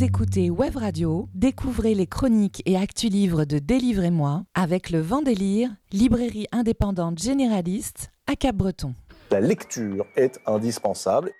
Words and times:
Vous 0.00 0.06
écoutez 0.06 0.48
Web 0.48 0.76
Radio, 0.76 1.28
découvrez 1.34 1.94
les 1.94 2.06
chroniques 2.06 2.62
et 2.64 2.78
actus 2.78 3.10
livres 3.10 3.44
de 3.44 3.58
Délivrez-moi 3.58 4.44
avec 4.54 4.88
le 4.88 4.98
Vendélire, 4.98 5.68
librairie 5.92 6.46
indépendante 6.52 7.18
généraliste 7.18 8.10
à 8.26 8.34
Cap-Breton. 8.34 8.94
La 9.30 9.40
lecture 9.40 10.06
est 10.16 10.40
indispensable. 10.46 11.32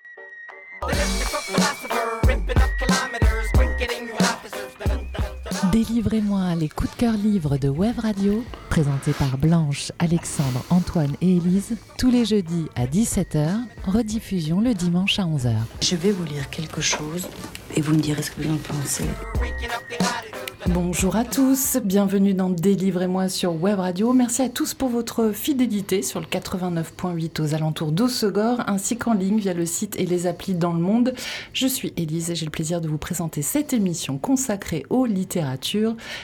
Délivrez-moi 5.73 6.57
les 6.57 6.69
coups 6.69 6.91
de 6.91 6.97
cœur 6.97 7.13
livres 7.13 7.57
de 7.57 7.69
Web 7.69 8.01
Radio, 8.01 8.43
présentés 8.71 9.13
par 9.13 9.39
Blanche, 9.39 9.93
Alexandre, 10.01 10.65
Antoine 10.69 11.15
et 11.21 11.37
Élise, 11.37 11.77
tous 11.97 12.11
les 12.11 12.25
jeudis 12.25 12.67
à 12.75 12.87
17h, 12.87 13.49
rediffusion 13.87 14.61
le 14.61 14.75
dimanche 14.75 15.21
à 15.21 15.25
11h. 15.25 15.55
Je 15.81 15.95
vais 15.95 16.11
vous 16.11 16.25
lire 16.25 16.51
quelque 16.51 16.81
chose 16.81 17.29
et 17.77 17.83
vous 17.83 17.95
me 17.95 18.01
direz 18.01 18.23
ce 18.23 18.33
que 18.33 18.43
vous 18.43 18.53
en 18.53 18.57
pensez. 18.57 19.05
Bonjour 20.73 21.17
à 21.17 21.25
tous, 21.25 21.79
bienvenue 21.83 22.33
dans 22.33 22.49
Délivrez-moi 22.49 23.29
sur 23.29 23.61
Web 23.61 23.81
Radio. 23.81 24.13
Merci 24.13 24.43
à 24.43 24.49
tous 24.49 24.73
pour 24.73 24.89
votre 24.89 25.33
fidélité 25.33 26.03
sur 26.03 26.21
le 26.21 26.27
89.8 26.27 27.43
aux 27.43 27.55
alentours 27.55 27.91
d'Ossegor, 27.91 28.61
ainsi 28.69 28.97
qu'en 28.97 29.15
ligne 29.15 29.39
via 29.39 29.53
le 29.53 29.67
site 29.67 29.99
et 29.99 30.07
les 30.07 30.29
applis 30.29 30.55
dans 30.55 30.73
le 30.73 30.79
monde. 30.79 31.15
Je 31.55 31.67
suis 31.67 31.93
Élise 31.97 32.31
et 32.31 32.35
j'ai 32.37 32.45
le 32.45 32.53
plaisir 32.53 32.81
de 32.81 32.89
vous 32.89 32.99
présenter 32.99 33.43
cette 33.43 33.73
émission 33.73 34.17
consacrée 34.19 34.85
aux 34.91 35.07
littératures, 35.07 35.60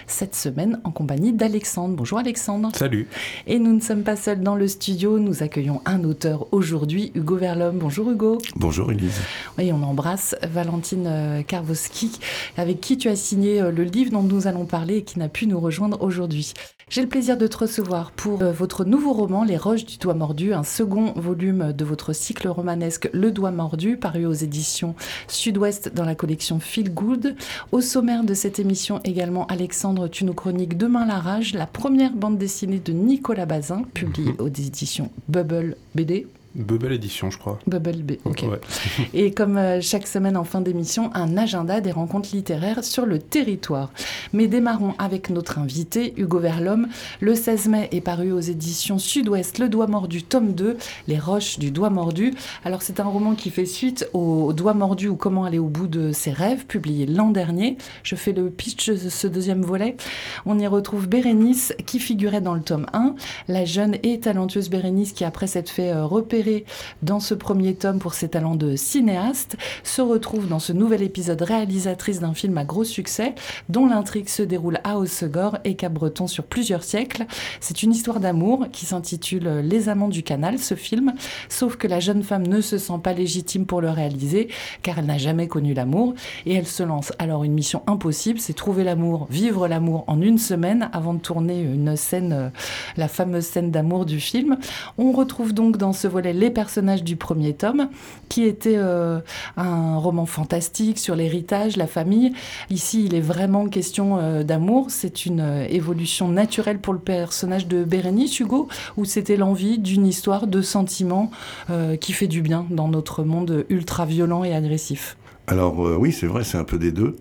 cette 0.07 0.35
semaine 0.35 0.81
en 0.85 0.91
compagnie 0.91 1.33
d'Alexandre. 1.33 1.95
Bonjour 1.95 2.19
Alexandre. 2.19 2.71
Salut. 2.75 3.09
Et 3.47 3.59
nous 3.59 3.75
ne 3.75 3.81
sommes 3.81 4.03
pas 4.03 4.17
seuls 4.17 4.41
dans 4.41 4.55
le 4.55 4.69
studio, 4.69 5.19
nous 5.19 5.43
accueillons 5.43 5.81
un 5.85 6.05
auteur 6.05 6.47
aujourd'hui, 6.53 7.13
Hugo 7.15 7.37
Verlhomme. 7.37 7.79
Bonjour 7.79 8.11
Hugo. 8.11 8.39
Bonjour 8.57 8.91
Élise. 8.91 9.21
Oui, 9.59 9.71
on 9.73 9.83
embrasse 9.83 10.35
Valentine 10.43 11.07
euh, 11.07 11.43
Karwoski, 11.43 12.19
avec 12.57 12.81
qui 12.81 12.97
tu 12.99 13.09
as 13.09 13.17
signé 13.17 13.61
euh, 13.61 13.71
le 13.71 13.85
livre 13.85 14.13
dont 14.13 14.23
nous 14.23 14.47
allons 14.47 14.67
parler 14.67 14.99
et 14.99 15.03
qui 15.03 15.19
n'a 15.19 15.29
pu 15.29 15.47
nous 15.47 15.61
rejoindre 15.61 16.03
aujourd'hui. 16.03 16.53
J'ai 16.89 17.03
le 17.03 17.09
plaisir 17.09 17.37
de 17.37 17.49
te 17.49 17.59
recevoir 17.59 18.13
pour 18.13 18.43
euh, 18.43 18.53
votre 18.53 18.85
nouveau 18.85 19.13
roman 19.13 19.43
Les 19.43 19.57
Roches 19.57 19.85
du 19.85 19.99
Doigt 19.99 20.15
Mordu, 20.15 20.55
un 20.55 20.63
second 20.63 21.13
volume 21.17 21.73
de 21.73 21.85
votre 21.85 22.13
cycle 22.13 22.47
romanesque 22.47 23.11
Le 23.13 23.33
Doigt 23.33 23.51
Mordu, 23.51 23.97
paru 23.97 24.25
aux 24.25 24.33
éditions 24.33 24.95
Sud-Ouest 25.27 25.93
dans 25.93 26.05
la 26.05 26.15
collection 26.15 26.61
Feel 26.61 26.95
Good. 26.95 27.35
Au 27.73 27.81
sommaire 27.81 28.23
de 28.23 28.35
cette 28.35 28.61
émission 28.61 29.01
également, 29.03 29.26
Alexandre, 29.49 30.09
tu 30.09 30.25
nous 30.25 30.35
chroniques 30.35 30.77
Demain 30.77 31.05
la 31.05 31.19
rage, 31.19 31.53
la 31.55 31.67
première 31.67 32.13
bande 32.13 32.39
dessinée 32.39 32.79
de 32.79 32.93
Nicolas 32.93 33.47
Bazin, 33.47 33.83
publiée 33.95 34.35
aux 34.39 34.47
éditions 34.49 35.11
Bubble 35.29 35.77
BD. 35.95 36.27
Bubble 36.57 36.93
Édition, 36.93 37.31
je 37.31 37.39
crois. 37.39 37.59
Bubble 37.67 38.03
B, 38.03 38.13
ok. 38.25 38.45
Et 39.15 39.33
comme 39.33 39.59
euh, 39.59 39.81
chaque 39.81 40.07
semaine 40.07 40.37
en 40.37 40.45
fin 40.45 40.61
d'émission, 40.61 41.11
un 41.15 41.37
agenda 41.37 41.81
des 41.81 41.93
rencontres 41.93 42.31
littéraires 42.33 42.83
sur 42.83 43.05
le 43.05 43.19
territoire. 43.19 43.93
Mais 44.33 44.47
démarrons 44.47 44.95
avec 44.99 45.31
notre 45.31 45.59
invité, 45.59 46.15
Hugo 46.17 46.39
Verlhomme. 46.39 46.89
Le 47.21 47.35
16 47.35 47.69
mai 47.69 47.89
est 47.93 48.01
paru 48.01 48.33
aux 48.33 48.41
éditions 48.41 48.99
Sud-Ouest 48.99 49.59
Le 49.59 49.69
Doigt 49.69 49.87
Mordu, 49.87 50.23
tome 50.23 50.55
2, 50.55 50.79
Les 51.09 51.19
Roches 51.19 51.59
du 51.59 51.71
Doigt 51.71 51.91
Mordu. 51.91 52.33
Alors, 52.65 52.83
c'est 52.83 53.01
un 53.01 53.05
roman 53.05 53.35
qui 53.35 53.51
fait 53.51 53.67
suite 53.67 54.09
au 54.15 54.53
Doigt 54.53 54.75
Mordu 54.75 55.09
ou 55.09 55.17
Comment 55.17 55.45
aller 55.45 55.59
au 55.59 55.69
bout 55.69 55.89
de 55.89 56.13
ses 56.13 56.31
rêves, 56.33 56.67
publié 56.67 57.05
l'an 57.05 57.31
dernier. 57.31 57.77
Je 58.03 58.15
fais 58.15 58.33
le 58.33 58.49
pitch 58.49 58.89
de 58.91 59.09
ce 59.09 59.27
deuxième 59.27 59.63
volet. 59.63 59.97
On 60.47 60.59
y 60.59 60.67
retrouve 60.67 61.09
Bérénice, 61.09 61.75
qui 61.85 61.99
figurait 61.99 62.41
dans 62.41 62.55
le 62.55 62.63
tome 62.63 62.87
1. 62.93 63.15
La 63.49 63.65
jeune 63.65 63.97
et 64.03 64.21
talentueuse 64.21 64.71
Bérénice, 64.71 65.13
qui 65.13 65.25
après 65.25 65.47
s'être 65.47 65.69
fait 65.69 65.91
euh, 65.91 66.07
dans 67.03 67.21
ce 67.21 67.35
premier 67.35 67.75
tome 67.75 67.99
pour 67.99 68.15
ses 68.15 68.29
talents 68.29 68.57
de 68.57 68.77
cinéaste, 68.77 69.57
se 69.85 70.03
retrouve 70.03 70.49
dans 70.49 70.59
ce 70.59 70.73
nouvel 70.73 71.03
épisode 71.03 71.43
réalisatrice 71.43 72.21
d'un 72.21 72.35
film 72.35 72.57
à 72.59 72.65
gros 72.65 72.85
succès, 72.85 73.35
dont 73.69 73.87
l'intrigue 73.87 74.29
se 74.29 74.43
déroule 74.43 74.81
à 74.85 74.99
Hossegor 74.99 75.59
et 75.65 75.77
Cap-Breton 75.77 76.27
sur 76.27 76.45
plusieurs 76.45 76.83
siècles. 76.83 77.27
C'est 77.61 77.83
une 77.83 77.93
histoire 77.93 78.21
d'amour 78.21 78.67
qui 78.73 78.87
s'intitule 78.87 79.61
Les 79.65 79.89
Amants 79.89 80.09
du 80.09 80.23
Canal, 80.23 80.59
ce 80.59 80.75
film, 80.75 81.15
sauf 81.49 81.77
que 81.77 81.87
la 81.87 82.01
jeune 82.01 82.23
femme 82.23 82.47
ne 82.47 82.61
se 82.61 82.79
sent 82.79 83.01
pas 83.03 83.13
légitime 83.13 83.67
pour 83.67 83.81
le 83.81 83.91
réaliser, 83.91 84.49
car 84.83 84.99
elle 84.99 85.07
n'a 85.07 85.19
jamais 85.19 85.49
connu 85.49 85.75
l'amour, 85.75 86.15
et 86.45 86.55
elle 86.55 86.67
se 86.67 86.83
lance 86.83 87.13
alors 87.19 87.45
une 87.45 87.53
mission 87.53 87.83
impossible, 87.87 88.41
c'est 88.41 88.53
trouver 88.53 88.85
l'amour, 88.85 89.27
vivre 89.31 89.69
l'amour 89.69 90.05
en 90.07 90.21
une 90.21 90.39
semaine 90.39 90.89
avant 90.93 91.15
de 91.15 91.21
tourner 91.21 91.61
une 91.61 91.97
scène, 91.97 92.33
euh, 92.33 92.49
la 92.97 93.09
fameuse 93.09 93.47
scène 93.47 93.71
d'amour 93.71 94.07
du 94.07 94.21
film. 94.21 94.59
On 94.99 95.13
retrouve 95.13 95.53
donc 95.53 95.77
dans 95.77 95.93
ce 95.93 96.07
volet 96.07 96.33
les 96.37 96.51
personnages 96.51 97.03
du 97.03 97.17
premier 97.17 97.55
tome, 97.55 97.89
qui 98.29 98.45
était 98.45 98.77
euh, 98.77 99.21
un 99.57 99.97
roman 99.99 100.27
fantastique 100.27 100.99
sur 100.99 101.17
l'héritage, 101.17 101.77
la 101.77 101.87
famille. 101.87 102.33
Ici, 102.71 103.05
il 103.07 103.15
est 103.15 103.21
vraiment 103.21 103.69
question 103.69 104.19
euh, 104.19 104.43
d'amour. 104.43 104.87
C'est 104.91 105.27
une 105.27 105.41
euh, 105.41 105.67
évolution 105.69 106.29
naturelle 106.29 106.79
pour 106.79 106.93
le 106.93 106.99
personnage 106.99 107.67
de 107.67 107.85
Bérénice 107.85 108.39
Hugo, 108.39 108.69
où 108.97 109.05
c'était 109.05 109.37
l'envie 109.37 109.79
d'une 109.79 110.07
histoire 110.07 110.47
de 110.47 110.61
sentiments 110.63 111.31
qui 112.01 112.13
fait 112.13 112.27
du 112.27 112.43
bien 112.43 112.67
dans 112.71 112.89
notre 112.89 113.23
monde 113.23 113.65
ultra 113.69 114.05
violent 114.05 114.45
et 114.45 114.55
agressif. 114.55 115.17
Alors 115.47 115.79
oui, 115.79 116.13
c'est 116.13 116.27
vrai, 116.27 116.45
c'est 116.45 116.59
un 116.59 116.65
peu 116.65 116.79
des 116.79 116.93
deux. 116.93 117.17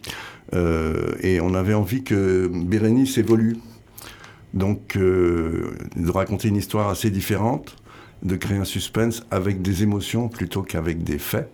et 1.21 1.39
on 1.41 1.53
avait 1.53 1.73
envie 1.73 2.03
que 2.03 2.49
Bérénice 2.53 3.17
évolue. 3.17 3.57
Donc, 4.53 4.97
de 4.97 6.11
raconter 6.11 6.49
une 6.49 6.57
histoire 6.57 6.89
assez 6.89 7.09
différente 7.09 7.75
de 8.25 8.36
créer 8.36 8.58
un 8.58 8.66
suspense 8.66 9.24
avec 9.31 9.62
des 9.62 9.84
émotions 9.84 10.28
plutôt 10.28 10.63
qu'avec 10.63 11.03
des 11.03 11.19
faits. 11.19 11.50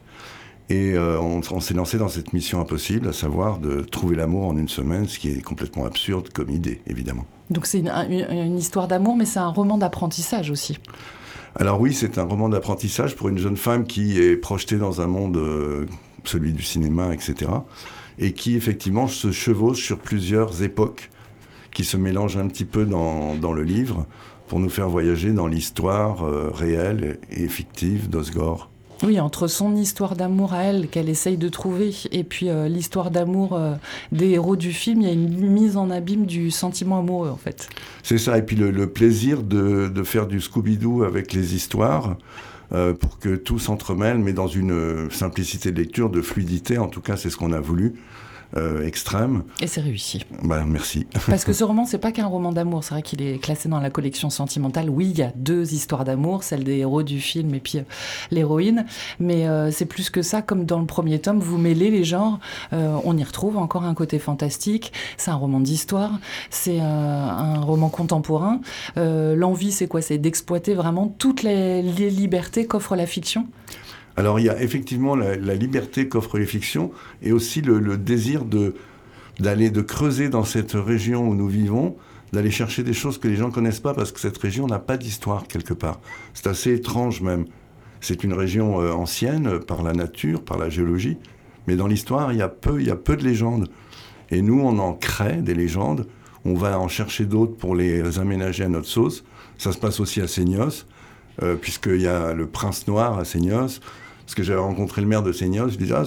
Et 0.70 0.94
euh, 0.94 1.20
on, 1.20 1.60
s'est 1.60 1.74
lancé 1.74 1.98
dans 1.98 2.08
cette 2.08 2.32
mission 2.32 2.62
impossible, 2.62 3.10
à 3.10 3.14
savoir 3.14 3.58
de 3.58 3.82
trouver 3.82 4.16
l'amour 4.16 4.48
en 4.48 4.56
une 4.56 4.70
semaine, 4.70 5.06
ce 5.06 5.20
qui 5.20 5.30
est 5.30 5.42
complètement 5.42 5.86
absurde 5.86 6.30
comme 6.32 6.50
idée, 6.50 6.80
évidemment. 6.88 7.26
Donc 7.50 7.66
c'est 7.66 7.80
une, 7.80 8.58
histoire 8.58 8.88
d'amour, 8.88 9.18
mais 9.18 9.26
c'est 9.26 9.40
un 9.40 9.50
roman 9.50 9.78
d'apprentissage 9.78 10.50
aussi. 10.50 10.80
Alors 11.58 11.82
oui, 11.82 11.94
c'est 11.94 12.18
un 12.18 12.24
roman 12.24 12.48
d'apprentissage 12.48 13.18
pour 13.18 13.28
une 13.28 13.38
jeune 13.38 13.58
femme 13.58 13.86
qui 13.86 14.18
est 14.18 14.38
projetée 14.38 14.78
dans 14.78 15.02
un 15.02 15.08
monde, 15.08 15.36
euh, 15.36 15.86
celui 16.24 16.54
du 16.54 16.64
cinéma, 16.64 17.14
etc., 17.14 17.52
et 18.18 18.32
qui 18.32 18.56
effectivement 18.56 19.08
se 19.08 19.34
chevauche 19.34 19.84
sur 19.84 20.00
plusieurs 20.00 20.64
époques 20.64 21.10
qui 21.74 21.84
se 21.84 21.98
mélangent 21.98 22.38
un 22.38 22.48
petit 22.48 22.66
peu 22.66 22.86
dans, 22.86 23.36
dans 23.36 23.52
le 23.52 23.64
livre 23.64 24.06
pour 24.52 24.60
nous 24.60 24.70
faire 24.70 24.90
voyager 24.90 25.32
dans 25.32 25.48
l'histoire 25.48 26.26
euh, 26.26 26.52
réelle 26.54 27.20
et 27.30 27.48
fictive 27.48 28.10
d'Osgore. 28.10 28.70
Oui, 29.02 29.18
entre 29.18 29.48
son 29.48 29.78
histoire 29.78 30.18
d'amour 30.18 30.52
à 30.52 30.64
elle 30.64 30.90
qu'elle 30.90 31.08
essaye 31.08 31.38
de 31.38 31.48
trouver 31.48 31.96
et 32.12 32.26
puis 32.26 32.50
euh, 32.50 32.68
l'histoire 32.68 33.12
d'amour 33.12 33.54
euh, 33.54 33.76
des 34.12 34.32
héros 34.32 34.58
du 34.58 34.74
film, 34.74 35.04
il 35.04 35.08
y 35.08 35.10
a 35.10 35.14
une 35.14 35.50
mise 35.50 35.78
en 35.78 35.90
abîme 35.90 36.26
du 36.26 36.52
sentiment 36.52 37.00
amoureux 37.00 37.30
en 37.30 37.38
fait. 37.38 37.70
C'est 38.04 38.18
ça, 38.18 38.38
et 38.38 38.42
puis 38.42 38.58
le, 38.58 38.88
plaisir 38.88 39.42
de, 39.42 39.88
de, 39.88 40.04
faire 40.04 40.28
du 40.28 40.42
Scooby-Doo 40.42 41.04
avec 41.04 41.32
les 41.32 41.56
histoires 41.56 42.18
pour 43.00 43.20
que 43.20 43.38
tout 43.38 43.60
s'entremêle, 43.60 44.18
mais 44.18 44.34
dans 44.34 44.48
une 44.48 45.10
simplicité 45.12 45.72
de 45.72 45.78
lecture, 45.78 46.10
de 46.10 46.22
fluidité, 46.22 46.78
en 46.78 46.88
tout 46.88 47.02
cas 47.02 47.16
c'est 47.16 47.30
ce 47.30 47.38
qu'on 47.38 47.54
a 47.54 47.62
voulu. 47.62 47.94
Euh, 48.58 48.86
extrême. 48.86 49.44
Et 49.62 49.68
c'est 49.68 49.80
réussi. 49.80 50.26
Bah, 50.44 50.64
merci. 50.68 51.08
Parce 51.28 51.46
que 51.46 51.54
ce 51.54 51.64
roman, 51.72 51.86
c'est 51.86 52.00
pas 52.00 52.12
qu'un 52.12 52.26
roman 52.26 52.52
d'amour. 52.52 52.84
C'est 52.84 52.94
vrai 52.94 53.02
qu'il 53.02 53.22
est 53.22 53.42
classé 53.42 53.70
dans 53.70 53.80
la 53.80 53.90
collection 53.90 54.30
sentimentale. 54.30 54.90
Oui, 54.90 55.10
il 55.10 55.18
y 55.18 55.22
a 55.22 55.32
deux 55.36 55.74
histoires 55.74 56.04
d'amour, 56.04 56.44
celle 56.44 56.66
des 56.66 56.78
héros 56.80 57.04
du 57.04 57.22
film 57.22 57.56
et 57.56 57.62
puis 57.62 57.78
euh, 57.78 57.84
l'héroïne. 58.30 58.86
Mais 59.20 59.48
euh, 59.48 59.72
c'est 59.72 59.86
plus 59.86 60.10
que 60.10 60.22
ça. 60.22 60.42
Comme 60.42 60.66
dans 60.66 60.80
le 60.80 60.86
premier 60.86 61.20
tome, 61.20 61.40
vous 61.40 61.58
mêlez 61.58 61.92
les 61.92 62.04
genres. 62.04 62.40
on 62.72 63.18
y 63.18 63.24
retrouve 63.24 63.58
encore 63.58 63.84
un 63.84 63.94
côté 63.94 64.20
fantastique. 64.20 64.92
C'est 65.18 65.32
un 65.32 65.36
roman 65.36 65.62
d'histoire. 65.62 66.12
C'est 66.50 66.80
un 66.80 67.62
roman 67.62 67.90
contemporain. 67.90 68.60
L'envie, 68.96 69.72
c'est 69.72 69.88
quoi? 69.88 70.02
C'est 70.02 70.18
d'exploiter 70.18 70.74
vraiment 70.74 71.08
toutes 71.18 71.44
les, 71.44 71.82
les 71.82 72.10
libertés 72.10 72.66
qu'offre 72.66 72.96
la 72.96 73.06
fiction? 73.06 73.48
Alors 74.18 74.40
il 74.40 74.46
y 74.46 74.50
a 74.50 74.62
effectivement 74.62 75.16
la, 75.16 75.56
liberté 75.56 76.08
qu'offrent 76.08 76.38
les 76.38 76.46
fictions 76.46 76.92
et 77.22 77.32
aussi 77.32 77.62
le, 77.62 77.98
désir 77.98 78.44
d'aller 79.40 79.70
de 79.70 79.82
creuser 79.82 80.30
dans 80.30 80.44
cette 80.44 80.74
région 80.74 81.28
où 81.28 81.36
nous 81.36 81.48
vivons, 81.48 81.96
d'aller 82.34 82.52
chercher 82.52 82.84
des 82.84 82.94
choses 82.94 83.18
que 83.18 83.28
les 83.28 83.36
gens 83.36 83.52
connaissent 83.52 83.80
pas 83.80 83.94
parce 83.94 84.12
que 84.12 84.20
cette 84.20 84.38
région 84.38 84.68
n'a 84.68 84.80
pas 84.80 84.98
d'histoire 84.98 85.48
quelque 85.48 85.74
part. 85.74 86.00
C'est 86.34 86.48
assez 86.48 86.74
étrange 86.74 87.22
même. 87.22 87.46
C'est 88.00 88.24
une 88.24 88.34
région 88.34 88.82
euh, 88.82 88.94
ancienne 88.94 89.60
par 89.60 89.84
la 89.84 89.94
nature, 89.94 90.44
par 90.44 90.58
la 90.58 90.70
géologie, 90.70 91.18
mais 91.68 91.76
dans 91.76 91.88
l'histoire 91.88 92.34
il 92.34 92.40
y 92.40 92.42
a 92.42 92.50
peu, 92.50 92.82
il 92.82 92.88
y 92.88 92.92
a 92.92 92.96
peu 92.96 93.16
de 93.16 93.24
légendes. 93.24 93.70
Et 94.30 94.42
nous 94.42 94.60
on 94.60 94.80
en 94.80 94.94
crée 94.94 95.38
des 95.38 95.54
légendes. 95.54 96.08
On 96.44 96.56
va 96.56 96.80
en 96.80 96.88
chercher 96.88 97.26
d'autres 97.26 97.56
pour 97.56 97.76
les 97.76 98.18
aménager 98.18 98.64
à 98.64 98.70
notre 98.70 98.88
sauce. 98.88 99.24
Ça 99.60 99.72
se 99.72 99.78
passe 99.78 100.00
aussi 100.00 100.22
à 100.22 100.28
Seignos, 100.28 100.86
puisqu'il 101.62 102.02
y 102.02 102.08
a 102.08 102.34
le 102.34 102.48
prince 102.48 102.88
noir 102.88 103.18
à 103.18 103.26
Seignos 103.26 103.80
Parce 104.32 104.38
que 104.38 104.44
j'avais 104.44 104.62
rencontré 104.62 105.02
le 105.02 105.08
maire 105.08 105.24
de 105.24 105.34
Seignos, 105.34 105.72
je 105.72 105.78
disais, 105.78 105.94
ah, 105.94 106.06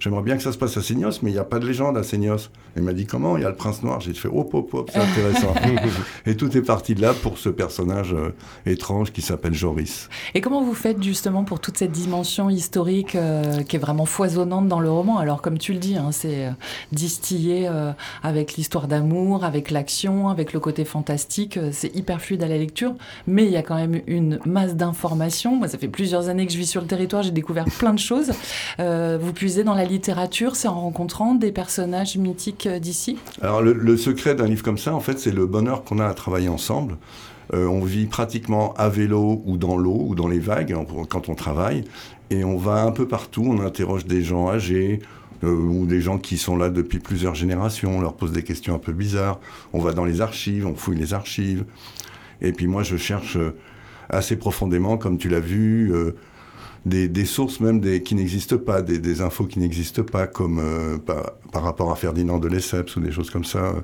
j'aimerais 0.00 0.22
bien 0.22 0.38
que 0.38 0.42
ça 0.42 0.50
se 0.50 0.56
passe 0.56 0.78
à 0.78 0.82
Seignos, 0.82 1.20
mais 1.20 1.28
il 1.28 1.34
n'y 1.34 1.38
a 1.38 1.44
pas 1.44 1.58
de 1.58 1.66
légende 1.66 1.98
à 1.98 2.02
Seignos. 2.02 2.48
Il 2.74 2.82
m'a 2.82 2.94
dit, 2.94 3.04
comment? 3.04 3.36
Il 3.36 3.42
y 3.42 3.44
a 3.44 3.50
le 3.50 3.54
prince 3.54 3.82
noir. 3.82 4.00
J'ai 4.00 4.14
fait, 4.14 4.28
hop, 4.28 4.54
hop, 4.54 4.72
hop, 4.72 4.90
c'est 4.90 4.98
intéressant. 4.98 5.52
et 6.26 6.36
tout 6.38 6.56
est 6.56 6.62
parti 6.62 6.94
de 6.94 7.02
là 7.02 7.12
pour 7.12 7.36
ce 7.36 7.50
personnage 7.50 8.14
euh, 8.14 8.34
étrange 8.64 9.12
qui 9.12 9.20
s'appelle 9.20 9.52
Joris. 9.52 10.08
Et 10.34 10.40
comment 10.40 10.62
vous 10.62 10.72
faites 10.72 11.02
justement 11.02 11.44
pour 11.44 11.60
toute 11.60 11.76
cette 11.76 11.92
dimension 11.92 12.48
historique 12.48 13.14
euh, 13.14 13.62
qui 13.62 13.76
est 13.76 13.78
vraiment 13.78 14.06
foisonnante 14.06 14.68
dans 14.68 14.80
le 14.80 14.90
roman? 14.90 15.18
Alors, 15.18 15.42
comme 15.42 15.58
tu 15.58 15.74
le 15.74 15.78
dis, 15.78 15.96
hein, 15.96 16.12
c'est 16.12 16.46
euh, 16.46 16.50
distillé 16.92 17.68
avec 18.22 18.54
l'histoire 18.54 18.88
d'amour, 18.88 19.44
avec 19.44 19.70
l'action, 19.70 20.30
avec 20.30 20.54
le 20.54 20.60
côté 20.60 20.86
fantastique. 20.86 21.58
c'est 21.72 21.94
hyper 21.94 22.22
fluide 22.22 22.42
à 22.42 22.48
la 22.48 22.56
lecture, 22.56 22.94
mais 23.26 23.44
il 23.44 23.50
y 23.50 23.56
a 23.56 23.62
quand 23.62 23.76
même 23.76 24.00
une 24.06 24.38
masse 24.46 24.76
d'informations. 24.76 25.56
Moi, 25.56 25.68
ça 25.68 25.76
fait 25.76 25.88
plusieurs 25.88 26.30
années 26.30 26.46
que 26.46 26.52
je 26.52 26.58
vis 26.58 26.66
sur 26.66 26.80
le 26.80 26.86
territoire, 26.86 27.22
j'ai 27.22 27.32
découvert 27.32 27.65
plein 27.70 27.92
de 27.92 27.98
choses. 27.98 28.32
Euh, 28.80 29.18
vous 29.20 29.32
puisez 29.32 29.64
dans 29.64 29.74
la 29.74 29.84
littérature, 29.84 30.56
c'est 30.56 30.68
en 30.68 30.80
rencontrant 30.80 31.34
des 31.34 31.52
personnages 31.52 32.16
mythiques 32.16 32.66
euh, 32.66 32.78
d'ici 32.78 33.18
Alors 33.42 33.62
le, 33.62 33.96
secret 33.96 34.34
d'un 34.34 34.46
livre 34.46 34.62
comme 34.62 34.78
ça, 34.78 34.94
en 34.94 35.00
fait, 35.00 35.18
c'est 35.18 35.32
le 35.32 35.46
bonheur 35.46 35.84
qu'on 35.84 35.98
a 35.98 36.06
à 36.06 36.14
travailler 36.14 36.48
ensemble. 36.48 36.96
Euh, 37.54 37.66
on 37.66 37.80
vit 37.80 38.06
pratiquement 38.06 38.74
à 38.74 38.88
vélo 38.88 39.42
ou 39.46 39.56
dans 39.56 39.76
l'eau 39.76 40.04
ou 40.08 40.14
dans 40.14 40.28
les 40.28 40.38
vagues 40.38 40.76
quand 41.08 41.28
on 41.28 41.34
travaille. 41.34 41.84
Et 42.30 42.44
on 42.44 42.56
va 42.56 42.82
un 42.82 42.90
peu 42.90 43.06
partout, 43.06 43.44
on 43.46 43.60
interroge 43.60 44.04
des 44.04 44.22
gens 44.22 44.48
âgés, 44.48 45.00
ou 45.42 45.84
des 45.86 46.00
gens 46.00 46.18
qui 46.18 46.38
sont 46.38 46.56
là 46.56 46.70
depuis 46.70 46.98
plusieurs 46.98 47.34
générations, 47.34 47.98
on 47.98 48.00
leur 48.00 48.14
pose 48.14 48.32
des 48.32 48.42
questions 48.42 48.74
un 48.74 48.78
peu 48.78 48.92
bizarres. 48.92 49.38
On 49.74 49.80
va 49.80 49.92
dans 49.92 50.06
les 50.06 50.22
archives, 50.22 50.66
on 50.66 50.74
fouille 50.74 50.96
les 50.96 51.12
archives. 51.12 51.64
Et 52.40 52.52
puis 52.52 52.66
moi, 52.66 52.82
je 52.82 52.96
cherche 52.96 53.36
assez 54.08 54.36
profondément, 54.36 54.96
comme 54.96 55.18
tu 55.18 55.28
l'as 55.28 55.40
vu, 55.40 55.92
des, 56.86 57.24
sources 57.24 57.58
même 57.60 57.80
des, 57.80 58.02
qui 58.02 58.14
n'existent 58.14 58.58
pas, 58.58 58.80
des, 58.80 59.20
infos 59.20 59.44
qui 59.44 59.58
n'existent 59.58 60.04
pas, 60.04 60.26
comme 60.26 60.60
euh, 60.60 60.98
par, 60.98 61.62
rapport 61.62 61.90
à 61.90 61.96
Ferdinand 61.96 62.38
de 62.38 62.48
Lesseps 62.48 62.94
ou 62.96 63.00
des 63.00 63.10
choses 63.10 63.30
comme 63.30 63.44
ça. 63.44 63.74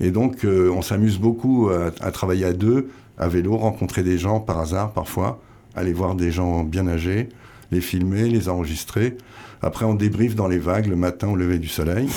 Et 0.00 0.10
donc, 0.10 0.44
euh, 0.44 0.70
on 0.70 0.82
s'amuse 0.82 1.18
beaucoup 1.18 1.70
à, 1.70 2.10
travailler 2.10 2.46
à 2.46 2.52
deux, 2.52 2.88
à 3.16 3.28
vélo, 3.28 3.56
rencontrer 3.56 4.02
des 4.02 4.18
gens 4.18 4.40
par 4.40 4.58
hasard 4.58 4.92
parfois, 4.92 5.40
aller 5.76 5.92
voir 5.92 6.16
des 6.16 6.32
gens 6.32 6.64
bien 6.64 6.88
âgés, 6.88 7.28
les 7.70 7.80
filmer, 7.80 8.28
les 8.28 8.48
enregistrer. 8.48 9.16
Après, 9.62 9.84
on 9.84 9.94
débriefe 9.94 10.34
dans 10.34 10.48
les 10.48 10.58
vagues 10.58 10.86
le 10.86 10.96
matin 10.96 11.28
au 11.28 11.36
lever 11.36 11.58
du 11.58 11.68
soleil. 11.68 12.08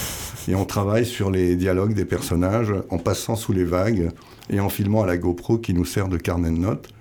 Et 0.48 0.56
on 0.56 0.66
travaille 0.66 1.06
sur 1.06 1.30
les 1.30 1.56
dialogues 1.56 1.94
des 1.94 2.06
personnages 2.06 2.74
en 2.90 2.98
passant 2.98 3.36
sous 3.36 3.54
les 3.54 3.64
vagues 3.64 4.10
et 4.50 4.60
en 4.60 4.70
filmant 4.70 5.04
à 5.04 5.08
la 5.08 5.18
GoPro 5.18 5.60
qui 5.60 5.74
nous 5.74 5.86
sert 5.86 6.08
de 6.08 6.18
carnet 6.18 6.50
de 6.50 6.58
notes. 6.58 6.95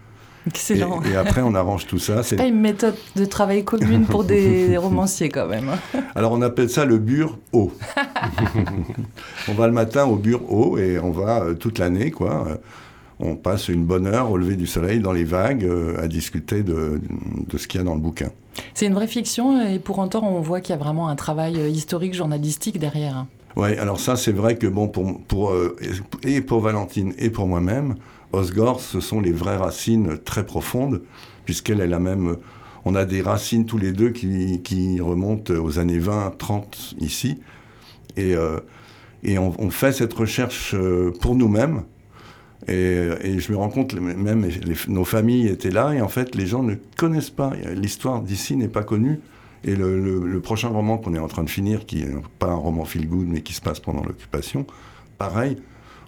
Excellent. 0.47 1.01
Et, 1.03 1.17
après, 1.17 1.41
on 1.43 1.55
arrange 1.55 1.87
tout 1.87 1.99
ça. 1.99 2.23
C'est 2.23 2.37
pas 2.37 2.47
une 2.47 2.61
méthode 2.61 2.97
de 3.17 3.25
travail 3.25 3.65
commune 3.65 4.05
pour 4.05 4.25
des, 4.25 4.77
romanciers 4.77 5.29
quand 5.29 5.47
même. 5.47 5.71
Alors, 6.15 6.33
on 6.33 6.43
appelle 6.43 6.69
ça 6.69 6.85
le 6.85 6.99
bur 6.99 7.39
haut. 7.53 7.73
on 9.49 9.55
va 9.55 9.67
le 9.67 9.73
matin 9.73 10.05
au 10.05 10.17
bur 10.17 10.53
haut 10.53 10.79
et 10.79 10.99
on 10.99 11.11
va 11.11 11.43
euh, 11.43 11.55
toute 11.55 11.79
l'année, 11.79 12.11
quoi. 12.11 12.47
On 13.21 13.37
passe 13.37 13.69
une 13.69 13.85
bonne 13.85 14.07
heure 14.07 14.31
au 14.31 14.37
lever 14.37 14.57
du 14.57 14.67
soleil 14.67 14.99
dans 14.99 15.13
les 15.13 15.25
vagues 15.25 15.65
euh, 15.65 16.03
à 16.03 16.09
discuter 16.09 16.63
de, 16.63 17.01
de 17.49 17.59
ce 17.59 17.69
qu'il 17.69 17.81
y 17.81 17.83
a 17.83 17.85
dans 17.85 17.95
le 17.95 18.01
bouquin. 18.01 18.31
C'est 18.75 18.87
une 18.87 18.95
vraie 18.95 19.07
fiction 19.07 19.67
et 19.67 19.79
pour 19.79 19.99
autant, 19.99 20.29
on 20.29 20.41
voit 20.41 20.61
qu'il 20.61 20.75
y 20.75 20.79
a 20.79 20.83
vraiment 20.83 21.09
un 21.09 21.17
travail 21.17 21.59
euh, 21.59 21.69
historique, 21.69 22.13
journalistique 22.13 22.79
derrière. 22.79 23.27
Oui, 23.57 23.77
alors 23.79 24.01
ça, 24.01 24.17
c'est 24.17 24.33
vrai 24.33 24.57
que 24.57 24.67
bon, 24.67 24.89
pour, 24.89 25.21
pour, 25.23 25.55
et 26.25 26.41
pour 26.41 26.61
Valentine 26.61 27.15
et 27.19 27.31
pour 27.31 27.47
moi-même, 27.47 27.95
Osgore, 28.35 28.81
ce 28.81 29.01
sont 29.01 29.21
les 29.21 29.33
vraies 29.33 29.57
racines 29.57 30.19
très 30.19 30.45
profondes, 30.45 31.03
puisqu'elle 31.45 31.81
est 31.81 31.87
la 31.87 31.99
même. 31.99 32.37
On 32.85 32.95
a 32.95 33.05
des 33.05 33.23
racines 33.23 33.65
tous 33.65 33.79
les 33.79 33.93
deux 33.93 34.11
qui, 34.11 35.01
remontent 35.01 35.55
aux 35.55 35.79
années 35.79 35.99
20, 35.99 36.35
30 36.37 36.97
ici. 37.01 37.41
Et, 38.17 38.35
euh, 38.35 38.61
on, 39.27 39.71
fait 39.71 39.93
cette 39.93 40.13
recherche 40.13 40.75
euh, 40.75 41.11
pour 41.21 41.35
nous-mêmes. 41.35 41.85
Et, 42.69 43.39
je 43.39 43.53
me 43.53 43.57
rends 43.57 43.71
compte, 43.71 43.95
même 43.95 44.49
nos 44.89 45.05
familles 45.05 45.49
étaient 45.49 45.71
là, 45.71 45.93
et 45.93 46.01
en 46.01 46.09
fait, 46.09 46.35
les 46.35 46.47
gens 46.47 46.63
ne 46.63 46.75
connaissent 46.97 47.31
pas. 47.31 47.53
L'histoire 47.75 48.21
d'ici 48.21 48.57
n'est 48.57 48.69
pas 48.69 48.83
connue. 48.83 49.21
Et 49.65 49.75
le, 49.75 50.41
prochain 50.43 50.69
roman 50.69 50.99
qu'on 50.99 51.15
est 51.15 51.19
en 51.19 51.29
train 51.29 51.43
de 51.43 51.51
finir, 51.51 51.87
qui 51.87 52.05
n'est 52.05 52.21
pas 52.39 52.49
un 52.49 52.55
roman 52.55 52.85
feel-good, 52.85 53.27
mais 53.27 53.41
qui 53.41 53.55
se 53.55 53.63
passe 53.63 53.81
pendant 53.81 54.05
l'occupation, 54.05 54.67
pareil, 55.17 55.57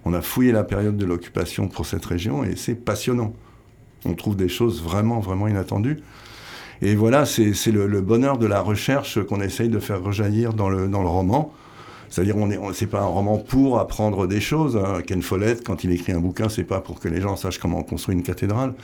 on 0.07 0.15
a 0.15 0.23
fouillé 0.23 0.53
la 0.53 0.63
période 0.63 0.97
de 0.97 1.05
l'occupation 1.05 1.67
pour 1.67 1.85
cette 1.85 2.07
région 2.07 2.45
et 2.45 2.55
c'est 2.55 2.77
passionnant. 2.77 3.33
On 4.05 4.15
trouve 4.15 4.37
des 4.37 4.49
choses 4.49 4.81
vraiment, 4.81 5.19
vraiment 5.19 5.49
inattendues. 5.49 5.99
Et 6.81 6.95
voilà, 6.95 7.27
c'est 7.27 7.53
le, 7.73 8.01
bonheur 8.01 8.39
de 8.39 8.47
la 8.47 8.61
recherche 8.61 9.21
qu'on 9.25 9.41
essaye 9.41 9.69
de 9.69 9.81
faire 9.81 10.01
rejaillir 10.01 10.53
dans 10.53 10.69
le, 10.69 10.87
dans 10.87 11.03
le 11.03 11.09
roman. 11.09 11.53
C'est-à-dire, 12.09 12.37
on 12.37 12.47
n'est 12.47 12.87
pas 12.87 13.01
un 13.01 13.07
roman 13.07 13.39
pour 13.39 13.81
apprendre 13.81 14.29
des 14.29 14.41
choses. 14.41 14.77
Hein. 14.77 15.03
Ken 15.05 15.23
Follett, 15.23 15.67
quand 15.67 15.83
il 15.83 15.91
écrit 15.91 16.13
un 16.13 16.21
bouquin, 16.21 16.49
c'est 16.49 16.63
pas 16.63 16.81
pour 16.81 17.01
que 17.01 17.09
les 17.09 17.21
gens 17.21 17.35
sachent 17.35 17.59
comment 17.59 17.81
on 17.81 17.83
construit 17.83 18.15
une 18.15 18.23
cathédrale. 18.23 18.75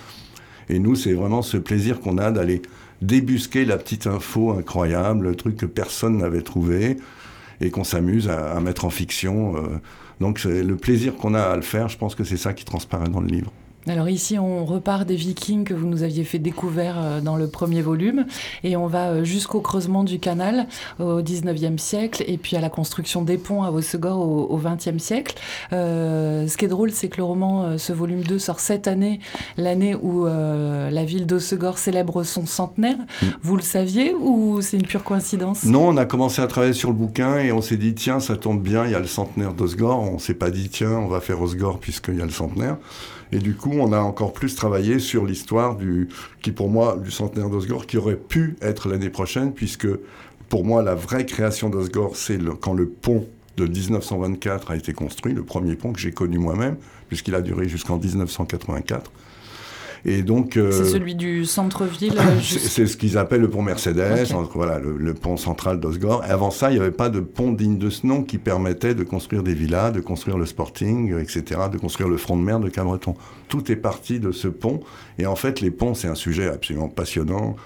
Et 0.69 0.81
nous, 0.81 0.97
c'est 0.97 1.13
vraiment 1.13 1.43
ce 1.43 1.57
plaisir 1.57 2.01
qu'on 2.01 2.19
a 2.19 2.33
d'aller 2.33 2.63
débusquer 3.01 3.65
la 3.65 3.77
petite 3.77 4.09
info 4.09 4.51
incroyable, 4.51 5.29
le 5.29 5.37
truc 5.37 5.57
que 5.57 5.67
personne 5.67 6.17
n'avait 6.17 6.43
trouvé, 6.43 6.97
et 7.61 7.71
qu'on 7.71 7.85
s'amuse 7.85 8.29
à, 8.29 8.59
mettre 8.59 8.85
en 8.85 8.91
fiction. 8.91 9.57
Euh, 9.57 9.79
donc 10.23 10.45
le 10.45 10.77
plaisir 10.77 11.17
qu'on 11.17 11.35
a 11.35 11.43
à 11.43 11.57
le 11.57 11.63
faire, 11.63 11.89
je 11.89 11.99
pense 11.99 12.15
que 12.15 12.25
c'est 12.25 12.39
ça 12.39 12.55
qui 12.55 12.65
transparaît 12.65 13.09
dans 13.09 13.21
le 13.21 13.27
livre. 13.27 13.53
Alors 13.89 14.09
ici, 14.09 14.39
on 14.39 14.65
repart 14.65 15.07
des 15.07 15.17
Vikings 15.17 15.65
que 15.65 15.75
vous 15.75 15.87
nous 15.87 16.05
aviez 16.05 16.23
fait 16.23 16.39
découvrir 16.39 16.95
euh, 16.97 17.21
dans 17.21 17.37
le 17.37 17.49
premier 17.49 17.83
volume, 17.83 18.27
et 18.63 18.77
on 18.77 18.87
va 18.87 19.09
euh, 19.09 19.25
jusqu'au 19.25 19.61
creusement 19.61 20.05
du 20.05 20.21
canal 20.21 20.69
au 21.01 21.21
19e 21.21 21.79
siècle, 21.79 22.23
et 22.29 22.39
puis 22.39 22.57
à 22.57 22.61
la 22.61 22.69
construction 22.69 23.23
des 23.23 23.39
ponts 23.39 23.65
à 23.65 23.73
Hossegor 23.73 24.21
au, 24.21 24.61
20e 24.61 25.01
siècle. 25.01 25.35
Euh, 25.73 26.47
ce 26.47 26.57
qui 26.57 26.65
est 26.65 26.69
drôle, 26.69 26.93
c'est 26.93 27.09
que 27.09 27.17
le 27.17 27.25
roman, 27.25 27.77
ce 27.77 27.93
volume 27.93 28.23
2, 28.23 28.39
sort 28.39 28.61
cette 28.61 28.87
année, 28.87 29.19
l'année 29.57 29.97
où 29.97 30.27
la 30.27 31.05
ville 31.05 31.27
d'Hossegor 31.27 31.79
célèbre 31.79 32.23
son 32.23 32.47
centenaire. 32.47 32.99
Mm. 32.99 33.27
Vous 33.43 33.57
le 33.57 33.63
saviez 33.63 34.15
ou 34.15 34.61
c'est 34.61 34.77
une 34.77 34.87
pure 34.87 35.03
coïncidence? 35.03 35.65
Non, 35.65 35.89
on 35.89 35.97
a 35.97 36.05
commencé 36.05 36.41
à 36.41 36.47
travailler 36.47 36.73
sur 36.73 36.91
le 36.91 36.95
bouquin 36.95 37.39
et 37.39 37.51
on 37.51 37.61
s'est 37.61 37.77
dit, 37.77 37.95
tiens, 37.95 38.21
ça 38.21 38.37
tombe 38.37 38.63
bien, 38.63 38.85
il 38.85 38.93
y 38.93 38.95
a 38.95 39.01
le 39.01 39.07
centenaire 39.07 39.55
d'Osgore. 39.55 40.01
On 40.01 40.19
s'est 40.19 40.35
pas 40.35 40.51
dit, 40.51 40.69
tiens, 40.69 40.93
on 40.93 41.09
va 41.09 41.21
faire 41.21 41.41
Osgore 41.41 41.81
puisqu'il 41.81 42.19
y 42.19 42.23
a 42.23 42.25
le 42.25 42.31
centenaire. 42.31 42.77
Et 43.33 43.39
du 43.39 43.55
coup, 43.55 43.73
on 43.73 43.93
a 43.93 43.99
encore 43.99 44.35
plus 44.35 44.55
travaillé 44.55 44.99
sur 44.99 45.25
l'histoire 45.25 45.77
du, 45.77 46.09
qui 46.43 46.53
pour 46.53 46.69
moi, 46.69 46.99
du 47.03 47.11
centenaire 47.11 47.49
d'Osgore, 47.49 47.87
qui 47.87 47.97
aurait 47.97 48.17
pu 48.17 48.57
être 48.61 48.89
l'année 48.89 49.09
prochaine, 49.09 49.53
puisque 49.55 49.89
pour 50.51 50.65
moi, 50.65 50.83
la 50.83 50.95
vraie 50.95 51.25
création 51.25 51.71
d'Osgore, 51.71 52.15
c'est 52.15 52.39
quand 52.61 52.75
le 52.75 52.87
pont 52.87 53.27
de 53.57 53.67
1924 53.67 54.71
a 54.71 54.77
été 54.77 54.93
construit, 54.93 55.33
le 55.33 55.45
premier 55.45 55.77
pont 55.77 55.93
que 55.93 56.01
j'ai 56.01 56.13
connu 56.13 56.39
moi-même, 56.39 56.77
puisqu'il 57.09 57.35
a 57.35 57.41
duré 57.41 57.69
jusqu'en 57.69 57.99
1984. 57.99 59.11
Et 60.05 60.23
donc, 60.23 60.57
euh, 60.57 60.73
c'est 60.73 60.91
celui 60.91 61.15
du 61.15 61.45
centre-ville. 61.45 62.15
Euh, 62.23 62.41
c'est 62.43 62.87
ce 62.87 62.97
qu'ils 62.97 63.19
appellent 63.19 63.41
le 63.41 63.49
pont 63.49 63.63
Mercedes, 63.63 64.29
voilà, 64.55 64.79
le, 64.79 65.15
pont 65.15 65.37
central 65.37 65.81
d'Osgore. 65.81 66.25
Et 66.25 66.31
avant 66.31 66.51
ça, 66.51 66.71
il 66.71 66.75
n'y 66.75 66.81
avait 66.81 66.91
pas 66.91 67.09
de 67.09 67.21
pont 67.21 67.53
digne 67.53 67.79
de 67.79 67.91
ce 67.91 68.07
nom 68.07 68.23
qui 68.23 68.39
permettait 68.39 68.95
de 68.95 69.03
construire 69.03 69.43
des 69.43 69.55
villas, 69.55 69.93
de 69.93 70.01
construire 70.01 70.39
le 70.39 70.47
Sporting, 70.47 71.19
etc., 71.19 71.63
de 71.73 71.79
construire 71.79 72.09
le 72.09 72.17
front 72.17 72.37
de 72.37 72.43
mer 72.43 72.61
de 72.61 72.69
Cabreton. 72.69 73.15
Tout 73.49 73.73
est 73.73 73.77
parti 73.77 74.21
de 74.21 74.31
ce 74.31 74.49
pont. 74.49 74.81
Et 75.19 75.27
en 75.27 75.37
fait, 75.37 75.61
les 75.61 75.71
ponts, 75.71 75.95
c'est 75.95 76.09
un 76.09 76.15
sujet 76.15 76.49
absolument 76.49 76.89
passionnant 76.89 77.57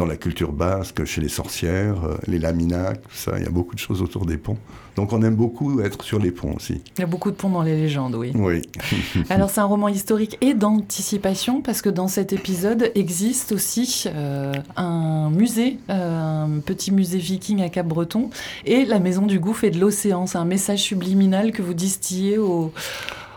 dans 0.00 0.06
la 0.06 0.16
culture 0.16 0.52
basque, 0.52 1.04
chez 1.04 1.20
les 1.20 1.28
sorcières, 1.28 2.04
euh, 2.06 2.16
les 2.26 2.38
laminacs, 2.38 3.02
tout 3.02 3.14
ça. 3.14 3.32
Il 3.36 3.44
y 3.44 3.46
a 3.46 3.50
beaucoup 3.50 3.74
de 3.74 3.80
choses 3.80 4.00
autour 4.00 4.24
des 4.24 4.38
ponts. 4.38 4.56
Donc 4.96 5.12
on 5.12 5.22
aime 5.22 5.36
beaucoup 5.36 5.80
être 5.82 6.02
sur 6.02 6.18
les 6.18 6.30
ponts 6.30 6.54
aussi. 6.56 6.80
Il 6.96 7.00
y 7.00 7.04
a 7.04 7.06
beaucoup 7.06 7.30
de 7.30 7.36
ponts 7.36 7.50
dans 7.50 7.62
les 7.62 7.76
légendes, 7.76 8.14
oui. 8.14 8.32
Oui. 8.34 8.62
Alors 9.28 9.50
c'est 9.50 9.60
un 9.60 9.66
roman 9.66 9.88
historique 9.88 10.38
et 10.40 10.54
d'anticipation 10.54 11.60
parce 11.60 11.82
que 11.82 11.90
dans 11.90 12.08
cet 12.08 12.32
épisode 12.32 12.90
existe 12.94 13.52
aussi 13.52 14.04
euh, 14.06 14.54
un 14.76 15.28
musée, 15.28 15.76
euh, 15.90 16.44
un 16.44 16.60
petit 16.60 16.92
musée 16.92 17.18
viking 17.18 17.60
à 17.60 17.68
Cap-Breton 17.68 18.30
et 18.64 18.86
la 18.86 19.00
maison 19.00 19.26
du 19.26 19.38
gouffre 19.38 19.64
et 19.64 19.70
de 19.70 19.78
l'océan. 19.78 20.26
C'est 20.26 20.38
un 20.38 20.46
message 20.46 20.80
subliminal 20.80 21.52
que 21.52 21.60
vous 21.60 21.74
distillez 21.74 22.38
au 22.38 22.72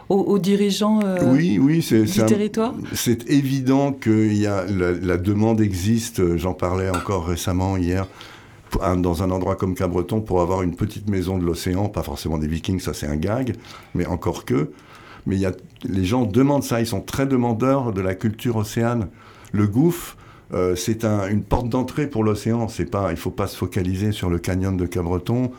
aux, 0.10 0.40
dirigeants 0.40 1.00
euh, 1.04 1.34
oui, 1.34 1.60
oui, 1.60 1.82
c'est, 1.82 2.04
du 2.04 2.26
territoire? 2.26 2.74
C'est 2.94 3.30
évident 3.30 3.94
que 3.94 4.32
y 4.32 4.48
a, 4.48 4.66
la, 4.66 5.18
demande 5.18 5.62
existe, 5.62 6.38
j'en 6.38 6.54
parlais 6.54 6.90
encore 6.90 7.26
récemment 7.28 7.78
hier, 7.78 8.08
dans 8.98 9.24
un 9.24 9.32
endroit 9.32 9.56
comme 9.56 9.76
Cabreton, 9.76 10.22
pour 10.22 10.42
avoir 10.42 10.62
une 10.62 10.76
petite 10.76 11.10
maison 11.10 11.38
de 11.38 11.44
l'océan, 11.44 11.90
pas 11.90 12.04
forcément 12.04 12.38
des 12.38 12.48
vikings, 12.48 12.80
ça 12.80 12.94
c'est 12.94 13.08
un 13.08 13.16
gag, 13.16 13.56
mais 13.94 14.06
encore 14.06 14.46
que. 14.46 14.72
Mais 15.26 15.38
y 15.38 15.46
a, 15.46 15.52
les 15.86 16.04
gens 16.04 16.24
demandent 16.24 16.64
ça, 16.64 16.82
ils 16.82 16.88
sont 16.88 17.02
très 17.02 17.26
demandeurs 17.26 17.94
de 17.94 18.02
la 18.02 18.16
culture 18.16 18.58
océane. 18.58 19.08
Le 19.54 19.68
gouffre, 19.68 20.18
euh, 20.54 20.76
c'est 20.76 21.06
un, 21.06 21.28
une 21.30 21.44
porte 21.44 21.70
d'entrée 21.70 22.08
pour 22.08 22.24
l'océan. 22.24 22.68
C'est 22.68 22.86
pas, 22.86 23.12
il 23.12 23.18
faut 23.18 23.32
pas 23.32 23.48
se 23.48 23.56
focaliser 23.56 24.12
sur 24.12 24.30
le 24.30 24.38
canyon 24.38 24.76
de 24.76 24.86
Cabreton 24.86 25.52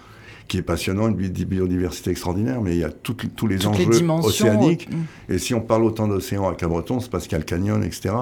qui 0.48 0.58
est 0.58 0.62
passionnant, 0.62 1.08
une 1.08 1.16
biodiversité 1.16 2.10
extraordinaire, 2.10 2.60
mais 2.60 2.74
il 2.74 2.80
y 2.80 2.84
a 2.84 2.90
tous 2.90 3.16
les 3.46 3.56
Toutes 3.56 3.66
enjeux 3.66 3.90
les 3.90 4.10
océaniques. 4.10 4.88
mm. 4.90 5.32
Et 5.34 5.38
si 5.38 5.54
on 5.54 5.60
parle 5.60 5.84
autant 5.84 6.08
d'océan 6.08 6.48
à 6.48 6.54
Cabreton, 6.54 7.00
c'est 7.00 7.10
parce 7.10 7.24
qu'il 7.24 7.32
y 7.32 7.36
a 7.36 7.38
le 7.38 7.44
canyon, 7.44 7.82
etc. 7.82 8.14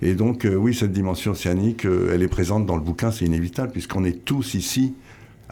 Et 0.00 0.14
donc, 0.14 0.44
euh, 0.44 0.54
oui, 0.56 0.74
cette 0.74 0.92
dimension 0.92 1.30
océanique, 1.30 1.86
euh, 1.86 2.10
elle 2.12 2.22
est 2.22 2.28
présente 2.28 2.66
dans 2.66 2.74
le 2.74 2.82
bouquin, 2.82 3.12
c'est 3.12 3.24
inévitable, 3.24 3.70
puisqu'on 3.70 4.04
est 4.04 4.24
tous 4.24 4.54
ici 4.54 4.94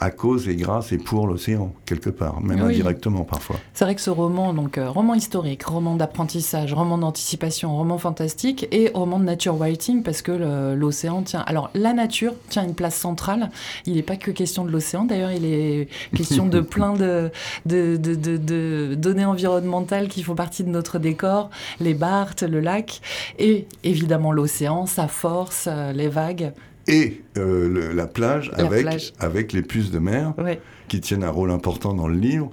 à 0.00 0.10
cause 0.10 0.48
et 0.48 0.56
grâce 0.56 0.92
et 0.92 0.98
pour 0.98 1.26
l'océan, 1.26 1.72
quelque 1.84 2.10
part, 2.10 2.40
même 2.40 2.60
Oui. 2.62 2.74
indirectement 2.74 3.24
parfois. 3.24 3.56
C'est 3.74 3.84
vrai 3.84 3.94
que 3.94 4.00
ce 4.00 4.10
roman, 4.10 4.54
donc 4.54 4.78
euh, 4.78 4.88
roman 4.90 5.14
historique, 5.14 5.62
roman 5.64 5.94
d'apprentissage, 5.94 6.72
roman 6.72 6.96
d'anticipation, 6.98 7.76
roman 7.76 7.98
fantastique 7.98 8.66
et 8.72 8.90
roman 8.94 9.18
de 9.18 9.24
nature 9.24 9.56
writing 9.56 10.02
parce 10.02 10.22
que 10.22 10.32
l'océan 10.74 11.22
tient. 11.22 11.40
Alors 11.46 11.70
la 11.74 11.92
nature 11.92 12.32
tient 12.48 12.64
une 12.64 12.74
place 12.74 12.96
centrale. 12.96 13.50
Il 13.86 13.94
n'est 13.94 14.02
pas 14.02 14.16
que 14.16 14.30
question 14.30 14.64
de 14.64 14.70
l'océan. 14.70 15.04
D'ailleurs, 15.04 15.32
il 15.32 15.44
est 15.44 15.88
question 16.16 16.46
de 16.46 16.60
plein 16.60 16.94
de, 16.94 17.30
de, 17.66 17.96
de- 17.96 18.14
de- 18.14 18.36
de 18.38 18.94
données 18.96 19.24
environnementales 19.24 20.08
qui 20.08 20.22
font 20.22 20.34
partie 20.34 20.64
de 20.64 20.70
notre 20.70 20.98
décor, 20.98 21.50
les 21.80 21.94
barthes, 21.94 22.42
le 22.42 22.60
lac 22.60 23.00
et 23.38 23.66
évidemment 23.84 24.32
l'océan, 24.32 24.86
sa 24.86 25.08
force, 25.08 25.66
euh, 25.70 25.92
les 25.92 26.08
vagues. 26.08 26.52
Et 26.88 27.22
euh, 27.38 27.68
le- 27.68 27.92
la 27.92 28.06
plage, 28.06 28.50
La 28.56 28.66
avec, 28.66 28.82
plage. 28.82 29.12
avec 29.20 29.52
les 29.52 29.62
puces 29.62 29.90
de 29.90 29.98
mer, 29.98 30.34
Ouais, 30.38 30.60
qui 30.88 31.00
tiennent 31.00 31.24
un 31.24 31.30
rôle 31.30 31.50
important 31.50 31.94
dans 31.94 32.08
le 32.08 32.16
livre. 32.16 32.50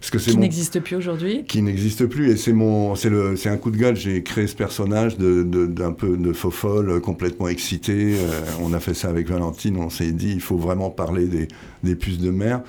Parce 0.00 0.10
que 0.10 0.18
qui 0.30 0.36
n'existe 0.36 0.80
plus 0.80 0.94
aujourd'hui. 0.96 1.44
qui 1.48 1.62
n'existe 1.62 2.06
plus. 2.06 2.30
Et 2.30 2.36
c'est 2.36 2.52
mon 2.52 2.94
c'est 2.94 3.08
le 3.10 3.34
c'est 3.36 3.48
un 3.48 3.56
coup 3.56 3.70
de 3.70 3.76
gueule. 3.78 3.96
J'ai 3.96 4.22
créé 4.22 4.46
ce 4.46 4.54
personnage 4.54 5.16
de 5.18 5.42
d'un 5.66 5.92
peu 5.92 6.16
de 6.16 6.32
faux 6.32 6.50
folle 6.50 7.00
complètement 7.00 7.48
excité. 7.48 8.14
Euh, 8.16 8.40
on 8.60 8.72
a 8.72 8.78
fait 8.80 8.94
ça 8.94 9.08
avec 9.08 9.28
Valentine. 9.28 9.76
On 9.78 9.90
s'est 9.90 10.12
dit 10.12 10.32
il 10.34 10.40
faut 10.42 10.58
vraiment 10.58 10.90
parler 10.90 11.26
des 11.26 11.48
des 11.82 11.96
puces 11.96 12.18
de 12.18 12.30
mer. 12.30 12.60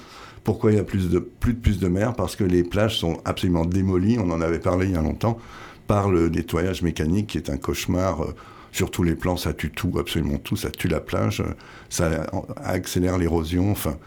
Pourquoi 0.43 0.71
il 0.71 0.77
y 0.77 0.79
a 0.79 0.83
plus 0.83 1.09
de 1.09 1.19
plus 1.19 1.53
de 1.53 1.59
puces 1.59 1.79
de 1.79 1.89
mer? 1.89 2.13
Parce 2.15 2.35
que 2.37 2.43
les 2.45 2.63
plages 2.63 2.97
sont 2.97 3.17
absolument 3.25 3.65
démolies. 3.65 4.17
On 4.19 4.31
en 4.31 4.39
avait 4.41 4.59
parlé 4.59 4.87
il 4.87 4.93
y 4.93 4.97
a 4.97 5.01
longtemps 5.01 5.37
par 5.85 6.09
le 6.09 6.29
nettoyage 6.29 6.81
mécanique 6.81 7.27
qui 7.27 7.37
est 7.37 7.49
un 7.49 7.57
cauchemar 7.57 8.21
euh, 8.23 8.33
sur 8.77 8.91
tous 8.91 9.03
les 9.03 9.15
plans, 9.15 9.37
ça 9.37 9.53
tue 9.53 9.71
tout, 9.71 9.97
absolument 9.99 10.37
tout, 10.37 10.55
ça 10.55 10.69
tue 10.69 10.87
la 10.87 10.99
plage, 10.99 11.43
ça 11.89 12.27
accélère 12.63 13.17
l'érosion, 13.17 13.71
enfin, 13.71 13.97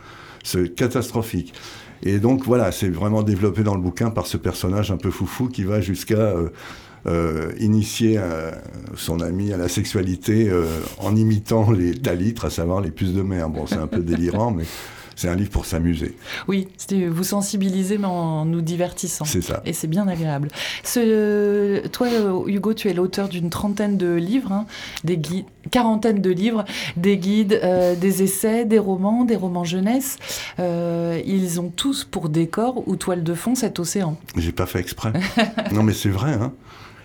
c'est 0.44 0.74
catastrophique. 0.74 1.52
Et 2.02 2.20
donc 2.20 2.44
voilà, 2.44 2.70
c'est 2.70 2.88
vraiment 2.88 3.22
développé 3.24 3.64
dans 3.64 3.74
le 3.74 3.80
bouquin 3.80 4.10
par 4.10 4.26
ce 4.26 4.36
personnage 4.36 4.92
un 4.92 4.96
peu 4.96 5.10
foufou 5.10 5.48
qui 5.48 5.64
va 5.64 5.80
jusqu'à 5.80 6.14
euh, 6.14 6.48
euh, 7.06 7.52
initier 7.58 8.16
euh, 8.16 8.52
son 8.94 9.20
ami 9.20 9.52
à 9.52 9.56
la 9.56 9.68
sexualité 9.68 10.50
en 10.98 11.16
imitant 11.16 11.72
les 11.72 11.92
talitres, 11.94 12.44
à 12.44 12.50
savoir 12.50 12.80
les 12.80 12.92
puces 12.92 13.12
de 13.12 13.22
mer. 13.22 13.48
Bon, 13.50 13.66
c'est 13.66 13.74
un 13.74 13.88
peu 13.88 14.00
délirant, 14.00 14.50
mais 14.56 14.64
c'est 15.20 15.28
un 15.28 15.34
livre 15.34 15.50
pour 15.50 15.66
s'amuser. 15.66 16.16
Oui, 16.48 16.68
c'était 16.78 17.06
vous 17.06 17.24
sensibiliser 17.24 17.98
mais 17.98 18.06
en 18.06 18.46
nous 18.46 18.62
divertissant. 18.62 19.26
C'est 19.26 19.42
ça. 19.42 19.60
Et 19.66 19.74
c'est 19.74 19.86
bien 19.86 20.08
agréable. 20.08 20.48
Ce, 20.82 21.86
toi, 21.88 22.06
euh, 22.06 22.46
Hugo, 22.46 22.72
tu 22.72 22.88
es 22.88 22.94
l'auteur 22.94 23.28
d'une 23.28 23.50
trentaine 23.50 23.98
de 23.98 24.14
livres, 24.14 24.50
hein, 24.50 24.64
des 25.04 25.18
guides, 25.18 25.44
quarantaine 25.70 26.22
de 26.22 26.30
livres, 26.30 26.64
des 26.96 27.18
guides, 27.18 27.60
euh, 27.62 27.94
des 27.96 28.22
essais, 28.22 28.64
des 28.64 28.78
romans, 28.78 29.26
des 29.26 29.36
romans 29.36 29.64
jeunesse. 29.64 30.16
Euh, 30.58 31.20
ils 31.26 31.60
ont 31.60 31.68
tous 31.68 32.04
pour 32.04 32.30
décor 32.30 32.88
ou 32.88 32.96
toile 32.96 33.22
de 33.22 33.34
fond 33.34 33.54
cet 33.54 33.78
océan. 33.78 34.16
J'ai 34.38 34.52
pas 34.52 34.64
fait 34.64 34.80
exprès. 34.80 35.12
non, 35.72 35.82
mais 35.82 35.92
c'est 35.92 36.08
vrai, 36.08 36.32
hein. 36.32 36.54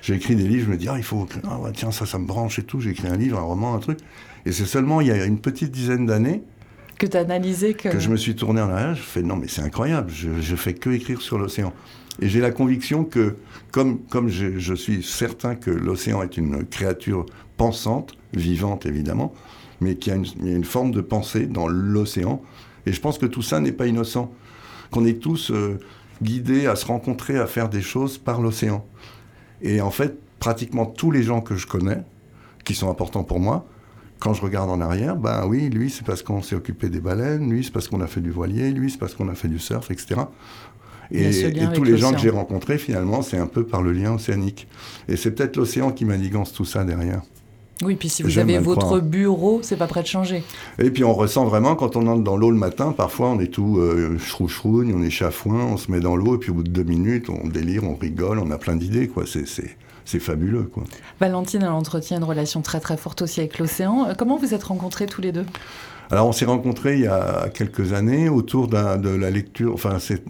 J'ai 0.02 0.14
écrit 0.14 0.38
des 0.38 0.48
livres, 0.48 0.68
je 0.68 0.72
me 0.72 0.78
dis, 0.78 0.88
ah, 0.88 0.96
il 0.96 1.04
faut. 1.04 1.28
Ah, 1.50 1.60
ouais, 1.60 1.72
tiens, 1.74 1.92
ça, 1.92 2.06
ça 2.06 2.18
me 2.18 2.26
branche 2.26 2.60
et 2.60 2.64
tout. 2.64 2.80
J'ai 2.80 2.92
écrit 2.92 3.10
un 3.10 3.18
livre, 3.18 3.40
un 3.40 3.44
roman, 3.44 3.74
un 3.74 3.80
truc. 3.80 4.00
Et 4.46 4.54
c'est 4.54 4.68
seulement 4.68 5.02
il 5.02 5.08
y 5.08 5.12
a 5.12 5.26
une 5.26 5.40
petite 5.40 5.72
dizaine 5.72 6.06
d'années 6.06 6.44
Que 6.98 7.08
tu 7.08 7.18
as 7.18 7.22
analysé 7.22 7.74
que... 7.74 8.00
je 8.00 8.10
me 8.10 8.18
suis 8.18 8.36
tourné 8.36 8.62
en 8.62 8.70
arrière. 8.70 8.96
Je 8.96 9.02
fais, 9.02 9.22
non, 9.22 9.36
mais 9.36 9.48
c'est 9.48 9.62
incroyable. 9.62 10.12
Je, 10.12 10.42
je 10.42 10.56
fais 10.56 10.74
que 10.74 10.90
écrire 10.90 11.22
sur 11.22 11.38
l'océan. 11.38 11.74
Et 12.22 12.30
j'ai 12.30 12.40
la 12.40 12.52
conviction 12.52 13.04
que, 13.04 13.36
comme, 13.72 14.00
comme 14.00 14.30
je, 14.30 14.74
suis 14.74 15.04
certain 15.04 15.56
que 15.56 15.72
l'océan 15.72 16.22
est 16.24 16.38
une 16.38 16.66
créature 16.66 17.26
pensante, 17.58 18.14
vivante 18.34 18.86
évidemment, 18.86 19.34
mais 19.82 19.96
qu'il 19.96 20.14
y 20.14 20.16
a 20.16 20.18
une, 20.18 20.26
il 20.42 20.50
y 20.50 20.54
a 20.54 20.56
une 20.56 20.64
forme 20.64 20.92
de 20.92 21.02
pensée 21.02 21.46
dans 21.46 21.68
l'océan. 21.68 22.42
Et 22.86 22.94
je 22.94 23.02
pense 23.02 23.18
que 23.18 23.26
tout 23.26 23.42
ça 23.42 23.60
n'est 23.60 23.74
pas 23.74 23.88
innocent. 23.88 24.32
Qu'on 24.92 25.06
est 25.06 25.20
tous 25.20 25.52
euh, 25.52 25.80
guidés 26.22 26.68
à 26.68 26.76
se 26.76 26.86
rencontrer, 26.86 27.38
à 27.38 27.48
faire 27.48 27.68
des 27.68 27.82
choses 27.82 28.18
par 28.18 28.40
l'océan. 28.40 28.86
Et 29.62 29.82
en 29.82 29.92
fait, 29.92 30.18
pratiquement 30.40 30.86
tous 30.86 31.12
les 31.12 31.24
gens 31.24 31.42
que 31.42 31.56
je 31.56 31.68
connais, 31.68 32.04
qui 32.64 32.76
sont 32.76 32.90
importants 32.90 33.24
pour 33.24 33.40
moi, 33.40 33.68
quand 34.20 34.34
je 34.34 34.42
regarde 34.42 34.70
en 34.70 34.82
arrière, 34.82 35.16
ben 35.16 35.46
oui, 35.48 35.70
lui, 35.70 35.90
c'est 35.90 36.06
parce 36.06 36.24
qu'on 36.24 36.42
s'est 36.42 36.56
occupé 36.56 36.90
des 36.90 37.00
baleines, 37.00 37.50
lui, 37.50 37.64
c'est 37.64 37.72
parce 37.72 37.88
qu'on 37.88 38.02
a 38.02 38.08
fait 38.08 38.22
du 38.22 38.32
voilier, 38.32 38.72
lui, 38.72 38.90
c'est 38.90 38.98
parce 38.98 39.14
qu'on 39.14 39.30
a 39.30 39.36
fait 39.36 39.48
du 39.48 39.60
surf, 39.60 39.92
etc. 39.92 40.22
Et, 41.12 41.32
tous 41.74 41.84
les 41.84 41.98
gens 41.98 42.14
que 42.14 42.20
j'ai 42.20 42.30
rencontrés, 42.30 42.78
finalement, 42.78 43.22
c'est 43.22 43.38
un 43.38 43.46
peu 43.48 43.64
par 43.64 43.82
le 43.82 43.92
lien 43.92 44.14
océanique. 44.14 44.68
Et 45.08 45.18
c'est 45.18 45.32
peut-être 45.32 45.56
l'océan 45.58 45.92
qui 45.92 46.06
manigance 46.06 46.52
tout 46.52 46.66
ça 46.66 46.84
derrière. 46.84 47.22
Oui, 47.84 47.96
puis 47.96 48.08
si 48.08 48.24
vous 48.24 48.30
J'aime 48.30 48.50
avez 48.50 48.58
votre 48.58 49.02
bureau, 49.02 49.60
c'est 49.62 49.76
pas 49.76 49.88
prêt 49.88 50.02
de 50.02 50.08
changer. 50.08 50.44
Et 50.80 50.90
puis 50.92 51.04
on 51.04 51.14
ressent 51.14 51.46
vraiment, 51.46 51.76
quand 51.76 51.98
on 51.98 52.08
entre 52.08 52.24
dans 52.24 52.38
l'eau 52.38 52.50
le 52.50 52.58
matin, 52.58 52.94
parfois 52.96 53.28
on 53.32 53.40
est 53.40 53.48
tout 53.52 53.80
euh, 53.80 54.18
chrou-chrougne, 54.18 54.94
on 54.96 55.04
est 55.04 55.10
chafouin, 55.10 55.66
on 55.66 55.76
se 55.78 55.92
met 55.92 56.00
dans 56.00 56.16
l'eau, 56.16 56.36
et 56.36 56.38
puis 56.38 56.52
au 56.52 56.54
bout 56.54 56.64
de 56.64 56.70
deux 56.70 56.84
minutes, 56.84 57.30
on 57.30 57.48
délire, 57.50 57.84
on 57.84 57.96
rigole, 57.96 58.40
on 58.40 58.50
a 58.52 58.58
plein 58.58 58.78
d'idées, 58.78 59.10
quoi. 59.10 59.26
C'est- 59.28 59.46
C'est 59.46 59.76
c'est 60.06 60.20
fabuleux, 60.20 60.64
quoi. 60.64 60.84
Valentine, 61.20 61.64
elle 61.64 61.70
entretient 61.70 62.18
une 62.18 62.24
relation 62.24 62.62
très 62.62 62.80
très 62.80 62.98
forte 62.98 63.22
aussi 63.22 63.40
avec 63.42 63.60
l'océan. 63.60 64.08
Euh, 64.08 64.14
Comment 64.18 64.38
vous 64.38 64.54
êtes 64.54 64.64
rencontrés 64.64 65.08
tous 65.08 65.22
les 65.22 65.32
deux? 65.32 65.46
Alors, 66.12 66.28
on 66.28 66.32
s'est 66.32 66.46
rencontrés 66.46 66.96
il 66.96 67.02
y 67.02 67.08
a 67.08 67.50
quelques 67.54 67.94
années 67.94 68.30
autour 68.30 68.68
de 68.68 69.10
la 69.10 69.32
lecture, 69.32 69.74
enfin, 69.74 69.98
c'est 70.00 70.24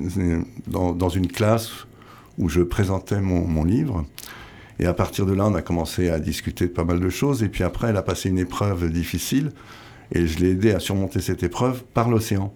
dans, 0.67 0.93
dans 0.93 1.09
une 1.09 1.27
classe 1.27 1.69
où 2.37 2.47
je 2.47 2.61
présentais 2.61 3.19
mon, 3.19 3.45
mon 3.45 3.63
livre. 3.65 4.05
Et 4.79 4.85
à 4.85 4.93
partir 4.93 5.25
de 5.25 5.33
là, 5.33 5.45
on 5.45 5.55
a 5.55 5.61
commencé 5.61 6.09
à 6.09 6.19
discuter 6.19 6.67
de 6.67 6.71
pas 6.71 6.83
mal 6.83 6.99
de 6.99 7.09
choses. 7.09 7.43
Et 7.43 7.49
puis 7.49 7.63
après, 7.63 7.89
elle 7.89 7.97
a 7.97 8.01
passé 8.03 8.29
une 8.29 8.39
épreuve 8.39 8.89
difficile. 8.91 9.51
Et 10.13 10.27
je 10.27 10.39
l'ai 10.39 10.51
aidé 10.51 10.73
à 10.73 10.79
surmonter 10.79 11.19
cette 11.19 11.43
épreuve 11.43 11.83
par 11.93 12.09
l'océan, 12.09 12.53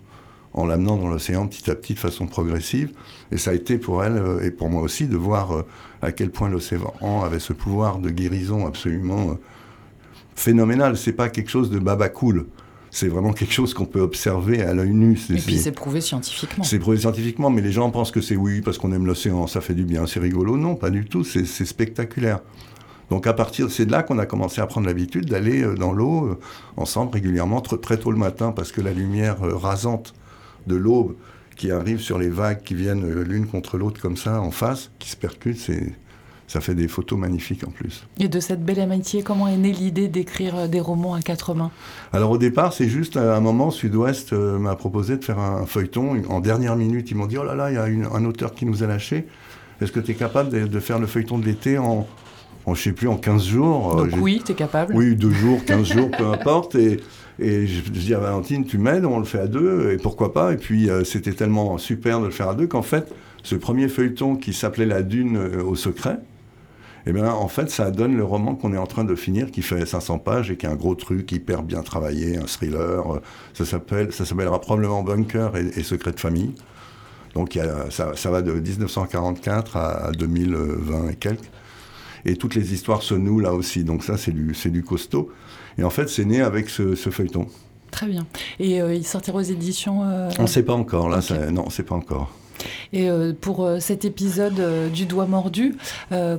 en 0.53 0.65
l'amenant 0.65 0.97
dans 0.97 1.07
l'océan 1.09 1.47
petit 1.47 1.69
à 1.69 1.75
petit, 1.75 1.93
de 1.93 1.99
façon 1.99 2.25
progressive. 2.27 2.91
Et 3.31 3.37
ça 3.37 3.51
a 3.51 3.53
été 3.53 3.77
pour 3.77 4.03
elle 4.03 4.17
euh, 4.17 4.41
et 4.43 4.51
pour 4.51 4.69
moi 4.69 4.81
aussi 4.81 5.07
de 5.07 5.15
voir 5.17 5.51
euh, 5.55 5.65
à 6.01 6.11
quel 6.11 6.31
point 6.31 6.49
l'océan 6.49 7.21
avait 7.23 7.39
ce 7.39 7.53
pouvoir 7.53 7.99
de 7.99 8.09
guérison 8.09 8.65
absolument 8.65 9.31
euh, 9.31 9.33
phénoménal. 10.35 10.97
C'est 10.97 11.13
pas 11.13 11.29
quelque 11.29 11.49
chose 11.49 11.69
de 11.69 11.79
baba 11.79 12.09
cool. 12.09 12.47
C'est 12.91 13.07
vraiment 13.07 13.33
quelque 13.33 13.53
chose 13.53 13.75
qu'on 13.75 13.85
peut 13.85 13.99
observer 14.01 14.63
à 14.63 14.73
l'œil 14.73 14.89
nu. 14.93 15.11
Et 15.29 15.33
puis 15.35 15.59
c'est- 15.59 15.71
prouvé 15.71 16.01
scientifiquement. 16.01 16.63
c'est 16.63 16.79
prouvé 16.79 16.97
scientifiquement, 16.97 17.51
mais 17.51 17.61
les 17.61 17.71
gens 17.71 17.91
pensent 17.91 18.09
que 18.11 18.21
c'est 18.21 18.35
oui, 18.35 18.61
parce 18.61 18.79
qu'on 18.79 18.91
aime 18.91 19.05
l'océan, 19.05 19.45
ça 19.45 19.61
fait 19.61 19.75
du 19.75 19.83
bien, 19.83 20.07
c'est 20.07 20.19
rigolo. 20.19 20.57
Non, 20.57 20.73
pas 20.75 20.89
du 20.89 21.05
tout, 21.05 21.23
c'est 21.23 21.45
spectaculaire. 21.45 22.39
Donc 23.11 23.27
à 23.27 23.33
partir, 23.33 23.69
c'est 23.69 23.85
de 23.85 23.91
là 23.91 24.01
qu'on 24.01 24.17
a 24.17 24.25
commencé 24.25 24.59
à 24.61 24.65
prendre 24.67 24.87
l'habitude 24.87 25.25
d'aller 25.25 25.63
dans 25.75 25.93
l'eau 25.93 26.39
ensemble 26.77 27.11
régulièrement, 27.13 27.59
tr- 27.59 27.79
très 27.79 27.97
tôt 27.97 28.11
le 28.11 28.17
matin, 28.17 28.51
parce 28.51 28.71
que 28.71 28.81
la 28.81 28.91
lumière 28.93 29.37
rasante 29.41 30.13
de 30.69 30.75
l'aube 30.77 31.15
qui 31.57 31.71
arrive 31.71 31.99
sur 31.99 32.17
les 32.17 32.29
vagues 32.29 32.61
qui 32.63 32.73
viennent 32.75 33.03
euh, 33.03 33.23
l'une 33.23 33.45
contre 33.45 33.77
l'autre 33.77 33.99
comme 34.01 34.15
ça, 34.15 34.39
en 34.39 34.51
face, 34.51 34.91
qui 34.99 35.09
se 35.09 35.17
percutent, 35.17 35.59
c'est 35.59 35.93
ça 36.47 36.61
fait 36.61 36.73
des 36.73 36.88
photos 36.88 37.19
magnifiques 37.19 37.63
en 37.67 37.69
plus. 37.69 38.07
Et 38.19 38.27
de 38.27 38.39
cette 38.39 38.65
belle 38.65 38.79
amitié, 38.79 39.21
comment 39.21 39.47
est 39.47 39.55
née 39.57 39.71
l'idée 39.71 40.07
d'écrire 40.07 40.55
euh, 40.55 40.67
des 40.67 40.79
romans 40.79 41.13
à 41.13 41.21
quatre 41.21 41.53
mains? 41.53 41.69
Alors 42.11 42.31
au 42.31 42.38
départ, 42.39 42.73
c'est 42.73 42.88
juste 42.89 43.17
à 43.17 43.35
un 43.35 43.39
moment, 43.39 43.69
Sud-Ouest 43.69 44.33
euh, 44.33 44.57
m'a 44.57 44.75
proposé 44.75 45.17
de 45.17 45.23
faire 45.23 45.38
un 45.38 45.65
feuilleton. 45.67 46.23
En 46.29 46.39
dernière 46.39 46.75
minute, 46.75 47.11
ils 47.11 47.15
m'ont 47.17 47.27
dit, 47.27 47.38
oh 47.38 47.43
là 47.43 47.53
là, 47.53 47.69
il 47.69 47.75
y 47.75 47.77
a 47.77 47.88
une- 47.88 48.05
un 48.11 48.25
auteur 48.25 48.55
qui 48.55 48.65
nous 48.65 48.81
a 48.81 48.88
lâchés. 48.88 49.27
Est-ce 49.79 49.91
que 49.91 49.99
tu 49.99 50.11
es 50.11 50.15
capable 50.15 50.49
de, 50.49 50.65
de 50.65 50.79
faire 50.79 50.97
le 50.97 51.05
feuilleton 51.05 51.38
de 51.38 51.45
l'été 51.45 51.77
en, 51.77 52.07
en, 52.65 52.73
je 52.73 52.81
sais 52.81 52.93
plus, 52.93 53.07
en 53.07 53.17
15 53.17 53.45
jours? 53.45 53.99
Euh, 53.99 54.07
Donc 54.07 54.19
oui, 54.19 54.41
tu 54.43 54.53
es 54.53 54.55
capable. 54.55 54.95
Oui, 54.95 55.15
deux 55.15 55.29
jours, 55.31 55.63
15 55.65 55.83
jours, 55.93 56.09
peu 56.17 56.25
importe. 56.25 56.73
Et, 56.73 56.99
et 57.39 57.67
je, 57.67 57.89
dis 57.89 58.13
à 58.13 58.19
Valentine, 58.19 58.65
tu 58.65 58.77
m'aides, 58.77 59.05
on 59.05 59.19
le 59.19 59.25
fait 59.25 59.39
à 59.39 59.48
deux, 59.48 59.91
et 59.91 59.98
pourquoi 59.98 60.34
pas. 60.34 60.53
Et 60.53 60.58
puis 60.58 60.89
euh, 60.89 61.03
c'était 61.03 61.34
tellement 61.34 61.77
super 61.77 62.19
de 62.19 62.25
le 62.25 62.31
faire 62.31 62.50
à 62.50 62.55
deux 62.55 62.67
qu'en 62.67 62.81
fait, 62.81 63.13
ce 63.43 63.55
premier 63.55 63.88
feuilleton 63.88 64.36
qui 64.36 64.53
s'appelait 64.53 64.86
La 64.86 65.01
Dune 65.01 65.38
euh, 65.38 65.63
au 65.63 65.75
secret, 65.75 66.19
eh 67.05 67.13
bien, 67.13 67.31
en 67.31 67.48
fait, 67.48 67.69
ça 67.69 67.91
donne 67.91 68.17
le 68.17 68.24
roman 68.24 68.55
qu'on 68.55 68.74
est 68.74 68.77
en 68.77 68.86
train 68.86 69.05
de 69.05 69.15
finir, 69.15 69.51
qui 69.51 69.62
fait 69.62 69.86
500 69.86 70.19
pages 70.19 70.51
et 70.51 70.58
qui 70.58 70.65
est 70.65 70.69
un 70.69 70.75
gros 70.75 70.96
truc 70.96 71.31
hyper 71.31 71.63
bien 71.63 71.81
travaillé, 71.81 72.38
un 72.38 72.46
thriller. 72.46 73.15
euh, 73.15 73.19
Ça 73.53 73.65
s'appelle, 73.65 74.12
ça 74.12 74.25
s'appellera 74.25 74.60
probablement 74.60 75.01
Bunker 75.01 75.55
et, 75.55 75.79
et 75.79 75.84
Secret 75.84 76.12
de 76.12 76.19
famille. 76.19 76.53
Donc, 77.36 77.58
ça, 77.89 78.31
va 78.31 78.41
de 78.41 78.51
1944 78.51 79.77
à 79.77 80.12
2020 80.12 81.10
et 81.10 81.15
quelques. 81.15 81.50
Et 82.25 82.36
toutes 82.36 82.55
les 82.55 82.74
histoires 82.74 83.01
se 83.01 83.13
nouent 83.13 83.39
là 83.39 83.53
aussi. 83.53 83.84
Donc 83.84 84.03
ça, 84.03 84.17
c'est 84.17 84.31
du 84.31 84.84
costaud. 84.84 85.31
Et 85.79 85.83
en 85.83 85.89
fait, 85.89 86.09
c'est 86.09 86.25
né 86.25 86.41
avec 86.41 86.69
ce, 86.69 86.93
ce 86.95 87.09
feuilleton. 87.09 87.48
Très 87.91 88.05
bien. 88.07 88.27
Et 88.59 88.81
euh, 88.81 88.93
il 88.93 89.05
sortira 89.05 89.38
aux 89.39 89.41
éditions. 89.41 90.03
euh, 90.03 90.29
On 90.38 90.43
ne 90.43 90.48
sait 90.48 90.63
pas 90.63 90.74
encore, 90.74 91.09
là. 91.09 91.21
Ça- 91.21 91.50
non, 91.51 91.63
on 91.63 91.65
ne 91.67 91.71
sait 91.71 91.83
pas 91.83 91.95
encore. 91.95 92.29
Et 92.93 93.09
euh, 93.09 93.33
pour 93.39 93.65
euh, 93.65 93.79
cet 93.79 94.05
épisode 94.05 94.59
euh, 94.59 94.89
du 94.89 95.05
doigt 95.05 95.25
mordu, 95.25 95.75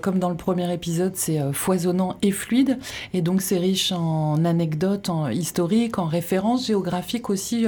comme 0.03 0.19
dans 0.19 0.29
le 0.29 0.37
premier 0.37 0.73
épisode, 0.73 1.13
c'est 1.15 1.41
foisonnant 1.53 2.17
et 2.23 2.33
fluide. 2.33 2.79
Et 3.15 3.23
donc, 3.23 3.41
c'est 3.41 3.59
riche 3.59 3.93
en 3.93 4.45
anecdotes, 4.45 5.09
en 5.09 5.29
historiques, 5.29 5.99
en 5.99 6.07
références 6.07 6.67
géographiques 6.67 7.31
aussi. 7.31 7.67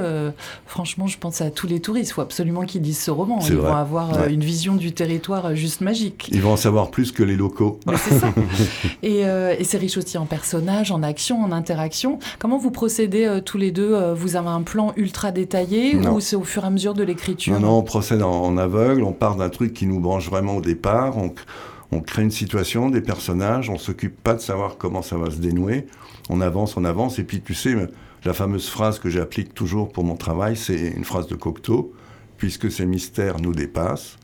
franchement, 0.67 1.07
je 1.07 1.19
pense 1.19 1.41
à 1.41 1.51
tous 1.51 1.67
les 1.67 1.81
touristes. 1.81 2.11
Il 2.11 2.15
faut 2.15 2.23
absolument 2.23 2.63
qu'ils 2.63 2.83
lisent 2.83 3.01
ce 3.01 3.11
roman. 3.11 3.39
Ils 3.41 3.57
vont 3.57 3.75
avoir 3.75 4.27
une 4.27 4.43
vision 4.43 4.75
du 4.75 4.93
territoire 4.93 5.55
juste 5.55 5.81
magique. 5.81 6.29
Ils 6.33 6.43
vont 6.43 6.53
en 6.53 6.57
savoir 6.57 6.91
plus 6.91 7.13
que 7.13 7.23
les 7.23 7.37
locaux. 7.37 7.79
C'est 7.97 8.19
ça. 8.19 8.33
et, 9.03 9.21
et 9.21 9.65
c'est 9.65 9.79
riche 9.79 9.97
aussi 9.97 10.19
en 10.19 10.27
personnages, 10.27 10.91
en 10.91 11.03
actions, 11.03 11.43
en 11.43 11.53
interactions. 11.53 12.19
Comment 12.39 12.59
vous 12.59 12.71
procédez 12.71 13.41
tous 13.45 13.59
les 13.59 13.71
deux 13.71 14.13
Vous 14.15 14.37
avez 14.37 14.49
un 14.49 14.63
plan 14.63 14.93
ultra 14.97 15.31
détaillé 15.31 15.97
ou 15.97 16.21
c'est 16.21 16.37
au 16.37 16.45
fur 16.45 16.65
et 16.65 16.67
à 16.67 16.71
mesure 16.71 16.95
de 16.95 17.03
l'écriture? 17.03 17.55
Non, 17.55 17.61
non, 17.61 17.79
on 17.79 17.83
procède 17.83 18.23
en 18.23 18.42
aveugle, 18.57 19.03
on 19.03 19.13
part 19.13 19.37
d'un 19.37 19.49
truc 19.49 19.73
qui 19.73 19.87
nous 19.87 20.01
branche 20.01 20.29
vraiment 20.29 20.57
au 20.57 20.61
départ, 20.61 21.17
on, 21.17 22.01
crée 22.01 22.23
une 22.23 22.31
situation, 22.31 22.91
des 22.91 23.01
personnages, 23.01 23.69
on 23.69 23.79
s'occupe 23.79 24.21
pas 24.23 24.35
de 24.35 24.41
savoir 24.41 24.77
comment 24.79 25.03
ça 25.03 25.17
va 25.17 25.31
se 25.31 25.37
dénouer, 25.37 25.87
on 26.31 26.41
avance, 26.41 26.77
on 26.77 26.85
avance, 26.85 27.19
et 27.19 27.25
puis 27.25 27.41
tu 27.41 27.55
sais, 27.55 27.77
la 28.25 28.33
fameuse 28.33 28.69
phrase 28.69 28.99
que 28.99 29.11
j'applique 29.11 29.55
toujours 29.55 29.93
pour 29.93 30.05
mon 30.05 30.17
travail, 30.17 30.57
c'est 30.57 30.89
une 30.89 31.05
phrase 31.05 31.27
de 31.27 31.35
Cocteau, 31.35 31.93
puisque 32.39 32.71
ces 32.71 32.87
mystères 32.87 33.41
nous 33.41 33.53
dépassent, 33.53 34.17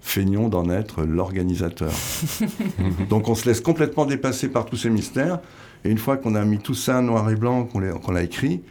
feignons 0.00 0.48
d'en 0.48 0.68
être 0.70 1.02
l'organisateur. 1.02 1.92
Donc 3.08 3.28
on 3.28 3.34
se 3.34 3.46
laisse 3.48 3.60
complètement 3.60 4.06
dépasser 4.06 4.48
par 4.48 4.66
tous 4.66 4.76
ces 4.76 4.90
mystères, 4.90 5.40
et 5.84 5.90
une 5.90 5.98
fois 5.98 6.16
qu'on 6.16 6.34
a 6.34 6.44
mis 6.44 6.58
tout 6.58 6.74
ça 6.74 7.00
noir 7.02 7.30
et 7.30 7.36
blanc, 7.36 7.64
qu'on 7.64 8.10
l'a 8.10 8.22
écrit, 8.22 8.62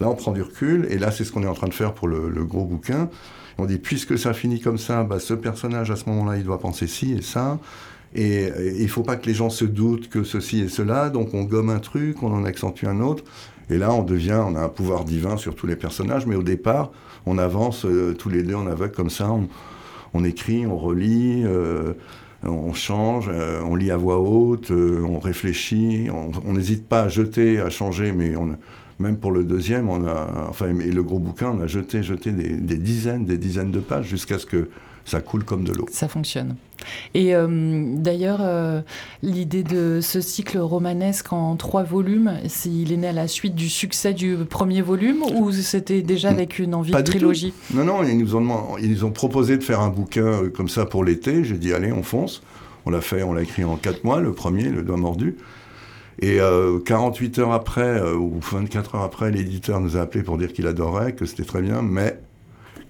là 0.00 0.08
on 0.08 0.14
prend 0.14 0.32
du 0.32 0.42
recul, 0.42 0.86
et 0.90 0.98
là 0.98 1.10
c'est 1.12 1.24
ce 1.24 1.32
qu'on 1.32 1.42
est 1.42 1.48
en 1.48 1.54
train 1.54 1.68
de 1.68 1.74
faire 1.74 1.94
pour 1.94 2.08
le 2.08 2.44
gros 2.44 2.64
bouquin, 2.64 3.08
on 3.58 3.64
dit, 3.64 3.78
puisque 3.78 4.18
ça 4.18 4.32
finit 4.34 4.60
comme 4.60 4.78
ça, 4.78 5.02
bah, 5.04 5.18
ce 5.18 5.34
personnage, 5.34 5.90
à 5.90 5.96
ce 5.96 6.08
moment-là, 6.08 6.36
il 6.36 6.44
doit 6.44 6.58
penser 6.58 6.86
ci 6.86 7.12
et 7.12 7.22
ça. 7.22 7.58
Et 8.14 8.50
il 8.76 8.82
ne 8.82 8.88
faut 8.88 9.02
pas 9.02 9.16
que 9.16 9.26
les 9.26 9.34
gens 9.34 9.50
se 9.50 9.64
doutent 9.64 10.08
que 10.08 10.24
ceci 10.24 10.60
et 10.60 10.68
cela, 10.68 11.10
donc 11.10 11.34
on 11.34 11.42
gomme 11.42 11.68
un 11.68 11.80
truc, 11.80 12.22
on 12.22 12.32
en 12.32 12.44
accentue 12.44 12.86
un 12.86 13.00
autre. 13.00 13.24
Et 13.68 13.78
là, 13.78 13.92
on 13.92 14.02
devient, 14.02 14.40
on 14.46 14.54
a 14.54 14.60
un 14.60 14.68
pouvoir 14.68 15.04
divin 15.04 15.36
sur 15.36 15.54
tous 15.54 15.66
les 15.66 15.76
personnages, 15.76 16.26
mais 16.26 16.36
au 16.36 16.42
départ, 16.42 16.92
on 17.26 17.36
avance 17.36 17.84
euh, 17.84 18.14
tous 18.14 18.28
les 18.28 18.42
deux 18.42 18.54
en 18.54 18.66
aveugle 18.66 18.94
comme 18.94 19.10
ça, 19.10 19.30
on, 20.14 20.24
écrit, 20.24 20.66
on 20.66 20.78
relit, 20.78 21.42
euh, 21.44 21.94
on 22.44 22.72
change, 22.72 23.28
euh, 23.28 23.60
on 23.64 23.74
lit 23.74 23.90
à 23.90 23.96
voix 23.96 24.18
haute, 24.18 24.70
on 24.70 25.18
réfléchit, 25.18 26.08
on 26.10 26.52
n'hésite 26.52 26.86
pas 26.86 27.02
à 27.02 27.08
jeter, 27.08 27.60
à 27.60 27.68
changer, 27.68 28.12
mais 28.12 28.36
on, 28.36 28.56
même 28.98 29.18
pour 29.18 29.30
le 29.30 29.44
deuxième, 29.44 29.88
on 29.88 30.06
a, 30.06 30.46
enfin, 30.48 30.68
et 30.68 30.90
le 30.90 31.02
gros 31.02 31.18
bouquin, 31.18 31.50
on 31.50 31.60
a 31.60 31.66
jeté, 31.66 32.02
jeté 32.02 32.32
des, 32.32 32.78
dizaines, 32.78 33.24
des 33.24 33.38
dizaines 33.38 33.70
de 33.70 33.80
pages 33.80 34.06
jusqu'à 34.06 34.38
ce 34.38 34.46
que 34.46 34.68
ça 35.04 35.20
coule 35.20 35.44
comme 35.44 35.64
de 35.64 35.72
l'eau. 35.72 35.86
Ça 35.90 36.08
fonctionne. 36.08 36.56
Et 37.14 37.34
euh, 37.34 37.94
d'ailleurs, 37.96 38.40
euh, 38.40 38.80
l'idée 39.22 39.62
de 39.62 40.00
ce 40.00 40.20
cycle 40.20 40.58
romanesque 40.58 41.32
en 41.32 41.56
trois 41.56 41.84
volumes, 41.84 42.40
il 42.64 42.92
est 42.92 42.96
né 42.96 43.08
à 43.08 43.12
la 43.12 43.28
suite 43.28 43.54
du 43.54 43.68
succès 43.68 44.14
du 44.14 44.36
premier 44.48 44.82
volume 44.82 45.22
ou 45.22 45.52
c'était 45.52 46.02
déjà 46.02 46.30
avec 46.30 46.58
une 46.58 46.74
envie 46.74 46.92
de 46.92 47.00
trilogie? 47.02 47.54
Non, 47.72 47.84
non, 47.84 48.02
ils 48.02 48.18
nous, 48.18 48.34
ont, 48.34 48.78
ils 48.78 48.90
nous 48.90 49.04
ont 49.04 49.12
proposé 49.12 49.56
de 49.56 49.62
faire 49.62 49.80
un 49.80 49.90
bouquin 49.90 50.26
euh, 50.26 50.50
comme 50.50 50.68
ça 50.68 50.86
pour 50.86 51.04
l'été. 51.04 51.44
J'ai 51.44 51.56
dit, 51.56 51.72
allez, 51.72 51.92
on 51.92 52.02
fonce. 52.02 52.42
On 52.84 52.90
l'a 52.90 53.00
fait, 53.00 53.22
on 53.22 53.32
l'a 53.32 53.42
écrit 53.42 53.64
en 53.64 53.76
quatre 53.76 54.04
mois, 54.04 54.20
le 54.20 54.32
premier, 54.32 54.64
Le 54.64 54.82
Doigt 54.82 54.96
Mordu. 54.96 55.36
Et 56.22 56.38
48 56.84 57.38
euh, 57.38 57.42
heures 57.42 57.52
après, 57.52 58.00
euh, 58.00 58.14
ou 58.14 58.38
24 58.40 58.94
heures 58.94 59.02
après, 59.02 59.30
l'éditeur 59.30 59.80
nous 59.80 59.96
a 59.96 60.00
appelé 60.00 60.22
pour 60.22 60.38
dire 60.38 60.52
qu'il 60.52 60.66
adorait, 60.66 61.12
que 61.12 61.26
c'était 61.26 61.44
très 61.44 61.60
bien, 61.60 61.82
mais 61.82 62.18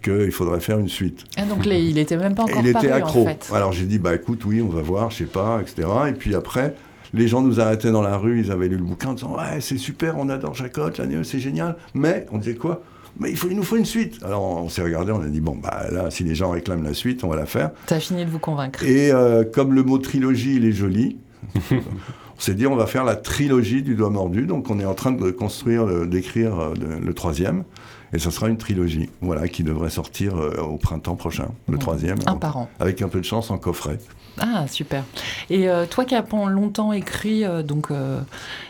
qu'il 0.03 0.31
faudrait 0.31 0.61
faire 0.61 0.79
une 0.79 0.89
suite. 0.89 1.25
Ah, 1.37 1.45
donc 1.45 1.67
il 1.67 1.99
était 1.99 2.17
même 2.17 2.35
pas 2.35 2.45
encore 2.45 2.61
Il 2.61 2.69
était 2.69 2.91
accro. 2.91 3.23
En 3.23 3.27
fait. 3.27 3.51
Alors 3.53 3.73
j'ai 3.73 3.87
dit, 3.87 3.99
bah 3.99 4.15
écoute, 4.15 4.45
oui, 4.45 4.63
on 4.63 4.69
va 4.69 4.83
voir, 4.83 5.11
je 5.11 5.19
sais 5.19 5.25
pas, 5.25 5.61
etc. 5.61 5.89
Et 6.09 6.13
puis 6.13 6.35
après, 6.37 6.75
les 7.13 7.27
gens 7.27 7.43
nous 7.43 7.59
arrêtaient 7.61 7.91
dans 7.91 8.03
la 8.03 8.17
rue, 8.17 8.41
ils 8.41 8.53
avaient 8.53 8.69
lu 8.69 8.77
le 8.77 8.85
bouquin 8.85 9.11
en 9.11 9.15
disant, 9.15 9.37
ouais, 9.37 9.61
c'est 9.61 9.79
super, 9.79 10.17
on 10.19 10.29
adore 10.29 10.55
Jacotte, 10.55 11.01
c'est 11.25 11.41
génial, 11.41 11.77
mais 11.95 12.27
on 12.31 12.39
disait 12.39 12.55
quoi? 12.55 12.83
Mais 13.19 13.31
il, 13.31 13.37
faut, 13.37 13.49
il 13.49 13.57
nous 13.57 13.63
faut 13.63 13.77
une 13.77 13.87
suite. 13.87 14.23
Alors 14.23 14.43
on 14.43 14.69
s'est 14.69 14.83
regardé, 14.83 15.11
on 15.11 15.23
a 15.23 15.27
dit, 15.27 15.41
bon, 15.41 15.57
bah 15.57 15.87
là, 15.91 16.11
si 16.11 16.23
les 16.23 16.35
gens 16.35 16.51
réclament 16.51 16.85
la 16.85 16.95
suite, 16.95 17.25
on 17.25 17.29
va 17.29 17.37
la 17.37 17.47
faire. 17.47 17.71
Tu 17.87 17.95
as 17.95 18.01
fini 18.01 18.25
de 18.25 18.31
vous 18.31 18.39
convaincre. 18.39 18.85
Et 18.85 19.11
euh, 19.11 19.43
comme 19.45 19.73
le 19.73 19.83
mot 19.83 19.99
trilogie, 19.99 20.57
il 20.57 20.67
est 20.67 20.73
joli, 20.73 21.17
on 22.37 22.41
s'est 22.41 22.55
dit 22.55 22.67
on 22.67 22.77
va 22.77 22.87
faire 22.87 23.05
la 23.05 23.17
trilogie 23.17 23.83
du 23.83 23.95
doigt 23.95 24.11
mordu. 24.11 24.47
Donc 24.47 24.71
on 24.71 24.79
est 24.79 24.85
en 24.85 24.95
train 24.95 25.13
de 25.13 25.31
construire, 25.31 26.07
d'écrire 26.07 26.59
euh, 26.59 26.75
le 27.01 27.15
troisième. 27.15 27.65
Et 28.13 28.19
ce 28.19 28.31
sera 28.31 28.49
une 28.49 28.57
trilogie, 28.57 29.11
voilà, 29.21 29.49
qui 29.49 29.65
devrait 29.65 29.91
sortir 29.91 30.37
euh, 30.37 30.57
au 30.61 30.77
printemps 30.77 31.17
prochain, 31.17 31.49
le 31.69 31.77
troisième. 31.77 32.19
Un 32.27 32.37
par 32.37 32.57
an. 32.57 32.69
Avec 32.79 33.03
un 33.03 33.09
peu 33.09 33.19
de 33.19 33.25
chance 33.25 33.51
en 33.51 33.59
coffret. 33.59 33.99
Ah, 34.39 34.67
super. 34.69 35.03
Et 35.51 35.69
euh, 35.69 35.87
toi 35.87 36.05
qui 36.05 36.15
as 36.15 36.25
longtemps 36.49 36.93
écrit 36.93 37.45
donc 37.65 37.89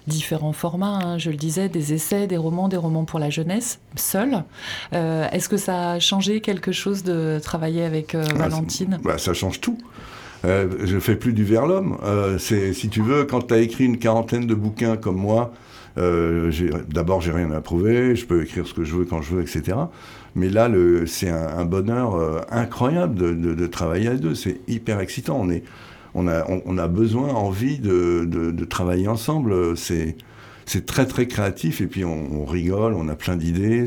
différents 0.06 0.52
formats, 0.52 1.00
hein, 1.02 1.18
je 1.18 1.30
le 1.30 1.36
disais, 1.36 1.68
des 1.68 1.92
essais, 1.92 2.26
des 2.26 2.36
romans, 2.36 2.68
des 2.68 2.76
romans 2.76 3.04
pour 3.04 3.18
la 3.18 3.30
jeunesse, 3.30 3.80
seul, 3.96 4.44
est-ce 4.92 5.48
que 5.48 5.56
ça 5.56 5.92
a 5.92 5.98
changé 5.98 6.40
quelque 6.40 6.72
chose 6.72 7.02
de 7.02 7.40
travailler 7.42 7.84
avec 7.84 8.14
ah, 8.14 8.32
Valentine? 8.34 9.00
bah, 9.02 9.18
Ça 9.18 9.34
change 9.34 9.60
tout. 9.60 9.76
Euh, 10.46 10.68
je 10.84 10.98
fais 10.98 11.16
plus 11.16 11.32
du 11.32 11.44
vers 11.44 11.66
l'homme. 11.66 11.98
Euh, 12.04 12.38
si 12.38 12.88
tu 12.88 13.02
veux, 13.02 13.24
quand 13.24 13.48
tu 13.48 13.54
as 13.54 13.58
écrit 13.58 13.84
une 13.84 13.98
quarantaine 13.98 14.46
de 14.46 14.54
bouquins 14.54 14.96
comme 14.96 15.16
moi, 15.16 15.52
euh, 15.98 16.52
d'abord, 16.88 17.20
j'ai 17.20 17.32
rien 17.32 17.50
à 17.50 17.60
prouver, 17.60 18.14
je 18.16 18.26
peux 18.26 18.42
écrire 18.42 18.66
ce 18.66 18.74
que 18.74 18.84
je 18.84 18.94
veux 18.94 19.04
quand 19.04 19.22
je 19.22 19.34
veux, 19.34 19.42
etc. 19.42 19.76
Mais 20.34 20.50
là, 20.50 20.70
c'est 21.06 21.30
un, 21.30 21.64
bonheur 21.64 22.14
euh, 22.14 22.40
incroyable 22.50 23.14
de, 23.16 23.66
travailler 23.66 24.08
à 24.08 24.14
deux. 24.14 24.34
C'est 24.34 24.60
hyper 24.68 25.00
excitant. 25.00 25.46
On, 26.14 26.28
a, 26.28 26.88
besoin, 26.88 27.30
envie 27.30 27.78
de, 27.78 28.64
travailler 28.64 29.08
ensemble. 29.08 29.76
C'est 29.76 30.16
c'est 30.68 30.84
très 30.84 31.06
très 31.06 31.28
créatif 31.28 31.80
et 31.80 31.86
puis 31.86 32.04
on, 32.04 32.42
on, 32.42 32.44
rigole, 32.44 32.94
on 32.94 33.08
a 33.08 33.14
plein 33.14 33.36
d'idées. 33.36 33.84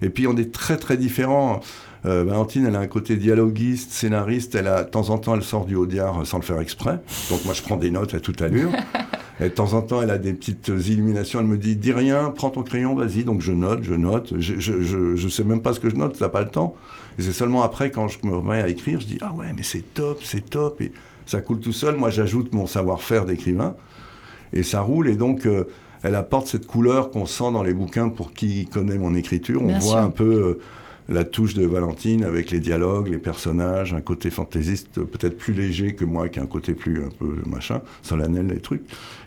Et 0.00 0.08
puis 0.08 0.26
on 0.26 0.34
est 0.38 0.50
très 0.50 0.78
très 0.78 0.96
différents. 0.96 1.60
Euh, 2.06 2.24
Valentine, 2.24 2.66
elle 2.66 2.76
a 2.76 2.80
un 2.80 2.86
côté 2.86 3.16
dialoguiste, 3.16 3.90
scénariste. 3.90 4.54
Elle 4.54 4.68
a, 4.68 4.84
de 4.84 4.90
temps 4.90 5.10
en 5.10 5.18
temps, 5.18 5.34
elle 5.34 5.42
sort 5.42 5.66
du 5.66 5.74
Audiard 5.74 6.26
sans 6.26 6.38
le 6.38 6.44
faire 6.44 6.60
exprès. 6.60 7.00
Donc 7.30 7.44
moi, 7.44 7.54
je 7.54 7.62
prends 7.62 7.76
des 7.76 7.90
notes 7.90 8.14
à 8.14 8.20
toute 8.20 8.42
allure. 8.42 8.70
Et 9.38 9.44
de 9.44 9.48
temps 9.48 9.74
en 9.74 9.82
temps, 9.82 10.00
elle 10.00 10.10
a 10.10 10.16
des 10.16 10.32
petites 10.32 10.68
illuminations. 10.68 11.40
Elle 11.40 11.46
me 11.46 11.58
dit, 11.58 11.76
dis 11.76 11.92
rien, 11.92 12.32
prends 12.34 12.48
ton 12.48 12.62
crayon, 12.62 12.94
vas-y. 12.94 13.24
Donc 13.24 13.42
je 13.42 13.52
note, 13.52 13.82
je 13.82 13.92
note. 13.92 14.32
Je, 14.38 14.58
je, 14.58 15.14
je, 15.14 15.28
sais 15.28 15.44
même 15.44 15.60
pas 15.60 15.74
ce 15.74 15.80
que 15.80 15.90
je 15.90 15.96
note, 15.96 16.16
ça 16.16 16.30
pas 16.30 16.40
le 16.40 16.48
temps. 16.48 16.74
Et 17.18 17.22
c'est 17.22 17.32
seulement 17.32 17.62
après, 17.62 17.90
quand 17.90 18.08
je 18.08 18.18
me 18.24 18.34
remets 18.36 18.62
à 18.62 18.68
écrire, 18.68 19.00
je 19.00 19.06
dis, 19.06 19.18
ah 19.20 19.32
ouais, 19.34 19.52
mais 19.54 19.62
c'est 19.62 19.82
top, 19.92 20.20
c'est 20.22 20.48
top. 20.48 20.80
Et 20.80 20.92
ça 21.26 21.42
coule 21.42 21.60
tout 21.60 21.72
seul. 21.72 21.96
Moi, 21.96 22.08
j'ajoute 22.08 22.54
mon 22.54 22.66
savoir-faire 22.66 23.26
d'écrivain. 23.26 23.74
Et 24.54 24.62
ça 24.62 24.80
roule. 24.80 25.08
Et 25.08 25.16
donc, 25.16 25.44
euh, 25.44 25.64
elle 26.02 26.14
apporte 26.14 26.46
cette 26.46 26.66
couleur 26.66 27.10
qu'on 27.10 27.26
sent 27.26 27.52
dans 27.52 27.62
les 27.62 27.74
bouquins 27.74 28.08
pour 28.08 28.32
qui 28.32 28.66
connaît 28.66 28.96
mon 28.96 29.14
écriture. 29.14 29.62
On 29.62 29.78
voit 29.78 30.00
un 30.00 30.10
peu... 30.10 30.24
Euh, 30.24 30.60
la 31.08 31.24
touche 31.24 31.54
de 31.54 31.64
Valentine 31.64 32.24
avec 32.24 32.50
les 32.50 32.60
dialogues, 32.60 33.08
les 33.08 33.18
personnages, 33.18 33.94
un 33.94 34.00
côté 34.00 34.30
fantaisiste 34.30 35.00
peut-être 35.00 35.36
plus 35.36 35.54
léger 35.54 35.94
que 35.94 36.04
moi, 36.04 36.28
qui 36.28 36.40
a 36.40 36.42
un 36.42 36.46
côté 36.46 36.74
plus 36.74 37.02
un 37.04 37.08
peu 37.08 37.36
machin, 37.46 37.80
solennel, 38.02 38.48
les 38.48 38.60
trucs. 38.60 38.82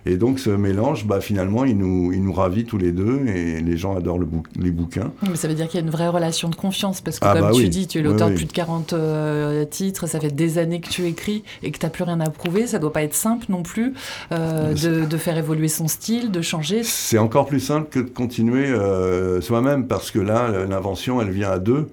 Et 0.09 0.17
donc 0.17 0.39
ce 0.39 0.49
mélange, 0.49 1.05
bah, 1.05 1.21
finalement, 1.21 1.65
il 1.65 1.77
nous, 1.77 2.11
il 2.11 2.23
nous 2.23 2.33
ravit 2.33 2.65
tous 2.65 2.79
les 2.79 2.91
deux 2.91 3.27
et 3.27 3.61
les 3.61 3.77
gens 3.77 3.95
adorent 3.95 4.17
le 4.17 4.25
les 4.55 4.71
bouquins. 4.71 5.11
Mais 5.21 5.35
ça 5.35 5.47
veut 5.47 5.53
dire 5.53 5.67
qu'il 5.67 5.79
y 5.79 5.83
a 5.83 5.85
une 5.85 5.91
vraie 5.91 6.07
relation 6.07 6.49
de 6.49 6.55
confiance 6.55 6.99
parce 6.99 7.19
que 7.19 7.27
ah, 7.27 7.33
comme 7.33 7.41
bah 7.43 7.51
tu 7.53 7.69
dis, 7.69 7.85
tu 7.85 7.99
es 7.99 8.01
l'auteur 8.01 8.31
de 8.31 8.35
plus 8.35 8.45
de 8.45 8.51
40 8.51 8.93
euh, 8.93 9.65
titres, 9.65 10.07
ça 10.07 10.19
fait 10.19 10.31
des 10.31 10.57
années 10.57 10.81
que 10.81 10.89
tu 10.89 11.05
écris 11.05 11.43
et 11.61 11.69
que 11.69 11.77
tu 11.77 11.85
n'as 11.85 11.91
plus 11.91 12.03
rien 12.03 12.19
à 12.21 12.31
prouver. 12.31 12.65
Ça 12.65 12.79
doit 12.79 12.91
pas 12.91 13.03
être 13.03 13.13
simple 13.13 13.45
non 13.49 13.61
plus 13.61 13.93
euh, 14.31 14.73
de, 14.73 15.05
de, 15.05 15.17
faire 15.17 15.37
évoluer 15.37 15.67
son 15.67 15.87
style, 15.87 16.31
de 16.31 16.41
changer. 16.41 16.81
C'est 16.81 17.19
encore 17.19 17.45
plus 17.45 17.59
simple 17.59 17.87
que 17.91 17.99
de 17.99 18.09
continuer 18.09 18.65
euh, 18.65 19.41
soi-même 19.41 19.85
parce 19.85 20.09
que 20.09 20.17
là, 20.17 20.65
l'invention, 20.67 21.21
elle 21.21 21.29
vient 21.29 21.51
à 21.51 21.59
deux. 21.59 21.87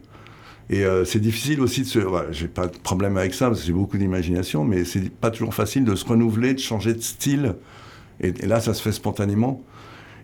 Et 0.71 0.85
c'est 1.05 1.21
difficile 1.21 1.61
aussi 1.61 1.83
de 1.83 1.87
se. 1.87 1.99
Voilà, 1.99 2.33
j'ai 2.33 2.49
pas 2.49 2.67
de 2.67 2.77
problème 2.77 3.19
avec 3.19 3.35
ça 3.35 3.47
parce 3.47 3.61
que 3.61 3.67
j'ai 3.67 3.73
beaucoup 3.73 3.99
d'imagination, 3.99 4.65
mais 4.65 4.85
c'est 4.85 5.11
pas 5.11 5.31
toujours 5.31 5.55
facile 5.55 5.85
de 5.85 5.95
se 5.95 6.05
renouveler, 6.05 6.55
de 6.55 6.59
changer 6.59 6.95
de 6.95 7.03
style. 7.03 7.55
Et, 8.21 8.33
là, 8.47 8.61
ça 8.61 8.75
se 8.75 8.83
fait 8.83 8.93
spontanément. 8.93 9.63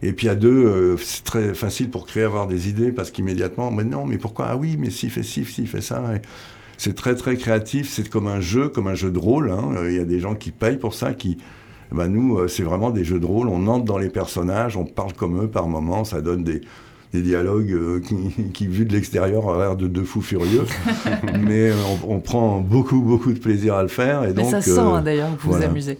Et 0.02 0.12
puis 0.12 0.28
à 0.28 0.34
deux, 0.34 0.66
euh, 0.66 0.96
c'est 0.96 1.24
très 1.24 1.54
facile 1.54 1.90
pour 1.90 2.06
créer, 2.06 2.24
avoir 2.24 2.46
des 2.48 2.68
idées, 2.68 2.92
parce 2.92 3.10
qu'immédiatement, 3.10 3.70
mais 3.70 3.84
non, 3.84 4.06
mais 4.06 4.18
pourquoi? 4.18 4.46
Ah 4.50 4.56
oui, 4.56 4.76
mais 4.78 4.90
si, 4.90 5.10
fait 5.10 5.22
ci, 5.22 5.44
si, 5.44 5.66
fait 5.66 5.80
ça. 5.80 6.02
c'est 6.76 6.94
très 6.94 7.14
très 7.14 7.36
créatif, 7.36 7.88
c'est 7.88 8.08
comme 8.08 8.26
un 8.26 8.40
jeu, 8.40 8.68
comme 8.68 8.88
un 8.88 8.94
jeu 8.94 9.10
de 9.10 9.18
rôle. 9.18 9.50
Hein. 9.50 9.74
Il 9.84 9.94
y 9.94 10.00
a 10.00 10.04
des 10.04 10.18
gens 10.18 10.34
qui 10.34 10.50
payent 10.50 10.78
pour 10.78 10.94
ça, 10.94 11.14
qui... 11.14 11.38
Ben 11.92 12.08
nous, 12.08 12.38
euh, 12.38 12.48
c'est 12.48 12.62
vraiment 12.62 12.90
des 12.90 13.04
jeux 13.04 13.20
de 13.20 13.26
rôle, 13.26 13.48
on 13.48 13.66
entre 13.66 13.84
dans 13.84 13.98
les 13.98 14.08
personnages, 14.08 14.78
on 14.78 14.86
parle 14.86 15.12
comme 15.12 15.44
eux 15.44 15.48
par 15.48 15.68
moments, 15.68 16.04
ça 16.04 16.22
donne 16.22 16.42
des, 16.42 16.62
des 17.12 17.22
dialogues 17.22 17.72
euh, 17.72 18.00
qui, 18.00 18.50
qui, 18.52 18.66
vus 18.66 18.86
de 18.86 18.92
l'extérieur, 18.92 19.44
ont 19.46 19.58
l'air 19.58 19.76
de 19.76 19.86
deux 19.86 20.04
fous 20.04 20.22
furieux. 20.22 20.64
mais 21.40 21.70
on, 22.04 22.14
on, 22.14 22.20
prend 22.20 22.60
beaucoup, 22.60 23.00
beaucoup 23.00 23.32
de 23.32 23.38
plaisir 23.38 23.74
à 23.74 23.82
le 23.82 23.88
faire. 23.88 24.24
Et 24.24 24.28
mais 24.28 24.32
donc, 24.42 24.50
ça 24.50 24.62
sent 24.62 24.70
euh, 24.70 24.94
hein, 24.94 25.02
d'ailleurs 25.02 25.36
que 25.36 25.42
vous 25.42 25.50
voilà. 25.50 25.66
vous 25.66 25.72
amusez. 25.72 25.98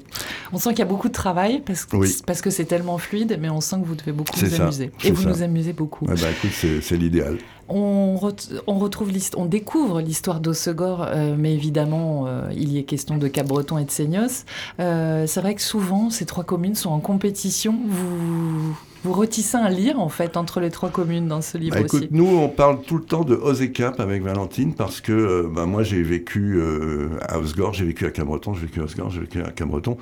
On 0.53 0.59
sent 0.59 0.71
qu'il 0.71 0.81
y 0.81 0.83
a 0.83 0.87
beaucoup 0.87 1.09
de 1.09 1.13
travail 1.13 1.63
parce 1.65 1.85
que 1.85 1.97
Oui. 1.97 2.17
parce 2.27 2.41
que 2.41 2.51
c'est 2.51 2.65
tellement 2.65 2.99
fluide, 2.99 3.39
mais 3.41 3.51
on 3.51 3.61
sent 3.61 3.77
que 3.83 3.87
vous 3.87 3.95
devez 3.95 4.13
beaucoup 4.13 4.39
vous 4.39 4.47
ça, 4.47 4.63
amuser. 4.65 4.91
Et 5.05 5.11
vous 5.11 5.23
ça. 5.23 5.29
nous 5.29 5.43
amusez 5.43 5.73
beaucoup. 5.73 6.07
eh 6.07 6.15
ben, 6.15 6.29
écoute, 6.31 6.81
c'est 6.83 6.97
l'idéal. 6.97 7.39
On, 7.69 8.17
ret- 8.17 8.35
on 8.67 8.79
retrouve 8.79 9.11
on 9.37 9.47
découvre 9.47 10.01
l'histoire 10.01 10.41
d'Ossegor, 10.41 11.07
euh, 11.07 11.37
mais 11.39 11.55
évidemment, 11.55 12.25
euh, 12.27 12.49
il 12.55 12.71
y 12.73 12.79
est 12.79 12.83
question 12.83 13.17
de 13.17 13.29
Cap-Breton 13.29 13.79
et 13.79 13.85
de 13.85 13.91
Seignos. 13.91 14.45
Euh, 14.81 15.27
c'est 15.27 15.41
vrai 15.41 15.55
que 15.55 15.63
souvent, 15.63 16.11
ces 16.11 16.27
trois 16.27 16.45
communes 16.45 16.75
sont 16.75 16.91
en 16.91 17.01
compétition. 17.01 17.79
Vous, 17.89 18.77
vous 19.05 19.13
retissez 19.13 19.57
un 19.57 19.69
lien, 19.69 19.97
en 19.97 20.09
fait, 20.09 20.37
entre 20.37 20.61
les 20.61 20.71
trois 20.71 20.91
communes 20.91 21.29
dans 21.29 21.43
ce 21.43 21.59
livre 21.59 21.75
Bah, 21.75 21.81
écoute, 21.81 22.03
aussi. 22.03 22.09
nous, 22.11 22.27
on 22.27 22.49
parle 22.49 22.83
tout 22.83 22.97
le 22.97 23.05
temps 23.05 23.25
de 23.25 23.35
Oz 23.35 23.63
et 23.63 23.73
Cap 23.73 24.01
avec 24.01 24.23
Valentine 24.23 24.75
parce 24.75 25.01
que 25.01 25.13
euh, 25.13 25.49
bah, 25.53 25.67
moi, 25.67 25.83
j'ai 25.83 26.03
vécu 26.03 26.57
euh, 26.59 27.09
à 27.29 27.39
Osgore, 27.39 27.73
j'ai 27.73 27.85
vécu 27.85 28.07
à 28.07 28.11
Cabreton, 28.11 28.55
j'ai 28.55 28.63
vécu 28.67 28.81
à 28.81 28.85
Osgore, 28.85 29.11
j'ai 29.11 29.21
vécu 29.21 29.41
à 29.43 29.51
Cabreton. 29.51 29.97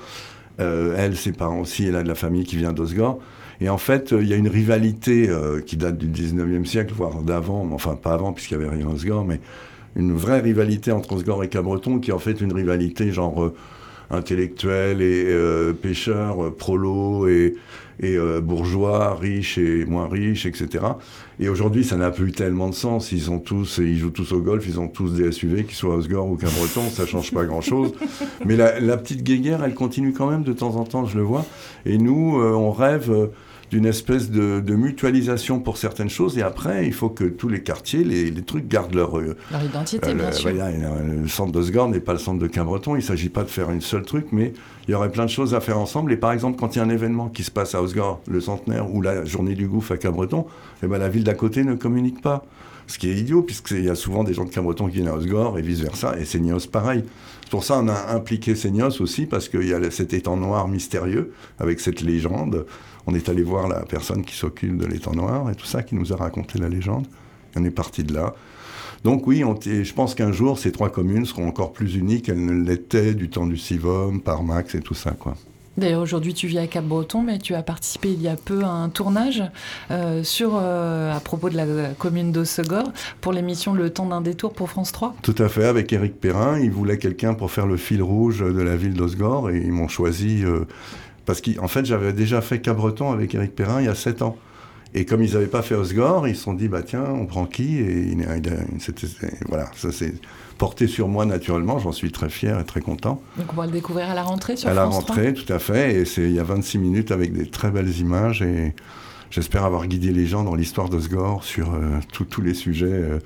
Euh, 0.59 0.95
elle, 0.97 1.15
ses 1.15 1.31
parents 1.31 1.61
aussi, 1.61 1.85
elle 1.85 1.95
a 1.95 2.03
de 2.03 2.07
la 2.07 2.15
famille 2.15 2.43
qui 2.43 2.57
vient 2.57 2.73
d'Osgore. 2.73 3.19
Et 3.59 3.69
en 3.69 3.77
fait, 3.77 4.11
euh, 4.11 4.21
il 4.21 4.27
y 4.27 4.33
a 4.33 4.35
une 4.35 4.47
rivalité 4.47 5.29
euh, 5.29 5.61
qui 5.61 5.77
date 5.77 5.97
du 5.97 6.07
19e 6.07 6.65
siècle, 6.65 6.93
voire 6.95 7.21
d'avant, 7.21 7.67
enfin 7.71 7.95
pas 7.95 8.13
avant, 8.13 8.33
puisqu'il 8.33 8.57
n'y 8.57 8.65
avait 8.65 8.75
rien 8.75 8.87
à 8.87 8.91
Osgore, 8.91 9.23
mais 9.23 9.39
une 9.95 10.15
vraie 10.15 10.39
rivalité 10.39 10.91
entre 10.91 11.13
Osgore 11.13 11.43
et 11.43 11.49
Cabreton, 11.49 11.99
qui 11.99 12.11
est 12.11 12.13
en 12.13 12.19
fait 12.19 12.41
une 12.41 12.53
rivalité 12.53 13.11
genre 13.11 13.43
euh, 13.43 13.53
intellectuelle 14.09 15.01
et 15.01 15.25
euh, 15.27 15.73
pêcheur, 15.73 16.43
euh, 16.43 16.55
prolo 16.55 17.27
et, 17.27 17.55
et 18.01 18.17
euh, 18.17 18.41
bourgeois, 18.41 19.15
riches 19.15 19.57
et 19.57 19.85
moins 19.85 20.07
riches, 20.07 20.45
etc. 20.45 20.85
Et 21.39 21.49
aujourd'hui, 21.49 21.83
ça 21.83 21.97
n'a 21.97 22.11
plus 22.11 22.31
tellement 22.31 22.69
de 22.69 22.73
sens. 22.73 23.11
Ils 23.11 23.21
sont 23.21 23.39
tous, 23.39 23.79
ils 23.79 23.97
jouent 23.97 24.09
tous 24.09 24.31
au 24.31 24.41
golf, 24.41 24.65
ils 24.67 24.79
ont 24.79 24.87
tous 24.87 25.13
des 25.13 25.31
SUV, 25.31 25.63
qu'ils 25.63 25.75
soient 25.75 25.95
Osgore 25.95 26.27
ou 26.27 26.35
Cabreton, 26.35 26.89
ça 26.89 27.05
change 27.05 27.31
pas 27.31 27.45
grand-chose. 27.45 27.93
Mais 28.45 28.55
la, 28.55 28.79
la 28.79 28.97
petite 28.97 29.23
guéguerre, 29.23 29.63
elle 29.63 29.75
continue 29.75 30.13
quand 30.13 30.29
même 30.29 30.43
de 30.43 30.53
temps 30.53 30.75
en 30.75 30.83
temps, 30.83 31.05
je 31.05 31.17
le 31.17 31.23
vois. 31.23 31.45
Et 31.85 31.97
nous, 31.97 32.39
euh, 32.39 32.51
on 32.53 32.71
rêve 32.71 33.11
euh, 33.11 33.27
d'une 33.71 33.85
espèce 33.85 34.29
de, 34.29 34.59
de 34.59 34.75
mutualisation 34.75 35.59
pour 35.61 35.77
certaines 35.77 36.09
choses. 36.09 36.37
Et 36.37 36.41
après, 36.41 36.85
il 36.85 36.93
faut 36.93 37.09
que 37.09 37.23
tous 37.23 37.47
les 37.47 37.63
quartiers, 37.63 38.03
les, 38.03 38.29
les 38.29 38.41
trucs 38.41 38.67
gardent 38.67 38.93
leur, 38.93 39.17
euh, 39.17 39.37
Leur 39.49 39.63
identité, 39.63 40.09
euh, 40.09 40.13
bien 40.13 40.27
le, 40.27 40.33
sûr. 40.33 40.51
le 40.51 41.27
centre 41.29 41.53
d'Osgore 41.53 41.87
n'est 41.87 42.01
pas 42.01 42.11
le 42.11 42.19
centre 42.19 42.39
de 42.39 42.47
Cabreton. 42.47 42.95
Il 42.95 42.99
ne 42.99 43.03
s'agit 43.03 43.29
pas 43.29 43.43
de 43.43 43.49
faire 43.49 43.71
une 43.71 43.79
seule 43.79 44.03
truc, 44.03 44.27
mais 44.33 44.51
il 44.87 44.91
y 44.91 44.93
aurait 44.93 45.11
plein 45.11 45.23
de 45.23 45.29
choses 45.29 45.55
à 45.55 45.61
faire 45.61 45.79
ensemble. 45.79 46.11
Et 46.11 46.17
par 46.17 46.33
exemple, 46.33 46.59
quand 46.59 46.75
il 46.75 46.79
y 46.79 46.81
a 46.81 46.83
un 46.83 46.89
événement 46.89 47.29
qui 47.29 47.43
se 47.43 47.51
passe 47.51 47.73
à 47.73 47.81
Osgore, 47.81 48.19
le 48.27 48.41
centenaire 48.41 48.93
ou 48.93 49.01
la 49.01 49.23
journée 49.23 49.55
du 49.55 49.67
gouffre 49.67 49.93
à 49.93 49.97
Cabreton, 49.97 50.45
eh 50.83 50.87
ben, 50.87 50.97
la 50.97 51.07
ville 51.07 51.23
d'à 51.23 51.33
côté 51.33 51.63
ne 51.63 51.75
communique 51.75 52.21
pas. 52.21 52.45
Ce 52.87 52.99
qui 52.99 53.09
est 53.09 53.15
idiot, 53.15 53.41
puisqu'il 53.41 53.85
y 53.85 53.89
a 53.89 53.95
souvent 53.95 54.25
des 54.25 54.33
gens 54.33 54.43
de 54.43 54.49
Cabreton 54.49 54.87
qui 54.87 54.95
viennent 54.95 55.07
à 55.07 55.15
Osgore 55.15 55.57
et 55.57 55.61
vice-versa. 55.61 56.17
Et 56.19 56.25
Seignos, 56.25 56.67
pareil. 56.69 57.05
C'est 57.43 57.51
pour 57.51 57.63
ça 57.63 57.75
qu'on 57.75 57.87
a 57.87 58.13
impliqué 58.13 58.53
Seignos 58.53 58.99
aussi, 58.99 59.27
parce 59.27 59.47
qu'il 59.47 59.65
y 59.65 59.73
a 59.73 59.91
cet 59.91 60.13
étang 60.13 60.35
noir 60.35 60.67
mystérieux, 60.67 61.31
avec 61.59 61.79
cette 61.79 62.01
légende. 62.01 62.65
On 63.07 63.15
est 63.15 63.29
allé 63.29 63.43
voir 63.43 63.67
la 63.67 63.81
personne 63.81 64.23
qui 64.23 64.35
s'occupe 64.35 64.77
de 64.77 64.85
l'étang 64.85 65.13
noir 65.13 65.49
et 65.49 65.55
tout 65.55 65.65
ça, 65.65 65.83
qui 65.83 65.95
nous 65.95 66.13
a 66.13 66.15
raconté 66.15 66.59
la 66.59 66.69
légende. 66.69 67.07
Et 67.55 67.59
on 67.59 67.63
est 67.63 67.71
parti 67.71 68.03
de 68.03 68.13
là. 68.13 68.33
Donc 69.03 69.25
oui, 69.25 69.43
on 69.43 69.59
je 69.59 69.93
pense 69.93 70.13
qu'un 70.13 70.31
jour, 70.31 70.59
ces 70.59 70.71
trois 70.71 70.89
communes 70.89 71.25
seront 71.25 71.47
encore 71.47 71.73
plus 71.73 71.95
unies 71.95 72.21
qu'elles 72.21 72.43
ne 72.43 72.53
l'étaient 72.53 73.13
du 73.13 73.29
temps 73.29 73.47
du 73.47 73.57
Civom, 73.57 74.19
par 74.19 74.43
Max 74.43 74.75
et 74.75 74.81
tout 74.81 74.93
ça. 74.93 75.11
Quoi. 75.11 75.35
D'ailleurs, 75.77 76.01
aujourd'hui, 76.01 76.33
tu 76.33 76.47
vis 76.47 76.57
à 76.57 76.67
Cap-Breton, 76.67 77.21
mais 77.21 77.39
tu 77.39 77.55
as 77.55 77.63
participé 77.63 78.11
il 78.11 78.21
y 78.21 78.27
a 78.27 78.35
peu 78.35 78.63
à 78.63 78.69
un 78.69 78.89
tournage 78.89 79.41
euh, 79.89 80.21
sur, 80.21 80.51
euh, 80.55 81.15
à 81.15 81.19
propos 81.21 81.49
de 81.49 81.55
la 81.55 81.65
commune 81.97 82.33
d'Ossegor 82.33 82.91
pour 83.21 83.31
l'émission 83.31 83.73
Le 83.73 83.89
temps 83.89 84.05
d'un 84.05 84.19
détour 84.19 84.51
pour 84.51 84.69
France 84.69 84.91
3. 84.91 85.15
Tout 85.21 85.35
à 85.37 85.47
fait, 85.47 85.65
avec 85.65 85.93
Éric 85.93 86.19
Perrin, 86.19 86.59
ils 86.59 86.71
voulaient 86.71 86.97
quelqu'un 86.97 87.33
pour 87.33 87.51
faire 87.51 87.67
le 87.67 87.77
fil 87.77 88.03
rouge 88.03 88.39
de 88.39 88.61
la 88.61 88.75
ville 88.75 88.93
d'Osgore 88.93 89.49
et 89.49 89.57
ils 89.57 89.71
m'ont 89.71 89.87
choisi 89.87 90.43
euh, 90.43 90.65
parce 91.25 91.41
qu'en 91.41 91.67
fait 91.67 91.85
j'avais 91.85 92.13
déjà 92.13 92.41
fait 92.41 92.59
Cabreton 92.59 93.11
avec 93.11 93.33
Éric 93.35 93.55
Perrin 93.55 93.79
il 93.81 93.85
y 93.85 93.89
a 93.89 93.95
sept 93.95 94.21
ans. 94.21 94.37
Et 94.93 95.05
comme 95.05 95.23
ils 95.23 95.33
n'avaient 95.33 95.47
pas 95.47 95.61
fait 95.61 95.75
Osgore, 95.75 96.27
ils 96.27 96.35
se 96.35 96.43
sont 96.43 96.53
dit 96.53 96.67
bah 96.67 96.81
tiens 96.83 97.05
on 97.05 97.25
prend 97.25 97.45
qui? 97.45 97.77
Et 97.77 98.01
il, 98.11 98.19
il 98.19 98.51
voilà, 99.47 99.71
ça 99.75 99.91
s'est 99.91 100.13
porté 100.57 100.87
sur 100.87 101.07
moi 101.07 101.25
naturellement. 101.25 101.79
J'en 101.79 101.93
suis 101.93 102.11
très 102.11 102.29
fier 102.29 102.59
et 102.59 102.65
très 102.65 102.81
content. 102.81 103.21
Donc, 103.37 103.47
on 103.53 103.55
va 103.55 103.65
le 103.67 103.71
découvrir 103.71 104.09
à 104.09 104.13
la 104.13 104.23
rentrée 104.23 104.57
sur 104.57 104.67
à 104.69 104.73
la 104.73 104.83
rentrée, 104.85 105.33
tout 105.33 105.51
à 105.51 105.59
fait. 105.59 105.95
Et 105.95 106.05
c'est 106.05 106.23
il 106.23 106.33
y 106.33 106.39
a 106.39 106.43
26 106.43 106.77
minutes 106.77 107.11
avec 107.11 107.31
des 107.33 107.45
très 107.49 107.71
belles 107.71 107.97
images 107.99 108.41
et 108.41 108.75
j'espère 109.29 109.63
avoir 109.63 109.87
guidé 109.87 110.11
les 110.11 110.25
gens 110.25 110.43
dans 110.43 110.55
l'histoire 110.55 110.89
d'Osgore 110.89 111.45
sur 111.45 111.73
euh, 111.73 111.99
tous- 112.11 112.25
tous 112.25 112.41
les 112.41 112.53
sujets, 112.53 112.85
euh, 112.91 113.19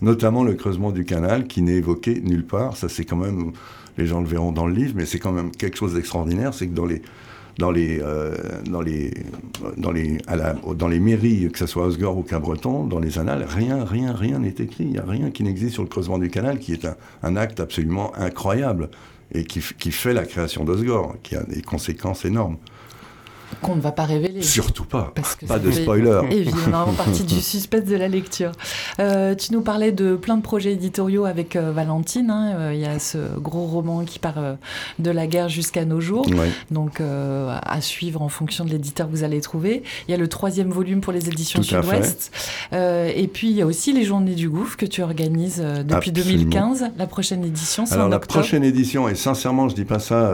notamment 0.00 0.42
le 0.44 0.54
creusement 0.54 0.92
du 0.92 1.04
canal 1.04 1.46
qui 1.46 1.60
n'est 1.60 1.74
évoqué 1.74 2.20
nulle 2.24 2.46
part. 2.46 2.76
Ça, 2.78 2.88
c'est 2.88 3.04
quand 3.04 3.16
même, 3.18 3.52
les 3.98 4.06
gens 4.06 4.20
le 4.22 4.26
verront 4.26 4.50
dans 4.52 4.66
le 4.66 4.72
livre, 4.74 4.94
mais 4.96 5.04
c'est 5.04 5.18
quand 5.18 5.32
même 5.32 5.50
quelque 5.50 5.76
chose 5.76 5.92
d'extraordinaire. 5.94 6.54
C'est 6.54 6.66
que 6.68 6.74
dans 6.74 6.86
les 6.86 7.02
dans 7.58 7.70
les, 7.70 8.00
euh, 8.00 8.34
dans 8.64 8.80
les, 8.80 9.12
dans 9.76 9.90
les, 9.90 10.18
à 10.26 10.54
dans 10.54 10.88
les 10.88 11.00
mairies, 11.00 11.50
que 11.50 11.58
ce 11.58 11.66
soit 11.66 11.84
Osgore 11.84 12.16
ou 12.16 12.22
Cabreton, 12.22 12.86
dans 12.86 12.98
les 12.98 13.18
annales, 13.18 13.44
rien, 13.48 13.84
rien, 13.84 14.12
rien 14.12 14.38
n'est 14.38 14.54
écrit. 14.58 14.84
Il 14.84 14.90
n'y 14.90 14.98
a 14.98 15.04
rien 15.06 15.30
qui 15.30 15.42
n'existe 15.42 15.74
sur 15.74 15.82
le 15.82 15.88
creusement 15.88 16.18
du 16.18 16.30
canal, 16.30 16.58
qui 16.58 16.72
est 16.72 16.86
un, 17.22 17.36
acte 17.36 17.60
absolument 17.60 18.12
incroyable 18.16 18.88
et 19.34 19.44
qui, 19.44 19.60
qui 19.78 19.90
fait 19.90 20.12
la 20.12 20.24
création 20.24 20.64
d'Osgore, 20.64 21.16
qui 21.22 21.36
a 21.36 21.42
des 21.42 21.62
conséquences 21.62 22.24
énormes. 22.24 22.56
3, 23.60 23.68
qu'on 23.68 23.76
ne 23.76 23.80
va 23.80 23.92
pas 23.92 24.04
révéler. 24.04 24.42
Surtout 24.42 24.84
pas. 24.84 25.12
Parce 25.14 25.34
que 25.36 25.46
Pas 25.46 25.58
de 25.58 25.70
spoiler. 25.70 26.20
Évidemment, 26.30 26.86
partie 26.96 27.24
du 27.24 27.40
suspense 27.40 27.84
de 27.84 27.96
la 27.96 28.08
lecture. 28.08 28.52
Euh, 29.00 29.34
tu 29.34 29.52
nous 29.52 29.60
parlais 29.62 29.92
de 29.92 30.16
plein 30.16 30.36
de 30.36 30.42
projets 30.42 30.72
éditoriaux 30.72 31.24
avec 31.24 31.56
euh, 31.56 31.72
Valentine. 31.72 32.30
hein. 32.30 32.54
Euh, 32.56 32.74
Il 32.74 32.80
y 32.80 32.86
a 32.86 32.98
ce 32.98 33.18
gros 33.38 33.66
roman 33.66 34.04
qui 34.04 34.18
part 34.18 34.34
de 34.98 35.10
la 35.10 35.26
guerre 35.26 35.48
jusqu'à 35.48 35.84
nos 35.84 36.00
jours. 36.00 36.26
Donc, 36.70 37.00
à 37.00 37.80
suivre 37.80 38.22
en 38.22 38.28
fonction 38.28 38.64
de 38.64 38.70
l'éditeur 38.70 39.06
que 39.06 39.12
vous 39.12 39.24
allez 39.24 39.40
trouver. 39.40 39.82
Il 40.08 40.10
y 40.10 40.14
a 40.14 40.18
le 40.18 40.28
troisième 40.28 40.70
volume 40.70 41.00
pour 41.00 41.12
les 41.12 41.28
éditions 41.28 41.62
Sud-Ouest. 41.62 42.32
Et 42.72 43.28
puis, 43.32 43.50
il 43.50 43.56
y 43.56 43.62
a 43.62 43.66
aussi 43.66 43.92
les 43.92 44.04
Journées 44.04 44.34
du 44.34 44.48
Gouffre 44.48 44.76
que 44.76 44.86
tu 44.86 45.02
organises 45.02 45.58
depuis 45.58 46.10
Absolument. 46.10 46.46
2015. 46.50 46.84
La 46.98 47.06
prochaine 47.06 47.44
édition, 47.44 47.86
c'est 47.86 47.94
Alors 47.94 48.06
en 48.06 48.10
la 48.10 48.16
octobre. 48.16 48.40
prochaine 48.40 48.64
édition, 48.64 49.08
et 49.08 49.14
sincèrement 49.14 49.68
je 49.68 49.74
dis 49.74 49.84
pas 49.84 49.98
ça, 49.98 50.32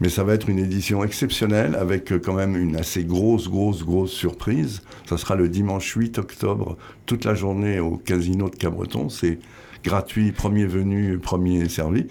mais 0.00 0.08
ça 0.08 0.24
va 0.24 0.34
être 0.34 0.48
une 0.48 0.58
édition 0.58 1.02
exceptionnelle 1.02 1.74
avec 1.74 2.12
euh, 2.12 2.18
quand 2.18 2.34
même 2.34 2.56
une 2.56 2.76
assez 2.76 3.04
grosse, 3.04 3.48
grosse, 3.48 3.84
grosse 3.84 4.12
surprise. 4.12 4.82
Ça 5.06 5.18
sera 5.18 5.34
le 5.34 5.48
dimanche 5.48 5.92
8 5.92 6.18
octobre, 6.18 6.76
toute 7.06 7.24
la 7.24 7.34
journée 7.34 7.80
au 7.80 7.96
casino 7.96 8.48
de 8.48 8.56
Cabreton. 8.56 9.08
C'est 9.08 9.38
gratuit, 9.84 10.32
premier 10.32 10.66
venu, 10.66 11.18
premier 11.18 11.68
servi. 11.68 12.06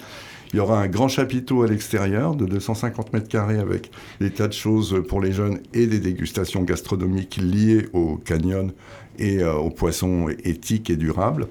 Il 0.53 0.57
y 0.57 0.59
aura 0.59 0.79
un 0.79 0.87
grand 0.87 1.09
chapiteau 1.09 1.63
à 1.63 1.67
l'extérieur 1.67 2.35
de 2.35 2.45
250 2.45 3.11
mètres 3.11 3.27
carrés 3.27 3.59
avec 3.59 3.91
des 4.21 4.31
tas 4.31 4.47
de 4.47 4.53
choses 4.53 5.03
pour 5.07 5.21
les 5.21 5.33
jeunes 5.33 5.59
et 5.73 5.87
des 5.87 5.99
dégustations 5.99 6.63
gastronomiques 6.63 7.37
liées 7.41 7.87
au 7.91 8.15
canyon 8.15 8.71
et 9.19 9.43
euh, 9.43 9.53
aux 9.53 9.71
poissons 9.71 10.27
éthiques 10.43 10.89
et 10.89 10.95
durables. 10.95 11.47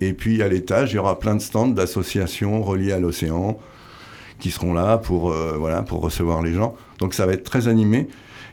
Et 0.00 0.12
puis 0.12 0.42
à 0.42 0.48
l'étage, 0.48 0.92
il 0.92 0.96
y 0.96 0.98
aura 0.98 1.18
plein 1.18 1.36
de 1.36 1.40
stands 1.40 1.68
d'associations 1.68 2.62
reliées 2.62 2.92
à 2.92 3.00
l'océan 3.00 3.58
qui 4.38 4.50
seront 4.50 4.72
là 4.72 4.98
pour, 4.98 5.30
euh, 5.30 5.56
voilà, 5.58 5.82
pour 5.82 6.00
recevoir 6.00 6.42
les 6.42 6.52
gens. 6.52 6.74
Donc 6.98 7.14
ça 7.14 7.26
va 7.26 7.32
être 7.32 7.44
très 7.44 7.68
animé. 7.68 8.08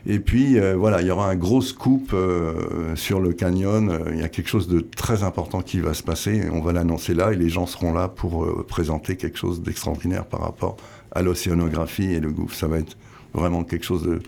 Et 0.08 0.20
puis 0.20 0.58
euh, 0.58 0.76
voilà, 0.76 1.00
il 1.00 1.08
y 1.08 1.10
aura 1.10 1.28
un 1.28 1.34
gros 1.34 1.60
scoop 1.60 2.12
euh, 2.12 2.94
sur 2.94 3.18
le 3.20 3.32
canyon. 3.32 3.90
Euh, 3.90 4.12
Il 4.12 4.20
y 4.20 4.22
a 4.22 4.28
quelque 4.28 4.48
chose 4.48 4.68
de 4.68 4.80
très 4.80 5.24
important 5.24 5.62
qui 5.62 5.80
va 5.80 5.94
se 5.94 6.04
passer. 6.04 6.48
On 6.52 6.60
va 6.60 6.72
l'annoncer 6.72 7.12
là 7.12 7.32
et 7.32 7.36
les 7.36 7.48
gens 7.48 7.66
seront 7.66 7.92
là 7.92 8.06
pour 8.08 8.46
présenter 8.66 9.16
quelque 9.16 9.36
chose 9.36 9.62
d'extraordinaire 9.62 10.24
par 10.24 10.42
rapport 10.42 10.76
à 11.10 11.22
l'océanographie 11.22 12.12
et 12.12 12.20
le 12.20 12.30
gouffre. 12.30 12.54
Ça 12.54 12.68
va 12.68 12.78
être 12.78 12.96
vraiment 13.34 13.64
quelque 13.64 13.84
chose 13.84 14.02
de... 14.02 14.20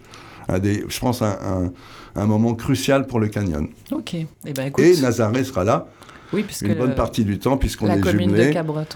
Un 0.49 0.59
des, 0.59 0.83
je 0.89 0.99
pense 0.99 1.21
un, 1.23 1.37
un, 1.45 1.73
un 2.21 2.27
moment 2.27 2.55
crucial 2.55 3.07
pour 3.07 3.21
le 3.21 3.29
canyon. 3.29 3.69
Ok. 3.93 4.15
Eh 4.15 4.53
ben, 4.55 4.69
écoute, 4.69 4.83
Et 4.83 5.01
Nazaré 5.01 5.45
sera 5.45 5.63
là 5.63 5.87
oui, 6.33 6.43
puisque 6.43 6.63
une 6.63 6.75
bonne 6.75 6.95
partie 6.95 7.25
du 7.25 7.39
temps 7.39 7.57
puisqu'on 7.57 7.87
est 7.87 8.01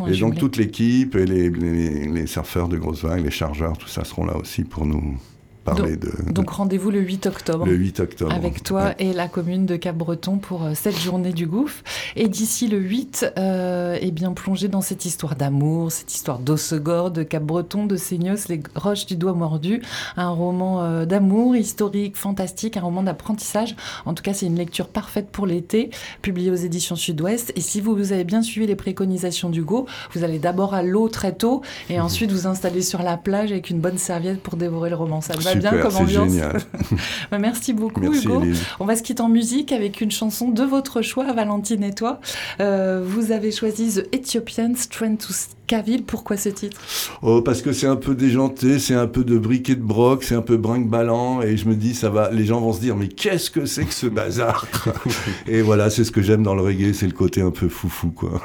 est 0.07 0.11
Et 0.11 0.19
donc 0.19 0.35
jumelée. 0.35 0.39
toute 0.41 0.57
l'équipe 0.57 1.15
et 1.17 1.25
les, 1.27 1.51
les, 1.51 2.07
les 2.09 2.27
surfeurs 2.27 2.69
de 2.69 2.77
grosses 2.77 3.05
vagues, 3.05 3.25
les 3.25 3.31
chargeurs, 3.31 3.77
tout 3.79 3.89
ça 3.89 4.05
seront 4.05 4.25
là 4.27 4.37
aussi 4.37 4.65
pour 4.65 4.87
nous 4.87 5.17
parler 5.65 5.97
de, 5.97 6.07
de- 6.27 6.33
Donc 6.33 6.51
rendez-vous 6.51 6.91
le 6.91 7.01
8 7.01 7.27
octobre. 7.27 7.67
le 7.67 7.75
8 7.75 8.01
octobre. 8.01 8.33
Avec 8.33 8.63
toi 8.63 8.85
Ouais. 8.85 8.95
et 8.99 9.13
la 9.13 9.29
commune 9.29 9.67
de 9.67 9.77
Cap-Breton 9.77 10.39
pour 10.39 10.65
euh, 10.65 10.73
cette 10.75 10.99
journée 10.99 11.33
du 11.33 11.47
gouffre. 11.47 11.83
Et 12.17 12.29
d'ici 12.29 12.69
le 12.69 12.79
8, 12.79 13.33
euh, 13.39 13.97
eh 14.01 14.11
bien 14.11 14.33
plongé 14.33 14.69
dans 14.69 14.81
cette 14.81 15.05
histoire 15.05 15.37
d'amour, 15.37 15.93
cette 15.93 16.13
histoire 16.15 16.39
d'Ossegor, 16.39 17.11
de 17.11 17.23
Cap-Breton, 17.23 17.87
de 17.87 17.97
Seignos, 17.97 18.49
les 18.49 18.63
roches 18.75 19.07
du 19.07 19.17
doigt 19.17 19.35
mordu. 19.35 19.83
Un 20.17 20.31
roman 20.31 20.83
euh, 20.83 21.05
d'amour, 21.07 21.57
historique, 21.57 22.17
fantastique, 22.17 22.77
un 22.77 22.81
roman 22.83 23.03
d'apprentissage. 23.03 23.77
En 24.05 24.15
tout 24.15 24.23
cas, 24.23 24.35
c'est 24.35 24.47
une 24.47 24.57
lecture 24.57 24.89
parfaite 24.89 25.29
pour 25.31 25.47
l'été, 25.47 25.91
publié 26.23 26.51
aux 26.51 26.55
éditions 26.57 26.97
Sud-Ouest. 26.97 27.53
Et 27.57 27.61
si 27.61 27.81
vous, 27.81 27.95
vous 27.95 28.13
avez 28.13 28.25
bien 28.25 28.43
suivi 28.43 28.67
les 28.67 28.77
préconisations 28.77 29.49
d'Hugo, 29.51 29.87
vous 30.15 30.25
allez 30.25 30.39
d'abord 30.39 30.75
à 30.75 30.83
l'eau 30.83 31.09
très 31.09 31.33
tôt 31.35 31.63
et 31.89 32.01
ensuite 32.01 32.33
vous 32.33 32.47
installer 32.47 32.83
sur 32.83 33.03
la 33.03 33.17
plage 33.17 33.53
avec 33.53 33.71
une 33.71 33.81
bonne 33.81 33.99
serviette 33.99 34.43
pour 34.43 34.57
dévorer 34.57 34.91
le 34.91 34.97
roman. 34.97 35.21
Ça 35.21 35.35
va, 35.61 35.71
bien 35.71 35.81
comme 35.81 35.97
ambiance. 35.97 36.31
Génial. 36.31 36.59
Bah, 37.31 37.39
merci 37.39 37.73
beaucoup 37.73 38.03
Hugo. 38.03 38.43
On 38.79 38.85
va 38.85 38.97
se 38.97 39.03
quitter 39.03 39.23
en 39.23 39.29
musique 39.29 39.73
avec 39.73 40.01
une 40.01 40.11
chanson 40.11 40.51
de 40.51 40.63
votre 40.63 41.03
choix, 41.03 41.33
Valentine 41.33 41.83
et 41.83 41.95
toi. 41.95 42.21
Euh, 42.61 43.03
vous 43.05 43.33
avez 43.33 43.51
choisi 43.51 43.95
The 43.95 44.09
Ethiopian 44.13 44.73
Strength 44.77 45.27
to 45.27 45.33
Scaville. 45.33 46.03
Pourquoi 46.05 46.37
ce 46.37 46.51
titre? 46.51 46.79
Oh, 47.23 47.41
Parce 47.41 47.63
que 47.63 47.73
c'est 47.73 47.87
un 47.87 47.97
peu 47.97 48.15
déjanté, 48.15 48.79
c'est 48.79 48.95
un 48.95 49.07
peu 49.07 49.25
de 49.25 49.39
briquet 49.39 49.75
de 49.75 49.83
broc, 49.83 50.25
c'est 50.25 50.35
un 50.35 50.43
peu 50.43 50.57
brinque-ballant, 50.57 51.43
et 51.43 51.57
je 51.57 51.67
me 51.69 51.75
dis, 51.75 51.95
ça 51.95 52.11
va, 52.11 52.31
les 52.31 52.45
gens 52.45 52.61
vont 52.61 52.73
se 52.73 52.81
dire, 52.81 52.97
mais 52.97 53.09
qu'est-ce 53.09 53.51
que 53.51 53.65
c'est 53.65 53.85
que 53.85 53.95
ce 53.95 54.07
bazar? 54.07 54.67
Et 55.47 55.63
voilà, 55.63 55.89
c'est 55.91 56.05
ce 56.05 56.11
que 56.11 56.23
j'aime 56.23 56.43
dans 56.43 56.55
le 56.55 56.63
reggae, 56.63 56.93
c'est 56.93 57.07
le 57.07 57.13
côté 57.13 57.41
un 57.41 57.51
peu 57.51 57.69
foufou, 57.69 58.11
quoi. 58.11 58.43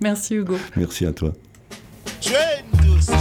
Merci 0.00 0.36
Hugo. 0.36 0.56
Merci 0.76 1.06
à 1.06 1.12
toi. 1.12 1.32
Train 2.20 3.19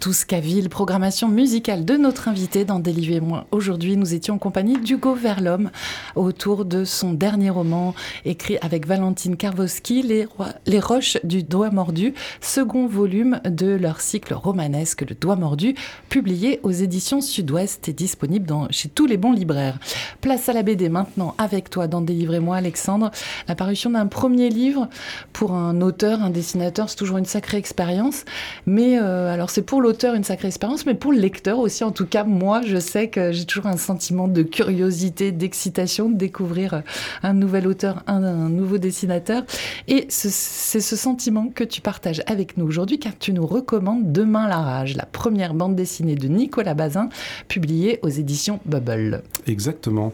Touscaville, 0.00 0.68
programmation 0.68 1.28
musicale 1.28 1.84
de 1.84 1.96
notre 1.96 2.28
invité 2.28 2.64
dans 2.64 2.78
Délivrer 2.78 3.20
moi. 3.20 3.46
Aujourd'hui, 3.50 3.96
nous 3.96 4.14
étions 4.14 4.34
en 4.34 4.38
compagnie 4.38 4.78
d'Hugo 4.78 5.14
Verlhomme 5.14 5.70
autour 6.16 6.64
de 6.64 6.84
son 6.84 7.12
dernier 7.12 7.50
roman 7.50 7.94
écrit 8.24 8.58
avec 8.60 8.86
Valentine 8.86 9.36
Karvoski, 9.36 10.02
Les, 10.02 10.80
Roches 10.80 11.18
du 11.24 11.42
Doigt 11.42 11.70
Mordu, 11.70 12.14
second 12.40 12.86
volume 12.86 13.40
de 13.44 13.68
leur 13.68 14.00
cycle 14.00 14.34
romanesque 14.34 15.04
Le 15.08 15.14
Doigt 15.14 15.36
Mordu, 15.36 15.74
publié 16.08 16.60
aux 16.62 16.70
éditions 16.70 17.20
Sud-Ouest 17.20 17.88
et 17.88 17.92
disponible 17.92 18.46
chez 18.70 18.88
tous 18.88 19.06
les 19.06 19.16
bons 19.16 19.32
libraires. 19.32 19.78
Place 20.20 20.48
à 20.48 20.52
la 20.52 20.62
BD 20.62 20.88
maintenant 20.88 21.34
avec 21.38 21.70
toi 21.70 21.86
dans 21.86 22.00
Délivrer 22.00 22.40
moi 22.40 22.56
Alexandre. 22.56 23.10
La 23.46 23.54
parution 23.54 23.90
d'un 23.90 24.06
premier 24.06 24.48
livre 24.48 24.88
pour 25.32 25.52
un 25.52 25.80
auteur, 25.80 26.22
un 26.22 26.30
dessinateur, 26.30 26.88
c'est 26.88 26.96
toujours 26.96 27.18
une 27.18 27.26
sacrée 27.26 27.58
expérience. 27.58 28.24
Mais 28.66 28.98
euh, 28.98 29.32
alors 29.32 29.50
c'est 29.50 29.62
pour 29.62 29.80
l'auteur 29.80 30.14
une 30.14 30.24
sacrée 30.24 30.48
expérience, 30.48 30.86
mais 30.86 30.94
pour 30.94 31.12
le 31.12 31.18
lecteur 31.18 31.58
aussi. 31.58 31.84
En 31.84 31.90
tout 31.90 32.06
cas, 32.06 32.24
moi, 32.24 32.62
je 32.64 32.78
sais 32.78 33.08
que 33.08 33.32
j'ai 33.32 33.44
toujours 33.44 33.66
un 33.66 33.76
sentiment 33.76 34.28
de 34.28 34.42
curiosité, 34.42 35.32
d'excitation 35.32 36.08
de 36.08 36.16
découvrir 36.16 36.82
un 37.22 37.34
nouvel 37.34 37.66
auteur, 37.66 38.02
un, 38.06 38.20
nouveau 38.48 38.78
dessinateur. 38.78 39.44
Et 39.86 40.06
c'est 40.08 40.80
ce 40.80 40.96
sentiment 40.96 41.48
que 41.54 41.64
tu 41.64 41.80
partages 41.80 42.22
avec 42.26 42.56
nous 42.56 42.66
aujourd'hui, 42.66 42.98
car 42.98 43.12
tu 43.18 43.32
nous 43.32 43.46
recommandes 43.46 44.12
Demain 44.12 44.48
la 44.48 44.58
rage, 44.58 44.96
la 44.96 45.06
première 45.06 45.54
bande 45.54 45.76
dessinée 45.76 46.14
de 46.14 46.28
Nicolas 46.28 46.74
Bazin, 46.74 47.08
publiée 47.46 47.98
aux 48.02 48.08
éditions 48.08 48.60
Bubble. 48.66 49.22
Exactement. 49.46 50.12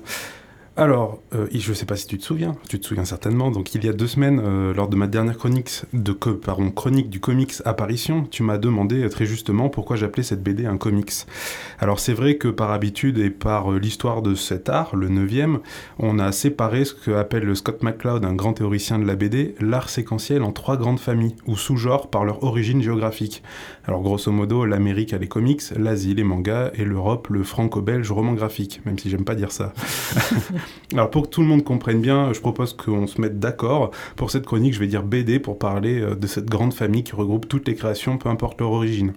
Alors, 0.76 1.22
euh, 1.36 1.46
je 1.54 1.70
ne 1.70 1.74
sais 1.74 1.86
pas 1.86 1.94
si 1.94 2.08
tu 2.08 2.18
te 2.18 2.24
souviens, 2.24 2.56
tu 2.68 2.80
te 2.80 2.84
souviens 2.84 3.04
certainement, 3.04 3.52
donc 3.52 3.76
il 3.76 3.84
y 3.84 3.88
a 3.88 3.92
deux 3.92 4.08
semaines, 4.08 4.42
euh, 4.44 4.74
lors 4.74 4.88
de 4.88 4.96
ma 4.96 5.06
dernière 5.06 5.38
chronique, 5.38 5.70
de, 5.92 6.12
pardon, 6.12 6.72
chronique 6.72 7.08
du 7.08 7.20
comics 7.20 7.52
Apparition, 7.64 8.26
tu 8.28 8.42
m'as 8.42 8.58
demandé 8.58 9.04
euh, 9.04 9.08
très 9.08 9.24
justement 9.24 9.68
pourquoi 9.68 9.94
j'appelais 9.94 10.24
cette 10.24 10.42
BD 10.42 10.66
un 10.66 10.76
comics. 10.76 11.12
Alors 11.78 12.00
c'est 12.00 12.12
vrai 12.12 12.38
que 12.38 12.48
par 12.48 12.72
habitude 12.72 13.18
et 13.18 13.30
par 13.30 13.70
l'histoire 13.70 14.20
de 14.20 14.34
cet 14.34 14.68
art, 14.68 14.96
le 14.96 15.08
9 15.08 15.60
on 16.00 16.18
a 16.18 16.32
séparé 16.32 16.84
ce 16.84 16.92
que 16.92 17.12
appelle 17.12 17.54
Scott 17.54 17.84
McCloud, 17.84 18.24
un 18.24 18.34
grand 18.34 18.54
théoricien 18.54 18.98
de 18.98 19.06
la 19.06 19.14
BD, 19.14 19.54
l'art 19.60 19.88
séquentiel 19.88 20.42
en 20.42 20.50
trois 20.50 20.76
grandes 20.76 20.98
familles, 20.98 21.36
ou 21.46 21.56
sous-genres 21.56 22.10
par 22.10 22.24
leur 22.24 22.42
origine 22.42 22.82
géographique. 22.82 23.44
Alors 23.86 24.02
grosso 24.02 24.32
modo, 24.32 24.64
l'Amérique 24.64 25.12
a 25.12 25.18
les 25.18 25.28
comics, 25.28 25.62
l'Asie 25.76 26.14
les 26.14 26.24
mangas, 26.24 26.72
et 26.74 26.84
l'Europe 26.84 27.28
le 27.30 27.44
franco-belge 27.44 28.10
roman 28.10 28.32
graphique, 28.32 28.80
même 28.84 28.98
si 28.98 29.08
j'aime 29.08 29.24
pas 29.24 29.36
dire 29.36 29.52
ça. 29.52 29.72
Alors 30.92 31.10
pour 31.10 31.24
que 31.24 31.28
tout 31.28 31.40
le 31.40 31.46
monde 31.46 31.64
comprenne 31.64 32.00
bien, 32.00 32.32
je 32.32 32.40
propose 32.40 32.72
qu'on 32.72 33.06
se 33.06 33.20
mette 33.20 33.38
d'accord. 33.38 33.90
Pour 34.16 34.30
cette 34.30 34.46
chronique, 34.46 34.74
je 34.74 34.80
vais 34.80 34.86
dire 34.86 35.02
BD 35.02 35.38
pour 35.38 35.58
parler 35.58 36.00
euh, 36.00 36.14
de 36.14 36.26
cette 36.26 36.46
grande 36.46 36.74
famille 36.74 37.04
qui 37.04 37.14
regroupe 37.14 37.48
toutes 37.48 37.66
les 37.68 37.74
créations, 37.74 38.18
peu 38.18 38.28
importe 38.28 38.60
leur 38.60 38.70
origine. 38.70 39.12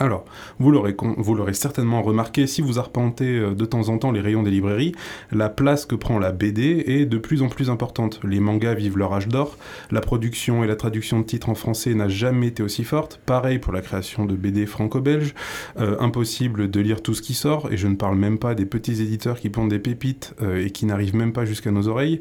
Alors, 0.00 0.24
vous 0.58 0.70
l'aurez, 0.72 1.54
certainement 1.54 2.02
remarqué 2.02 2.46
si 2.46 2.62
vous 2.62 2.78
arpentez 2.78 3.38
euh, 3.38 3.54
de 3.54 3.64
temps 3.64 3.88
en 3.88 3.98
temps 3.98 4.10
les 4.10 4.20
rayons 4.20 4.42
des 4.42 4.50
librairies, 4.50 4.92
la 5.30 5.48
place 5.48 5.86
que 5.86 5.94
prend 5.94 6.18
la 6.18 6.32
BD 6.32 6.84
est 6.86 7.06
de 7.06 7.18
plus 7.18 7.42
en 7.42 7.48
plus 7.48 7.70
importante. 7.70 8.20
Les 8.24 8.40
mangas 8.40 8.74
vivent 8.74 8.98
leur 8.98 9.12
âge 9.12 9.28
d'or, 9.28 9.56
la 9.90 10.00
production 10.00 10.64
et 10.64 10.66
la 10.66 10.74
traduction 10.74 11.20
de 11.20 11.24
titres 11.24 11.48
en 11.48 11.54
français 11.54 11.94
n'a 11.94 12.08
jamais 12.08 12.48
été 12.48 12.62
aussi 12.62 12.82
forte, 12.82 13.20
pareil 13.24 13.58
pour 13.58 13.72
la 13.72 13.82
création 13.82 14.24
de 14.24 14.34
BD 14.34 14.66
franco-belge, 14.66 15.34
euh, 15.78 15.96
impossible 16.00 16.70
de 16.70 16.80
lire 16.80 17.02
tout 17.02 17.14
ce 17.14 17.22
qui 17.22 17.34
sort, 17.34 17.72
et 17.72 17.76
je 17.76 17.86
ne 17.86 17.94
parle 17.94 18.16
même 18.16 18.38
pas 18.38 18.54
des 18.54 18.66
petits 18.66 19.00
éditeurs 19.00 19.38
qui 19.38 19.48
plantent 19.48 19.68
des 19.68 19.78
pépites 19.78 20.34
euh, 20.42 20.64
et 20.64 20.70
qui 20.70 20.86
n'arrivent 20.86 21.16
même 21.16 21.32
pas 21.32 21.44
jusqu'à 21.44 21.70
nos 21.70 21.86
oreilles, 21.86 22.20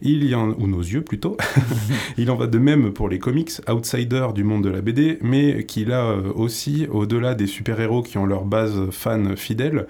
il 0.00 0.24
y 0.24 0.34
en, 0.34 0.50
ou 0.58 0.66
nos 0.66 0.80
yeux 0.80 1.02
plutôt, 1.02 1.36
il 2.16 2.30
en 2.30 2.36
va 2.36 2.48
de 2.48 2.58
même 2.58 2.92
pour 2.92 3.08
les 3.08 3.18
comics, 3.18 3.52
outsiders 3.70 4.32
du 4.32 4.42
monde 4.42 4.64
de 4.64 4.70
la 4.70 4.80
BD, 4.80 5.18
mais 5.20 5.64
qui 5.66 5.84
là 5.84 6.16
aussi, 6.34 6.86
au 6.90 7.06
au-delà 7.12 7.34
des 7.34 7.46
super-héros 7.46 8.02
qui 8.02 8.18
ont 8.18 8.26
leur 8.26 8.44
base 8.44 8.90
fan 8.90 9.36
fidèle, 9.36 9.86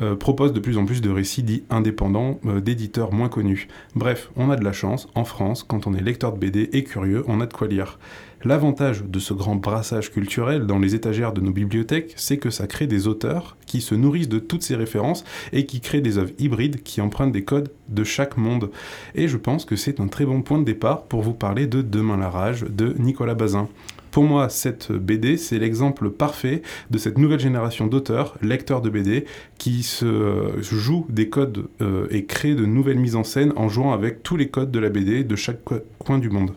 euh, 0.00 0.16
propose 0.16 0.52
de 0.52 0.60
plus 0.60 0.76
en 0.76 0.84
plus 0.84 1.00
de 1.00 1.10
récits 1.10 1.42
dits 1.42 1.64
indépendants 1.70 2.40
euh, 2.46 2.60
d'éditeurs 2.60 3.12
moins 3.12 3.28
connus. 3.28 3.68
Bref, 3.94 4.30
on 4.36 4.50
a 4.50 4.56
de 4.56 4.64
la 4.64 4.72
chance, 4.72 5.08
en 5.14 5.24
France, 5.24 5.62
quand 5.62 5.86
on 5.86 5.94
est 5.94 6.02
lecteur 6.02 6.32
de 6.32 6.38
BD 6.38 6.70
et 6.72 6.84
curieux, 6.84 7.24
on 7.28 7.40
a 7.40 7.46
de 7.46 7.52
quoi 7.52 7.68
lire. 7.68 7.98
L'avantage 8.44 9.02
de 9.02 9.18
ce 9.20 9.32
grand 9.32 9.56
brassage 9.56 10.12
culturel 10.12 10.66
dans 10.66 10.78
les 10.78 10.94
étagères 10.94 11.32
de 11.32 11.40
nos 11.40 11.52
bibliothèques, 11.52 12.12
c'est 12.16 12.36
que 12.36 12.50
ça 12.50 12.66
crée 12.66 12.86
des 12.86 13.06
auteurs 13.06 13.56
qui 13.64 13.80
se 13.80 13.94
nourrissent 13.94 14.28
de 14.28 14.38
toutes 14.38 14.62
ces 14.62 14.76
références 14.76 15.24
et 15.54 15.64
qui 15.64 15.80
créent 15.80 16.02
des 16.02 16.18
œuvres 16.18 16.32
hybrides 16.38 16.82
qui 16.82 17.00
empruntent 17.00 17.32
des 17.32 17.44
codes 17.44 17.70
de 17.88 18.04
chaque 18.04 18.36
monde. 18.36 18.70
Et 19.14 19.28
je 19.28 19.38
pense 19.38 19.64
que 19.64 19.76
c'est 19.76 19.98
un 19.98 20.08
très 20.08 20.26
bon 20.26 20.42
point 20.42 20.58
de 20.58 20.64
départ 20.64 21.04
pour 21.04 21.22
vous 21.22 21.32
parler 21.32 21.66
de 21.66 21.80
Demain 21.80 22.18
la 22.18 22.28
rage 22.28 22.64
de 22.68 22.94
Nicolas 22.98 23.34
Bazin. 23.34 23.68
Pour 24.14 24.22
moi, 24.22 24.48
cette 24.48 24.92
BD, 24.92 25.36
c'est 25.36 25.58
l'exemple 25.58 26.08
parfait 26.08 26.62
de 26.88 26.98
cette 26.98 27.18
nouvelle 27.18 27.40
génération 27.40 27.88
d'auteurs, 27.88 28.36
lecteurs 28.42 28.80
de 28.80 28.88
BD, 28.88 29.24
qui 29.58 29.82
se 29.82 30.52
jouent 30.60 31.04
des 31.08 31.28
codes 31.28 31.66
euh, 31.80 32.06
et 32.12 32.24
créent 32.24 32.54
de 32.54 32.64
nouvelles 32.64 33.00
mises 33.00 33.16
en 33.16 33.24
scène 33.24 33.52
en 33.56 33.68
jouant 33.68 33.92
avec 33.92 34.22
tous 34.22 34.36
les 34.36 34.46
codes 34.46 34.70
de 34.70 34.78
la 34.78 34.88
BD 34.88 35.24
de 35.24 35.34
chaque 35.34 35.64
coin 35.98 36.18
du 36.20 36.30
monde. 36.30 36.52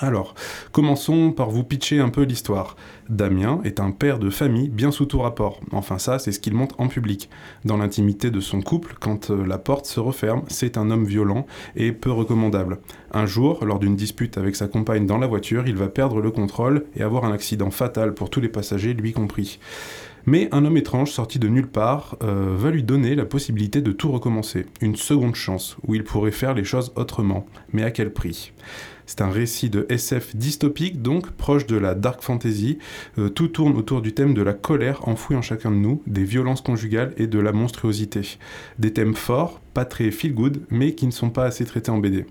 Alors, 0.00 0.34
commençons 0.72 1.32
par 1.32 1.50
vous 1.50 1.64
pitcher 1.64 2.00
un 2.00 2.10
peu 2.10 2.22
l'histoire. 2.22 2.76
Damien 3.08 3.60
est 3.64 3.80
un 3.80 3.92
père 3.92 4.18
de 4.18 4.30
famille 4.30 4.68
bien 4.68 4.90
sous 4.90 5.06
tout 5.06 5.20
rapport. 5.20 5.60
Enfin 5.72 5.98
ça, 5.98 6.18
c'est 6.18 6.32
ce 6.32 6.40
qu'il 6.40 6.54
montre 6.54 6.74
en 6.78 6.88
public. 6.88 7.30
Dans 7.64 7.78
l'intimité 7.78 8.30
de 8.30 8.40
son 8.40 8.60
couple, 8.60 8.96
quand 9.00 9.30
euh, 9.30 9.46
la 9.46 9.58
porte 9.58 9.86
se 9.86 10.00
referme, 10.00 10.42
c'est 10.48 10.76
un 10.76 10.90
homme 10.90 11.06
violent 11.06 11.46
et 11.76 11.92
peu 11.92 12.10
recommandable. 12.10 12.78
Un 13.12 13.26
jour, 13.26 13.64
lors 13.64 13.78
d'une 13.78 13.96
dispute 13.96 14.36
avec 14.36 14.56
sa 14.56 14.68
compagne 14.68 15.06
dans 15.06 15.18
la 15.18 15.26
voiture, 15.26 15.66
il 15.66 15.76
va 15.76 15.88
perdre 15.88 16.20
le 16.20 16.30
contrôle 16.30 16.84
et 16.94 17.02
avoir 17.02 17.24
un 17.24 17.32
accident 17.32 17.70
fatal 17.70 18.12
pour 18.12 18.28
tous 18.28 18.40
les 18.40 18.48
passagers, 18.48 18.92
lui 18.92 19.12
compris. 19.12 19.58
Mais 20.28 20.48
un 20.50 20.64
homme 20.64 20.76
étrange 20.76 21.12
sorti 21.12 21.38
de 21.38 21.46
nulle 21.46 21.68
part 21.68 22.16
euh, 22.24 22.56
va 22.58 22.72
lui 22.72 22.82
donner 22.82 23.14
la 23.14 23.24
possibilité 23.24 23.80
de 23.80 23.92
tout 23.92 24.10
recommencer, 24.10 24.66
une 24.80 24.96
seconde 24.96 25.36
chance, 25.36 25.76
où 25.86 25.94
il 25.94 26.02
pourrait 26.02 26.32
faire 26.32 26.52
les 26.52 26.64
choses 26.64 26.92
autrement. 26.96 27.46
Mais 27.72 27.84
à 27.84 27.92
quel 27.92 28.12
prix? 28.12 28.52
C'est 29.06 29.20
un 29.20 29.30
récit 29.30 29.70
de 29.70 29.86
SF 29.88 30.36
dystopique, 30.36 31.00
donc 31.00 31.30
proche 31.30 31.66
de 31.66 31.76
la 31.76 31.94
dark 31.94 32.22
fantasy. 32.22 32.78
Euh, 33.18 33.28
tout 33.28 33.48
tourne 33.48 33.76
autour 33.76 34.02
du 34.02 34.12
thème 34.12 34.34
de 34.34 34.42
la 34.42 34.52
colère 34.52 35.08
enfouie 35.08 35.36
en 35.36 35.42
chacun 35.42 35.70
de 35.70 35.76
nous, 35.76 36.02
des 36.06 36.24
violences 36.24 36.60
conjugales 36.60 37.14
et 37.16 37.26
de 37.26 37.38
la 37.38 37.52
monstruosité. 37.52 38.38
Des 38.78 38.92
thèmes 38.92 39.14
forts, 39.14 39.60
pas 39.74 39.84
très 39.84 40.10
feel 40.10 40.34
good, 40.34 40.62
mais 40.70 40.94
qui 40.94 41.06
ne 41.06 41.12
sont 41.12 41.30
pas 41.30 41.44
assez 41.44 41.64
traités 41.64 41.90
en 41.90 41.98
BD. 41.98 42.26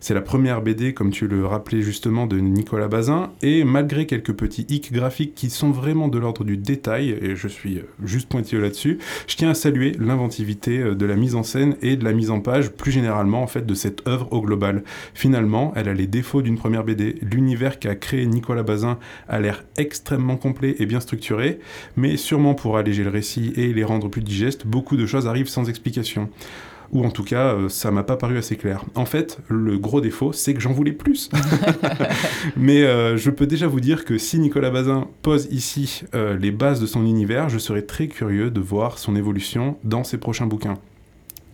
C'est 0.00 0.14
la 0.14 0.20
première 0.20 0.62
BD, 0.62 0.94
comme 0.94 1.10
tu 1.10 1.26
le 1.26 1.44
rappelais 1.44 1.82
justement, 1.82 2.26
de 2.28 2.38
Nicolas 2.38 2.86
Bazin, 2.86 3.32
et 3.42 3.64
malgré 3.64 4.06
quelques 4.06 4.32
petits 4.32 4.64
hicks 4.68 4.92
graphiques 4.92 5.34
qui 5.34 5.50
sont 5.50 5.72
vraiment 5.72 6.06
de 6.06 6.18
l'ordre 6.18 6.44
du 6.44 6.56
détail, 6.56 7.10
et 7.20 7.34
je 7.34 7.48
suis 7.48 7.78
euh, 7.78 7.82
juste 8.04 8.28
pointilleux 8.28 8.60
là-dessus, 8.60 8.98
je 9.26 9.36
tiens 9.36 9.50
à 9.50 9.54
saluer 9.54 9.96
l'inventivité 9.98 10.78
euh, 10.78 10.94
de 10.94 11.04
la 11.04 11.16
mise 11.16 11.34
en 11.34 11.42
scène 11.42 11.76
et 11.82 11.96
de 11.96 12.04
la 12.04 12.12
mise 12.12 12.30
en 12.30 12.38
page, 12.38 12.70
plus 12.70 12.92
généralement 12.92 13.42
en 13.42 13.48
fait, 13.48 13.66
de 13.66 13.74
cette 13.74 14.06
œuvre 14.06 14.32
au 14.32 14.40
global. 14.40 14.84
Finalement, 15.14 15.72
elle 15.74 15.88
a 15.88 15.94
les 15.94 16.06
défauts 16.06 16.42
d'une 16.42 16.58
première 16.58 16.84
BD. 16.84 17.16
L'univers 17.20 17.80
qu'a 17.80 17.96
créé 17.96 18.24
Nicolas 18.26 18.62
Bazin 18.62 19.00
a 19.28 19.40
l'air 19.40 19.64
extrêmement 19.76 20.36
complet 20.36 20.76
et 20.78 20.86
bien 20.86 21.00
structuré, 21.00 21.58
mais 21.96 22.16
sûrement 22.16 22.54
pour 22.54 22.76
alléger 22.76 23.02
le 23.02 23.10
récit 23.10 23.52
et 23.56 23.72
les 23.72 23.84
rendre 23.84 24.08
plus 24.08 24.22
digestes, 24.22 24.64
beaucoup 24.64 24.96
de 24.96 25.06
choses 25.06 25.26
arrivent 25.26 25.48
sans 25.48 25.68
explication 25.68 26.30
ou 26.92 27.04
en 27.04 27.10
tout 27.10 27.24
cas, 27.24 27.54
euh, 27.54 27.68
ça 27.68 27.90
m'a 27.90 28.02
pas 28.02 28.16
paru 28.16 28.38
assez 28.38 28.56
clair. 28.56 28.84
En 28.94 29.04
fait, 29.04 29.38
le 29.48 29.78
gros 29.78 30.00
défaut, 30.00 30.32
c'est 30.32 30.54
que 30.54 30.60
j'en 30.60 30.72
voulais 30.72 30.92
plus. 30.92 31.30
Mais 32.56 32.82
euh, 32.82 33.16
je 33.16 33.30
peux 33.30 33.46
déjà 33.46 33.66
vous 33.66 33.80
dire 33.80 34.04
que 34.04 34.18
si 34.18 34.38
Nicolas 34.38 34.70
Bazin 34.70 35.08
pose 35.22 35.48
ici 35.50 36.02
euh, 36.14 36.36
les 36.36 36.50
bases 36.50 36.80
de 36.80 36.86
son 36.86 37.04
univers, 37.04 37.48
je 37.48 37.58
serais 37.58 37.82
très 37.82 38.08
curieux 38.08 38.50
de 38.50 38.60
voir 38.60 38.98
son 38.98 39.16
évolution 39.16 39.76
dans 39.84 40.04
ses 40.04 40.18
prochains 40.18 40.46
bouquins. 40.46 40.78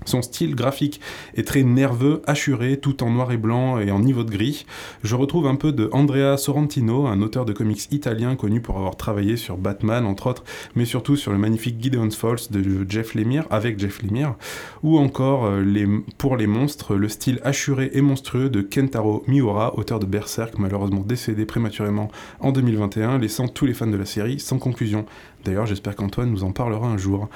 Son 0.04 0.20
style 0.20 0.54
graphique 0.54 1.00
est 1.34 1.46
très 1.46 1.62
nerveux, 1.62 2.20
assuré, 2.26 2.78
tout 2.78 3.02
en 3.02 3.10
noir 3.10 3.32
et 3.32 3.38
blanc 3.38 3.78
et 3.78 3.90
en 3.90 4.00
niveau 4.00 4.22
de 4.22 4.30
gris. 4.30 4.66
Je 5.02 5.14
retrouve 5.16 5.46
un 5.46 5.54
peu 5.54 5.72
de 5.72 5.88
Andrea 5.92 6.36
Sorrentino, 6.36 7.06
un 7.06 7.22
auteur 7.22 7.46
de 7.46 7.52
comics 7.52 7.90
italien 7.90 8.36
connu 8.36 8.60
pour 8.60 8.76
avoir 8.76 8.96
travaillé 8.96 9.36
sur 9.36 9.56
Batman 9.56 10.04
entre 10.04 10.26
autres, 10.26 10.44
mais 10.74 10.84
surtout 10.84 11.16
sur 11.16 11.32
le 11.32 11.38
magnifique 11.38 11.82
Gideon's 11.82 12.16
Falls 12.16 12.50
de 12.50 12.86
Jeff 12.88 13.14
Lemire, 13.14 13.46
avec 13.50 13.78
Jeff 13.78 14.02
Lemire, 14.02 14.34
ou 14.82 14.98
encore 14.98 15.46
euh, 15.46 15.62
les, 15.62 15.86
pour 16.18 16.36
les 16.36 16.46
monstres, 16.46 16.96
le 16.96 17.08
style 17.08 17.40
assuré 17.42 17.90
et 17.94 18.02
monstrueux 18.02 18.50
de 18.50 18.60
Kentaro 18.60 19.24
Miura, 19.26 19.78
auteur 19.78 20.00
de 20.00 20.06
Berserk, 20.06 20.58
malheureusement 20.58 21.00
décédé 21.00 21.46
prématurément 21.46 22.10
en 22.40 22.52
2021, 22.52 23.18
laissant 23.18 23.48
tous 23.48 23.64
les 23.64 23.74
fans 23.74 23.86
de 23.86 23.96
la 23.96 24.04
série 24.04 24.38
sans 24.38 24.58
conclusion. 24.58 25.06
D'ailleurs, 25.44 25.66
j'espère 25.66 25.94
qu'Antoine 25.94 26.30
nous 26.30 26.44
en 26.44 26.52
parlera 26.52 26.86
un 26.86 26.96
jour. 26.96 27.28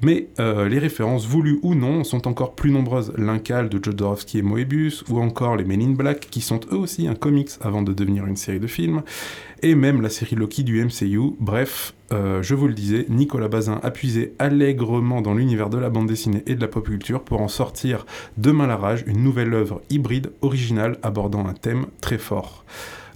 Mais 0.00 0.28
euh, 0.40 0.68
les 0.68 0.78
références 0.78 1.26
voulues 1.26 1.58
ou 1.62 1.74
non 1.74 2.04
sont 2.04 2.26
encore 2.26 2.54
plus 2.54 2.70
nombreuses. 2.70 3.12
L'Incal 3.16 3.68
de 3.68 3.82
Jodorowsky 3.82 4.38
et 4.38 4.42
Moebius, 4.42 5.04
ou 5.08 5.20
encore 5.20 5.56
les 5.56 5.64
Men 5.64 5.82
in 5.82 5.90
Black, 5.90 6.28
qui 6.30 6.40
sont 6.40 6.60
eux 6.72 6.76
aussi 6.76 7.06
un 7.06 7.14
comics 7.14 7.50
avant 7.60 7.82
de 7.82 7.92
devenir 7.92 8.26
une 8.26 8.36
série 8.36 8.60
de 8.60 8.66
films, 8.66 9.02
et 9.62 9.74
même 9.74 10.00
la 10.00 10.08
série 10.08 10.36
Loki 10.36 10.64
du 10.64 10.84
MCU. 10.84 11.34
Bref, 11.38 11.94
euh, 12.12 12.42
je 12.42 12.54
vous 12.54 12.68
le 12.68 12.74
disais, 12.74 13.06
Nicolas 13.08 13.48
Bazin 13.48 13.80
a 13.82 13.90
puisé 13.90 14.34
allègrement 14.38 15.20
dans 15.20 15.34
l'univers 15.34 15.70
de 15.70 15.78
la 15.78 15.90
bande 15.90 16.08
dessinée 16.08 16.42
et 16.46 16.54
de 16.54 16.60
la 16.60 16.68
pop 16.68 16.86
culture 16.86 17.22
pour 17.22 17.40
en 17.40 17.48
sortir 17.48 18.06
Demain 18.36 18.66
la 18.66 18.76
rage, 18.76 19.04
une 19.06 19.22
nouvelle 19.22 19.54
œuvre 19.54 19.82
hybride, 19.90 20.32
originale, 20.42 20.98
abordant 21.02 21.46
un 21.46 21.54
thème 21.54 21.86
très 22.00 22.18
fort. 22.18 22.64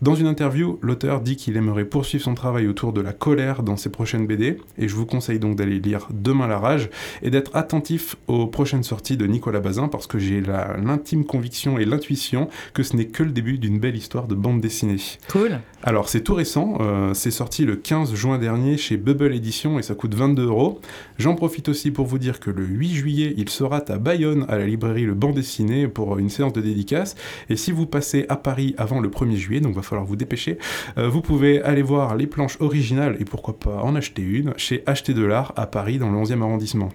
Dans 0.06 0.14
une 0.14 0.28
interview, 0.28 0.78
l'auteur 0.82 1.20
dit 1.20 1.34
qu'il 1.34 1.56
aimerait 1.56 1.84
poursuivre 1.84 2.22
son 2.22 2.36
travail 2.36 2.68
autour 2.68 2.92
de 2.92 3.00
la 3.00 3.12
colère 3.12 3.64
dans 3.64 3.76
ses 3.76 3.90
prochaines 3.90 4.24
BD, 4.24 4.56
et 4.78 4.86
je 4.86 4.94
vous 4.94 5.04
conseille 5.04 5.40
donc 5.40 5.56
d'aller 5.56 5.80
lire 5.80 6.06
Demain 6.12 6.46
la 6.46 6.60
rage 6.60 6.90
et 7.22 7.30
d'être 7.30 7.50
attentif 7.56 8.14
aux 8.28 8.46
prochaines 8.46 8.84
sorties 8.84 9.16
de 9.16 9.26
Nicolas 9.26 9.58
Bazin 9.58 9.88
parce 9.88 10.06
que 10.06 10.20
j'ai 10.20 10.40
l'intime 10.40 11.24
conviction 11.24 11.76
et 11.76 11.84
l'intuition 11.84 12.48
que 12.72 12.84
ce 12.84 12.94
n'est 12.94 13.08
que 13.08 13.24
le 13.24 13.32
début 13.32 13.58
d'une 13.58 13.80
belle 13.80 13.96
histoire 13.96 14.28
de 14.28 14.36
bande 14.36 14.60
dessinée. 14.60 15.00
Cool. 15.28 15.58
Alors 15.88 16.08
c'est 16.08 16.22
tout 16.22 16.34
récent, 16.34 16.78
euh, 16.80 17.14
c'est 17.14 17.30
sorti 17.30 17.64
le 17.64 17.76
15 17.76 18.12
juin 18.12 18.38
dernier 18.38 18.76
chez 18.76 18.96
Bubble 18.96 19.32
Edition 19.32 19.78
et 19.78 19.82
ça 19.82 19.94
coûte 19.94 20.16
22 20.16 20.48
euros. 20.48 20.80
J'en 21.16 21.36
profite 21.36 21.68
aussi 21.68 21.92
pour 21.92 22.06
vous 22.06 22.18
dire 22.18 22.40
que 22.40 22.50
le 22.50 22.64
8 22.64 22.88
juillet, 22.92 23.34
il 23.36 23.48
sera 23.48 23.84
à 23.86 23.98
Bayonne 23.98 24.46
à 24.48 24.58
la 24.58 24.66
librairie 24.66 25.04
Le 25.04 25.14
Bande 25.14 25.36
Dessiné 25.36 25.86
pour 25.86 26.18
une 26.18 26.28
séance 26.28 26.52
de 26.54 26.60
dédicace. 26.60 27.14
Et 27.48 27.54
si 27.54 27.70
vous 27.70 27.86
passez 27.86 28.26
à 28.28 28.34
Paris 28.34 28.74
avant 28.78 28.98
le 28.98 29.08
1er 29.08 29.36
juillet, 29.36 29.60
donc 29.60 29.76
va 29.76 29.82
falloir 29.82 30.04
vous 30.04 30.16
dépêcher. 30.16 30.58
Euh, 30.98 31.08
vous 31.08 31.20
pouvez 31.20 31.62
aller 31.62 31.82
voir 31.82 32.16
les 32.16 32.26
planches 32.26 32.56
originales 32.58 33.16
et 33.20 33.24
pourquoi 33.24 33.56
pas 33.56 33.80
en 33.84 33.94
acheter 33.94 34.22
une 34.22 34.54
chez 34.56 34.82
Acheter 34.86 35.14
de 35.14 35.22
l'art 35.24 35.52
à 35.54 35.68
Paris 35.68 35.98
dans 35.98 36.10
le 36.10 36.18
11e 36.18 36.42
arrondissement. 36.42 36.88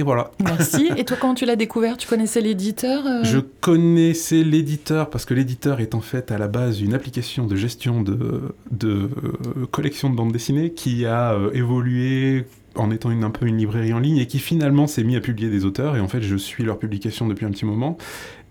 Et 0.00 0.02
voilà. 0.02 0.30
Merci. 0.42 0.88
Et 0.96 1.04
toi, 1.04 1.18
comment 1.20 1.34
tu 1.34 1.44
l'as 1.44 1.56
découvert? 1.56 1.98
Tu 1.98 2.08
connaissais 2.08 2.40
l'éditeur 2.40 3.06
euh? 3.06 3.22
Je 3.22 3.38
connaissais 3.38 4.42
l'éditeur 4.42 5.10
parce 5.10 5.26
que 5.26 5.34
l'éditeur 5.34 5.80
est 5.80 5.94
en 5.94 6.00
fait 6.00 6.32
à 6.32 6.38
la 6.38 6.48
base 6.48 6.80
une 6.80 6.94
application 6.94 7.46
de 7.46 7.54
gestion 7.54 8.00
de, 8.00 8.54
de 8.70 8.88
euh, 8.88 9.66
collection 9.70 10.08
de 10.08 10.16
bandes 10.16 10.32
dessinées 10.32 10.72
qui 10.72 11.04
a 11.04 11.36
évolué 11.52 12.46
en 12.76 12.90
étant 12.90 13.10
une, 13.10 13.24
un 13.24 13.30
peu 13.30 13.44
une 13.44 13.58
librairie 13.58 13.92
en 13.92 13.98
ligne 13.98 14.16
et 14.16 14.26
qui 14.26 14.38
finalement 14.38 14.86
s'est 14.86 15.04
mis 15.04 15.16
à 15.16 15.20
publier 15.20 15.50
des 15.50 15.66
auteurs. 15.66 15.98
Et 15.98 16.00
en 16.00 16.08
fait, 16.08 16.22
je 16.22 16.36
suis 16.36 16.64
leur 16.64 16.78
publication 16.78 17.28
depuis 17.28 17.44
un 17.44 17.50
petit 17.50 17.66
moment. 17.66 17.98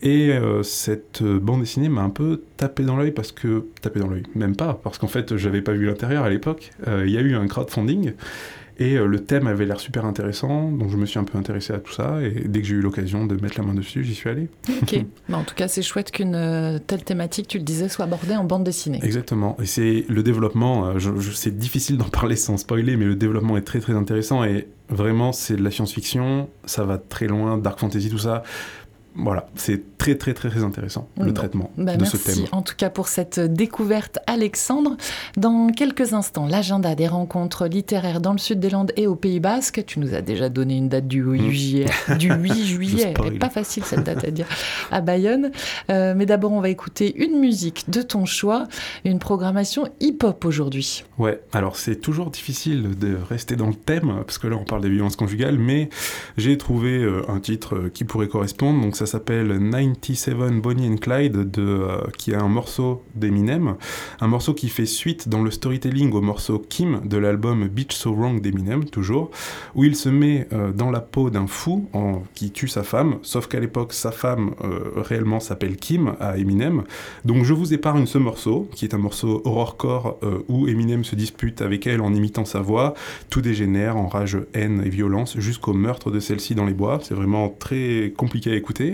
Et 0.03 0.29
euh, 0.29 0.61
cette 0.61 1.23
bande 1.23 1.61
dessinée 1.61 1.89
m'a 1.89 2.03
un 2.03 2.11
peu 2.11 2.43
tapé 2.57 2.83
dans 2.83 2.95
l'œil 2.95 3.11
parce 3.11 3.31
que. 3.31 3.65
tapé 3.81 3.99
dans 3.99 4.07
l'œil, 4.07 4.23
même 4.35 4.55
pas, 4.55 4.79
parce 4.83 4.99
qu'en 4.99 5.07
fait, 5.07 5.35
j'avais 5.35 5.63
pas 5.63 5.71
vu 5.71 5.87
l'intérieur 5.87 6.25
à 6.25 6.29
l'époque. 6.29 6.69
Euh, 6.87 7.05
il 7.07 7.11
y 7.11 7.17
a 7.17 7.21
eu 7.21 7.33
un 7.33 7.47
crowdfunding. 7.47 8.13
Et 8.79 8.95
euh, 8.95 9.05
le 9.05 9.19
thème 9.19 9.47
avait 9.47 9.65
l'air 9.65 9.79
super 9.79 10.05
intéressant, 10.05 10.71
donc 10.71 10.89
je 10.89 10.97
me 10.97 11.05
suis 11.05 11.19
un 11.19 11.25
peu 11.25 11.37
intéressé 11.37 11.73
à 11.73 11.79
tout 11.79 11.91
ça. 11.91 12.21
Et 12.21 12.47
dès 12.47 12.61
que 12.61 12.67
j'ai 12.67 12.75
eu 12.75 12.81
l'occasion 12.81 13.25
de 13.25 13.35
mettre 13.35 13.59
la 13.59 13.65
main 13.65 13.73
dessus, 13.73 14.03
j'y 14.03 14.15
suis 14.15 14.29
allé. 14.29 14.49
Ok. 14.81 14.95
Bah, 15.29 15.37
en 15.37 15.43
tout 15.43 15.53
cas, 15.53 15.67
c'est 15.67 15.83
chouette 15.83 16.09
qu'une 16.09 16.79
telle 16.87 17.03
thématique, 17.03 17.47
tu 17.47 17.59
le 17.59 17.63
disais, 17.63 17.87
soit 17.87 18.05
abordée 18.05 18.35
en 18.35 18.43
bande 18.43 18.63
dessinée. 18.63 18.99
Exactement. 19.03 19.55
Et 19.61 19.67
c'est 19.67 20.05
le 20.07 20.23
développement, 20.23 20.93
c'est 21.33 21.55
difficile 21.55 21.97
d'en 21.97 22.09
parler 22.09 22.35
sans 22.35 22.57
spoiler, 22.57 22.97
mais 22.97 23.05
le 23.05 23.15
développement 23.15 23.55
est 23.55 23.61
très 23.61 23.79
très 23.79 23.93
intéressant. 23.93 24.43
Et 24.43 24.67
vraiment, 24.89 25.31
c'est 25.31 25.55
de 25.55 25.63
la 25.63 25.69
science-fiction, 25.69 26.49
ça 26.65 26.83
va 26.83 26.97
très 26.97 27.27
loin, 27.27 27.59
dark 27.59 27.79
fantasy, 27.79 28.09
tout 28.09 28.17
ça 28.17 28.43
voilà, 29.15 29.47
c'est 29.55 29.97
très 29.97 30.15
très 30.15 30.33
très 30.33 30.63
intéressant 30.63 31.09
le 31.19 31.33
traitement 31.33 31.71
bah, 31.77 31.95
de 31.97 32.01
merci 32.03 32.17
ce 32.17 32.31
thème. 32.31 32.45
en 32.53 32.61
tout 32.61 32.75
cas 32.77 32.89
pour 32.89 33.07
cette 33.09 33.39
découverte 33.39 34.19
Alexandre. 34.27 34.95
Dans 35.35 35.69
quelques 35.71 36.13
instants, 36.13 36.47
l'agenda 36.47 36.95
des 36.95 37.07
rencontres 37.07 37.67
littéraires 37.67 38.21
dans 38.21 38.31
le 38.31 38.37
sud 38.37 38.59
des 38.59 38.69
Landes 38.69 38.91
et 38.95 39.07
au 39.07 39.15
Pays 39.15 39.39
Basque. 39.39 39.83
Tu 39.85 39.99
nous 39.99 40.13
as 40.13 40.21
déjà 40.21 40.49
donné 40.49 40.77
une 40.77 40.89
date 40.89 41.07
du 41.07 41.21
8 41.21 41.39
Mm. 41.41 41.49
juillet. 41.49 41.85
Du 42.17 42.31
8 42.33 42.65
juillet. 42.65 43.13
spoil. 43.13 43.37
Pas 43.39 43.49
facile 43.49 43.83
cette 43.83 44.03
date 44.03 44.23
à 44.23 44.31
dire 44.31 44.47
à 44.91 45.01
Bayonne. 45.01 45.51
Euh, 45.89 46.13
mais 46.15 46.25
d'abord, 46.25 46.51
on 46.53 46.61
va 46.61 46.69
écouter 46.69 47.15
une 47.23 47.39
musique 47.39 47.89
de 47.89 48.01
ton 48.01 48.25
choix, 48.25 48.67
une 49.05 49.19
programmation 49.19 49.87
hip-hop 49.99 50.45
aujourd'hui. 50.45 51.03
Ouais, 51.17 51.41
alors 51.53 51.75
c'est 51.75 51.97
toujours 51.97 52.29
difficile 52.29 52.97
de 52.97 53.17
rester 53.29 53.55
dans 53.55 53.67
le 53.67 53.73
thème, 53.73 54.23
parce 54.25 54.37
que 54.37 54.47
là 54.47 54.55
on 54.55 54.63
parle 54.63 54.81
des 54.81 54.89
violences 54.89 55.15
conjugales, 55.15 55.57
mais 55.57 55.89
j'ai 56.37 56.57
trouvé 56.57 56.97
euh, 56.99 57.23
un 57.29 57.39
titre 57.39 57.75
euh, 57.75 57.89
qui 57.93 58.03
pourrait 58.05 58.27
correspondre, 58.27 58.81
donc 58.81 58.95
ça 58.99 59.05
s'appelle 59.05 59.57
97 59.57 60.59
Bonnie 60.61 60.89
and 60.89 60.97
Clyde, 60.97 61.49
de, 61.49 61.61
euh, 61.61 62.01
qui 62.17 62.31
est 62.31 62.35
un 62.35 62.49
morceau 62.49 63.01
d'Eminem, 63.15 63.75
un 64.19 64.27
morceau 64.27 64.53
qui 64.53 64.67
fait 64.67 64.85
suite 64.85 65.29
dans 65.29 65.41
le 65.41 65.51
storytelling 65.51 66.11
au 66.11 66.19
morceau 66.19 66.59
Kim 66.59 66.99
de 67.05 67.15
l'album 67.15 67.69
Beach 67.69 67.93
So 67.93 68.13
Wrong 68.13 68.41
d'Eminem, 68.41 68.83
toujours, 68.83 69.31
où 69.73 69.85
il 69.85 69.95
se 69.95 70.09
met 70.09 70.49
euh, 70.51 70.73
dans 70.73 70.91
la 70.91 70.99
peau 70.99 71.29
d'un 71.29 71.47
fou 71.47 71.87
qui 72.33 72.51
tue 72.51 72.67
sa 72.67 72.83
femme, 72.83 73.19
sauf 73.21 73.47
qu'à 73.47 73.61
l'époque 73.61 73.93
sa 73.93 74.11
femme 74.11 74.51
euh, 74.65 74.91
réellement 74.97 75.39
s'appelle 75.39 75.77
Kim 75.77 76.15
à 76.19 76.37
Eminem, 76.37 76.83
donc 77.23 77.45
je 77.45 77.53
vous 77.53 77.73
épargne 77.73 78.05
ce 78.05 78.17
morceau, 78.17 78.67
qui 78.75 78.83
est 78.83 78.93
un 78.93 78.97
morceau 78.97 79.41
horrorcore 79.45 80.19
où 80.49 80.67
Eminem 80.67 81.05
se 81.05 81.15
dispute 81.15 81.61
avec 81.61 81.87
elle 81.87 82.01
en 82.01 82.13
imitant 82.13 82.43
sa 82.43 82.59
voix. 82.59 82.95
Tout 83.29 83.41
dégénère 83.41 83.95
en 83.95 84.07
rage, 84.07 84.37
haine 84.53 84.83
et 84.85 84.89
violence 84.89 85.39
jusqu'au 85.39 85.73
meurtre 85.73 86.11
de 86.11 86.19
celle-ci 86.19 86.53
dans 86.53 86.65
les 86.65 86.73
bois. 86.73 86.99
C'est 87.01 87.13
vraiment 87.13 87.49
très 87.49 88.13
compliqué 88.17 88.51
à 88.51 88.55
écouter. 88.55 88.88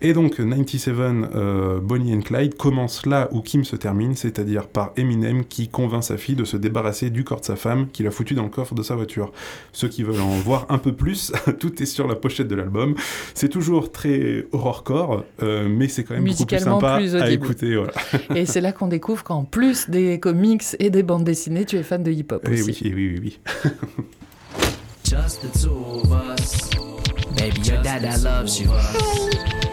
Et 0.00 0.12
donc 0.12 0.36
97 0.36 0.94
euh, 0.98 1.80
Bonnie 1.80 2.14
and 2.14 2.20
Clyde 2.20 2.56
commence 2.56 3.06
là 3.06 3.28
où 3.32 3.40
Kim 3.40 3.64
se 3.64 3.76
termine, 3.76 4.14
c'est-à-dire 4.14 4.68
par 4.68 4.92
Eminem 4.96 5.44
qui 5.44 5.68
convainc 5.68 6.04
sa 6.04 6.16
fille 6.16 6.36
de 6.36 6.44
se 6.44 6.56
débarrasser 6.56 7.10
du 7.10 7.24
corps 7.24 7.40
de 7.40 7.44
sa 7.44 7.56
femme 7.56 7.88
qu'il 7.92 8.06
a 8.06 8.10
foutu 8.10 8.34
dans 8.34 8.44
le 8.44 8.48
coffre 8.48 8.74
de 8.74 8.82
sa 8.82 8.94
voiture. 8.94 9.32
Ceux 9.72 9.88
qui 9.88 10.02
veulent 10.02 10.20
en 10.20 10.28
voir 10.38 10.66
un 10.68 10.78
peu 10.78 10.92
plus, 10.92 11.32
tout 11.58 11.82
est 11.82 11.86
sur 11.86 12.06
la 12.06 12.14
pochette 12.14 12.48
de 12.48 12.54
l'album. 12.54 12.94
C'est 13.34 13.48
toujours 13.48 13.92
très 13.92 14.46
horrorcore, 14.52 15.24
euh, 15.42 15.68
mais 15.68 15.88
c'est 15.88 16.04
quand 16.04 16.14
même 16.14 16.24
beaucoup 16.24 16.46
plus 16.46 16.58
sympa 16.58 16.96
plus 16.96 17.16
à 17.16 17.30
écouter. 17.30 17.76
Voilà. 17.76 17.92
Et 18.34 18.46
c'est 18.46 18.60
là 18.60 18.72
qu'on 18.72 18.88
découvre 18.88 19.24
qu'en 19.24 19.44
plus 19.44 19.90
des 19.90 20.20
comics 20.20 20.64
et 20.78 20.90
des 20.90 21.02
bandes 21.02 21.24
dessinées, 21.24 21.64
tu 21.64 21.76
es 21.76 21.82
fan 21.82 22.02
de 22.02 22.10
hip-hop 22.10 22.46
Eh 22.46 22.62
aussi. 22.62 22.70
oui, 22.70 22.78
eh 22.84 22.94
oui, 22.94 23.18
oui, 23.22 23.38
oui. 23.64 23.70
Just 25.04 25.40
the 25.40 25.62
two 25.62 26.02
of 26.02 26.12
us. 26.12 26.87
Baby, 27.36 27.60
your 27.62 27.82
dad 27.82 28.22
loves 28.22 28.60
you. 28.60 28.70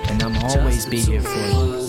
And 0.09 0.21
I'm 0.21 0.35
always 0.43 0.85
be 0.85 0.99
here 0.99 1.21
for 1.21 1.29
you. 1.29 1.87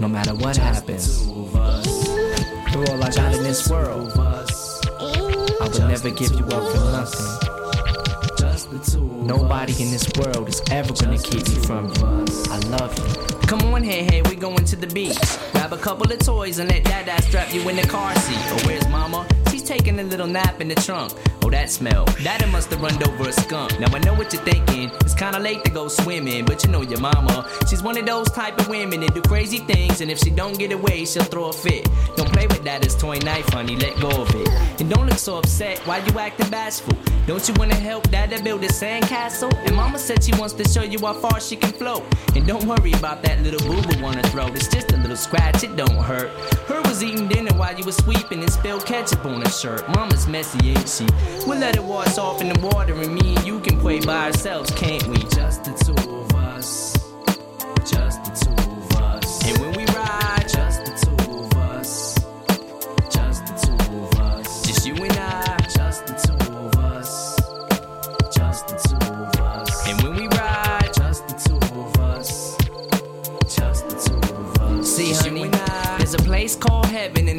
No 0.00 0.08
matter 0.08 0.34
what 0.34 0.56
happens. 0.56 1.26
You're 1.26 2.90
all 2.90 3.02
I 3.02 3.10
got 3.10 3.34
in 3.34 3.42
this 3.42 3.68
world. 3.68 4.12
I 4.16 5.68
would 5.68 5.88
never 5.88 6.10
give 6.10 6.32
you 6.32 6.44
up 6.46 6.72
for 6.72 6.80
nothing. 6.92 7.26
Nobody 9.26 9.72
in 9.82 9.90
this 9.90 10.08
world 10.18 10.48
is 10.48 10.62
ever 10.70 10.92
gonna 10.92 11.18
keep 11.18 11.48
me 11.48 11.54
from 11.64 11.86
you. 11.86 12.26
I 12.50 12.58
love 12.68 12.98
you. 12.98 13.26
Come 13.46 13.62
on, 13.74 13.82
hey, 13.84 14.02
hey, 14.04 14.22
we 14.22 14.34
going 14.34 14.64
to 14.64 14.76
the 14.76 14.86
beach. 14.88 15.18
Grab 15.52 15.72
a 15.72 15.76
couple 15.78 16.10
of 16.10 16.18
toys 16.18 16.58
and 16.58 16.68
let 16.70 16.84
dad 16.84 17.22
strap 17.24 17.52
you 17.54 17.68
in 17.68 17.76
the 17.76 17.86
car 17.86 18.14
seat. 18.16 18.38
Oh, 18.38 18.66
where's 18.66 18.88
mama? 18.88 19.26
She's 19.50 19.62
taking 19.62 19.98
a 20.00 20.02
little 20.02 20.26
nap 20.26 20.60
in 20.60 20.68
the 20.68 20.74
trunk. 20.74 21.12
Oh, 21.46 21.50
that 21.50 21.70
smell. 21.70 22.06
Daddy 22.24 22.50
must 22.50 22.70
have 22.70 22.82
run 22.82 23.00
over 23.04 23.28
a 23.28 23.32
skunk. 23.32 23.78
Now 23.78 23.86
I 23.94 24.00
know 24.00 24.14
what 24.14 24.32
you're 24.32 24.42
thinking. 24.42 24.90
It's 25.02 25.14
kinda 25.14 25.38
late 25.38 25.62
to 25.64 25.70
go 25.70 25.86
swimming, 25.86 26.44
but 26.44 26.64
you 26.64 26.72
know 26.72 26.82
your 26.82 26.98
mama. 26.98 27.48
She's 27.70 27.84
one 27.84 27.96
of 27.96 28.04
those 28.04 28.28
type 28.32 28.58
of 28.58 28.66
women 28.66 28.98
that 29.02 29.14
do 29.14 29.22
crazy 29.22 29.58
things, 29.58 30.00
and 30.00 30.10
if 30.10 30.18
she 30.18 30.30
don't 30.30 30.58
get 30.58 30.72
away, 30.72 31.04
she'll 31.04 31.22
throw 31.22 31.50
a 31.50 31.52
fit. 31.52 31.88
Don't 32.16 32.32
play 32.32 32.48
with 32.48 32.64
that 32.64 32.84
as 32.84 32.96
toy 32.96 33.18
knife, 33.18 33.48
honey. 33.50 33.76
Let 33.76 33.94
go 34.00 34.08
of 34.08 34.34
it. 34.34 34.48
And 34.80 34.90
don't 34.90 35.06
look 35.06 35.18
so 35.18 35.38
upset. 35.38 35.78
Why 35.86 35.98
you 35.98 36.18
acting 36.18 36.50
bashful? 36.50 36.98
Don't 37.26 37.48
you 37.48 37.54
wanna 37.54 37.74
help 37.74 38.08
Dada 38.08 38.40
build 38.40 38.62
a 38.62 38.68
sandcastle? 38.68 39.52
And 39.66 39.74
Mama 39.74 39.98
said 39.98 40.22
she 40.22 40.32
wants 40.38 40.54
to 40.54 40.68
show 40.68 40.82
you 40.82 41.00
how 41.00 41.12
far 41.14 41.40
she 41.40 41.56
can 41.56 41.72
float. 41.72 42.04
And 42.36 42.46
don't 42.46 42.64
worry 42.64 42.92
about 42.92 43.22
that 43.24 43.42
little 43.42 43.58
boo 43.66 43.82
boo 43.82 44.04
on 44.04 44.14
her 44.14 44.22
throat. 44.22 44.54
It's 44.54 44.68
just 44.68 44.92
a 44.92 44.96
little 44.96 45.16
scratch. 45.16 45.64
It 45.64 45.74
don't 45.74 45.96
hurt. 45.96 46.30
Her 46.68 46.80
was 46.82 47.02
eating 47.02 47.26
dinner 47.26 47.52
while 47.58 47.76
you 47.76 47.84
was 47.84 47.96
sweeping 47.96 48.42
and 48.42 48.52
spilled 48.52 48.86
ketchup 48.86 49.24
on 49.24 49.40
her 49.40 49.50
shirt. 49.50 49.88
Mama's 49.88 50.28
messy, 50.28 50.70
ain't 50.70 50.88
she? 50.88 51.06
We'll 51.48 51.58
let 51.58 51.74
it 51.74 51.82
wash 51.82 52.16
off 52.16 52.40
in 52.40 52.48
the 52.48 52.60
water, 52.60 52.94
and 52.94 53.12
me 53.12 53.34
and 53.34 53.44
you 53.44 53.58
can 53.58 53.80
play 53.80 53.98
by 53.98 54.26
ourselves, 54.26 54.70
can't 54.70 55.04
we? 55.08 55.16
Just 55.24 55.64
the 55.64 55.72
two 55.72 56.16
of 56.16 56.32
us. 56.36 56.95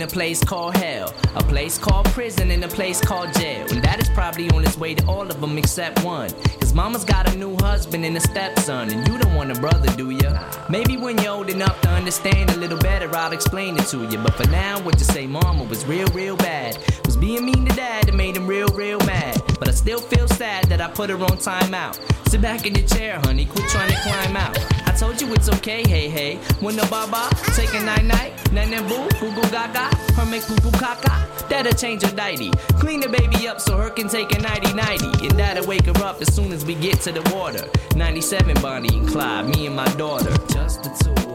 A 0.07 0.09
place 0.09 0.41
called 0.41 0.75
hell. 0.77 1.13
A 1.35 1.43
place 1.43 1.77
called 1.77 2.05
prison 2.07 2.51
and 2.51 2.63
a 2.63 2.67
place 2.67 3.01
called 3.01 3.33
jail. 3.33 3.67
And 3.69 3.83
that 3.83 3.99
is 3.99 4.09
probably 4.09 4.49
on 4.51 4.63
its 4.63 4.77
way 4.77 4.95
to 4.95 5.05
all 5.05 5.29
of 5.29 5.41
them 5.41 5.57
except 5.57 6.03
one. 6.03 6.29
Cause 6.59 6.73
mama's 6.73 7.03
got 7.03 7.33
a 7.33 7.37
new 7.37 7.57
husband 7.57 8.05
and 8.05 8.15
a 8.15 8.21
stepson. 8.21 8.89
And 8.89 9.05
you 9.07 9.17
don't 9.17 9.35
want 9.35 9.51
a 9.51 9.59
brother, 9.59 9.93
do 9.97 10.11
ya? 10.11 10.31
Maybe 10.69 10.95
when 10.95 11.17
you're 11.17 11.33
old 11.33 11.49
enough 11.49 11.81
to 11.81 11.89
understand 11.89 12.51
a 12.51 12.55
little 12.55 12.77
better, 12.77 13.13
I'll 13.15 13.33
explain 13.33 13.75
it 13.77 13.87
to 13.87 14.07
you. 14.09 14.17
But 14.17 14.35
for 14.35 14.47
now, 14.49 14.79
what 14.81 14.97
you 14.97 15.05
say, 15.05 15.27
mama 15.27 15.65
was 15.65 15.85
real, 15.85 16.07
real 16.07 16.37
bad. 16.37 16.77
Was 17.05 17.17
being 17.17 17.45
mean 17.45 17.65
to 17.65 17.75
dad 17.75 18.07
that 18.07 18.15
made 18.15 18.37
him 18.37 18.47
real, 18.47 18.69
real 18.69 18.99
mad. 18.99 19.41
But 19.59 19.67
I 19.67 19.71
still 19.71 19.99
feel 19.99 20.27
sad 20.29 20.65
that 20.65 20.79
I 20.79 20.89
put 20.89 21.09
her 21.09 21.17
on 21.17 21.37
timeout. 21.37 21.99
Sit 22.29 22.41
back 22.41 22.65
in 22.65 22.75
your 22.75 22.87
chair, 22.87 23.19
honey, 23.23 23.45
quit 23.45 23.67
trying 23.69 23.89
to 23.89 24.01
climb 24.01 24.35
out. 24.37 24.57
I 24.87 24.91
told 24.91 25.21
you 25.21 25.33
it's 25.33 25.49
okay, 25.49 25.87
hey, 25.87 26.09
hey. 26.09 26.35
When 26.59 26.75
the 26.75 26.85
baba, 26.87 27.29
take 27.55 27.73
a 27.73 27.81
night 27.83 28.03
night, 28.05 28.33
nan 28.51 28.87
boo, 28.87 29.07
boo 29.19 29.31
goo 29.33 29.49
gaga, 29.49 29.89
her 30.15 30.25
make 30.25 30.43
poo 30.43 30.55
poo 30.55 30.71
caca. 30.71 31.27
That'll 31.49 31.73
change 31.73 32.03
her 32.03 32.13
nighty. 32.15 32.51
Clean 32.79 32.99
the 32.99 33.09
baby 33.09 33.47
up 33.47 33.61
so 33.61 33.77
her 33.77 33.89
can 33.89 34.07
take 34.09 34.35
a 34.35 34.39
nighty 34.39 34.73
nighty. 34.73 35.27
And 35.27 35.39
that'll 35.39 35.65
wake 35.65 35.85
her 35.85 36.03
up 36.03 36.21
as 36.21 36.33
soon 36.33 36.51
as 36.51 36.65
we 36.65 36.75
get 36.75 36.99
to 37.01 37.11
the 37.11 37.21
water. 37.35 37.67
97 37.95 38.61
Bonnie 38.61 38.95
and 38.97 39.07
Clyde, 39.07 39.47
me 39.49 39.67
and 39.67 39.75
my 39.75 39.87
daughter. 39.95 40.31
Just 40.49 40.83
the 40.83 40.89
two 41.03 41.26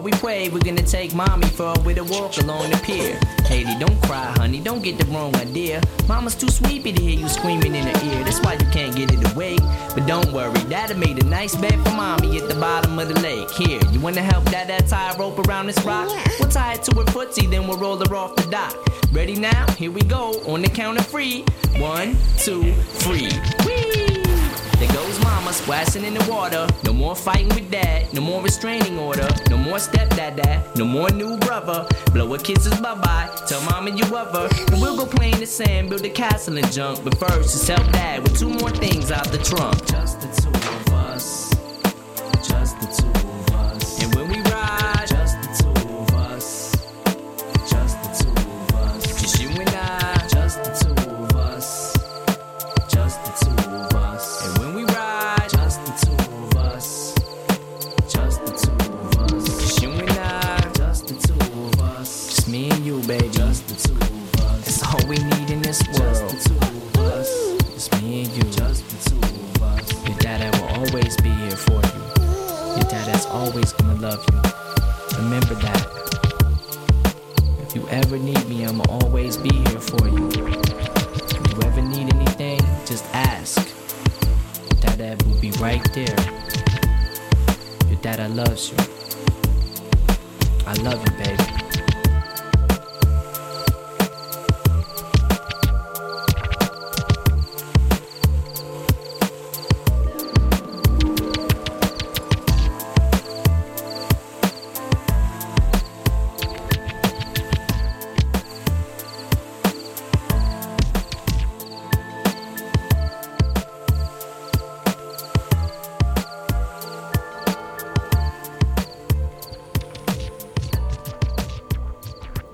we 0.00 0.10
pray, 0.12 0.48
we're 0.48 0.58
gonna 0.58 0.82
take 0.82 1.14
mommy 1.14 1.46
for 1.46 1.72
a 1.72 1.78
bit 1.78 1.98
of 1.98 2.10
walk 2.10 2.36
along 2.38 2.70
the 2.70 2.76
pier. 2.78 3.18
Haley, 3.44 3.76
don't 3.78 4.00
cry, 4.02 4.32
honey, 4.36 4.60
don't 4.60 4.82
get 4.82 4.98
the 4.98 5.04
wrong 5.06 5.34
idea. 5.36 5.80
Mama's 6.08 6.34
too 6.34 6.48
sleepy 6.48 6.92
to 6.92 7.00
hear 7.00 7.18
you 7.18 7.28
screaming 7.28 7.74
in 7.74 7.86
her 7.86 8.04
ear. 8.04 8.24
That's 8.24 8.40
why 8.40 8.54
you 8.54 8.66
can't 8.72 8.96
get 8.96 9.12
it 9.12 9.32
awake. 9.32 9.60
But 9.94 10.06
don't 10.06 10.32
worry, 10.32 10.58
Dada 10.68 10.94
made 10.94 11.22
a 11.22 11.26
nice 11.26 11.54
bed 11.54 11.74
for 11.84 11.92
mommy 11.92 12.36
at 12.38 12.48
the 12.48 12.56
bottom 12.56 12.98
of 12.98 13.08
the 13.08 13.20
lake. 13.20 13.50
Here, 13.50 13.80
you 13.92 14.00
wanna 14.00 14.22
help 14.22 14.44
Dada 14.46 14.82
tie 14.86 15.12
a 15.12 15.18
rope 15.18 15.38
around 15.46 15.66
this 15.66 15.82
rock? 15.84 16.08
We'll 16.40 16.48
tie 16.48 16.74
it 16.74 16.82
to 16.84 16.96
her 16.96 17.04
footsie, 17.04 17.48
then 17.50 17.68
we'll 17.68 17.78
roll 17.78 17.96
her 17.96 18.16
off 18.16 18.34
the 18.36 18.50
dock. 18.50 18.76
Ready 19.12 19.36
now? 19.36 19.70
Here 19.74 19.90
we 19.90 20.00
go, 20.02 20.42
on 20.46 20.62
the 20.62 20.68
count 20.68 20.98
of 20.98 21.06
three. 21.06 21.44
One, 21.78 22.16
two, 22.38 22.72
three. 22.72 23.30
Whee! 23.64 24.05
There 24.78 24.92
goes 24.92 25.18
mama 25.24 25.54
splashing 25.54 26.04
in 26.04 26.12
the 26.12 26.30
water. 26.30 26.66
No 26.84 26.92
more 26.92 27.16
fighting 27.16 27.48
with 27.48 27.70
dad. 27.70 28.12
No 28.12 28.20
more 28.20 28.42
restraining 28.42 28.98
order. 28.98 29.26
No 29.48 29.56
more 29.56 29.78
stepdad 29.78 30.36
dad. 30.36 30.76
No 30.76 30.84
more 30.84 31.10
new 31.10 31.38
brother. 31.38 31.88
Blow 32.12 32.30
her 32.32 32.38
kisses 32.38 32.78
bye 32.80 32.94
bye. 32.94 33.30
Tell 33.48 33.62
mama 33.62 33.90
you 33.90 34.04
love 34.06 34.32
her. 34.32 34.48
And 34.70 34.80
we'll 34.82 34.96
go 34.96 35.06
play 35.06 35.32
in 35.32 35.40
the 35.40 35.46
sand, 35.46 35.88
build 35.88 36.04
a 36.04 36.10
castle 36.10 36.58
and 36.58 36.70
junk. 36.70 37.02
But 37.02 37.16
first, 37.18 37.52
just 37.52 37.68
help 37.68 37.90
dad 37.92 38.22
with 38.22 38.38
two 38.38 38.50
more 38.50 38.70
things 38.70 39.10
out 39.10 39.26
the 39.28 39.38
trunk. 39.38 39.86
Just 39.86 40.20
the 40.20 40.28
two 40.42 40.45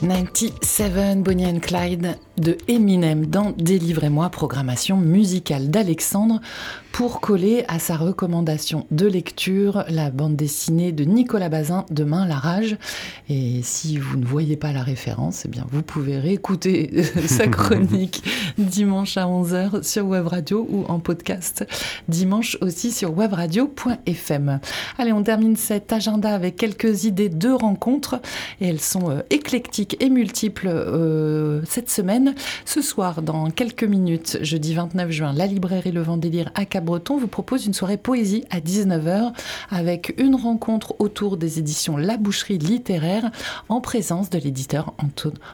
97 0.02 1.22
Bonnie 1.22 1.44
and 1.44 1.62
Clyde 1.62 2.18
de 2.38 2.56
Eminem 2.68 3.26
dans 3.26 3.52
Délivrez-moi, 3.56 4.30
programmation 4.30 4.96
musicale 4.96 5.70
d'Alexandre 5.70 6.40
pour 6.92 7.20
coller 7.20 7.64
à 7.68 7.78
sa 7.78 7.96
recommandation 7.96 8.86
de 8.90 9.06
lecture 9.06 9.84
la 9.88 10.10
bande 10.10 10.36
dessinée 10.36 10.92
de 10.92 11.04
Nicolas 11.04 11.48
Bazin, 11.48 11.86
Demain 11.90 12.26
la 12.26 12.36
rage. 12.36 12.76
Et 13.30 13.60
si 13.62 13.96
vous 13.96 14.18
ne 14.18 14.26
voyez 14.26 14.56
pas 14.56 14.72
la 14.72 14.82
référence, 14.82 15.44
eh 15.46 15.48
bien 15.48 15.66
vous 15.70 15.82
pouvez 15.82 16.18
réécouter 16.18 17.02
sa 17.26 17.48
chronique 17.48 18.22
dimanche 18.58 19.16
à 19.16 19.24
11h 19.24 19.82
sur 19.82 20.06
Web 20.06 20.26
Radio 20.26 20.66
ou 20.70 20.84
en 20.84 21.00
podcast 21.00 21.64
dimanche 22.08 22.58
aussi 22.60 22.92
sur 22.92 23.16
webradio.fm. 23.16 24.60
Allez, 24.98 25.12
on 25.12 25.22
termine 25.22 25.56
cet 25.56 25.92
agenda 25.92 26.34
avec 26.34 26.56
quelques 26.56 27.04
idées 27.04 27.30
de 27.30 27.50
rencontres 27.50 28.20
et 28.60 28.68
elles 28.68 28.80
sont 28.80 29.10
euh, 29.10 29.20
éclectiques 29.30 29.96
et 30.00 30.10
multiples 30.10 30.68
euh, 30.68 31.62
cette 31.64 31.90
semaine. 31.90 32.21
Ce 32.64 32.80
soir, 32.80 33.22
dans 33.22 33.50
quelques 33.50 33.84
minutes, 33.84 34.38
jeudi 34.42 34.74
29 34.74 35.10
juin, 35.10 35.32
la 35.32 35.46
librairie 35.46 35.92
Le 35.92 36.02
Vendélire 36.02 36.50
à 36.54 36.64
Cap 36.64 36.84
Breton 36.84 37.18
vous 37.18 37.26
propose 37.26 37.66
une 37.66 37.74
soirée 37.74 37.96
poésie 37.96 38.44
à 38.50 38.60
19h 38.60 39.32
avec 39.70 40.14
une 40.18 40.34
rencontre 40.34 40.94
autour 40.98 41.36
des 41.36 41.58
éditions 41.58 41.96
La 41.96 42.16
Boucherie 42.16 42.58
littéraire 42.58 43.30
en 43.68 43.80
présence 43.80 44.30
de 44.30 44.38
l'éditeur 44.38 44.94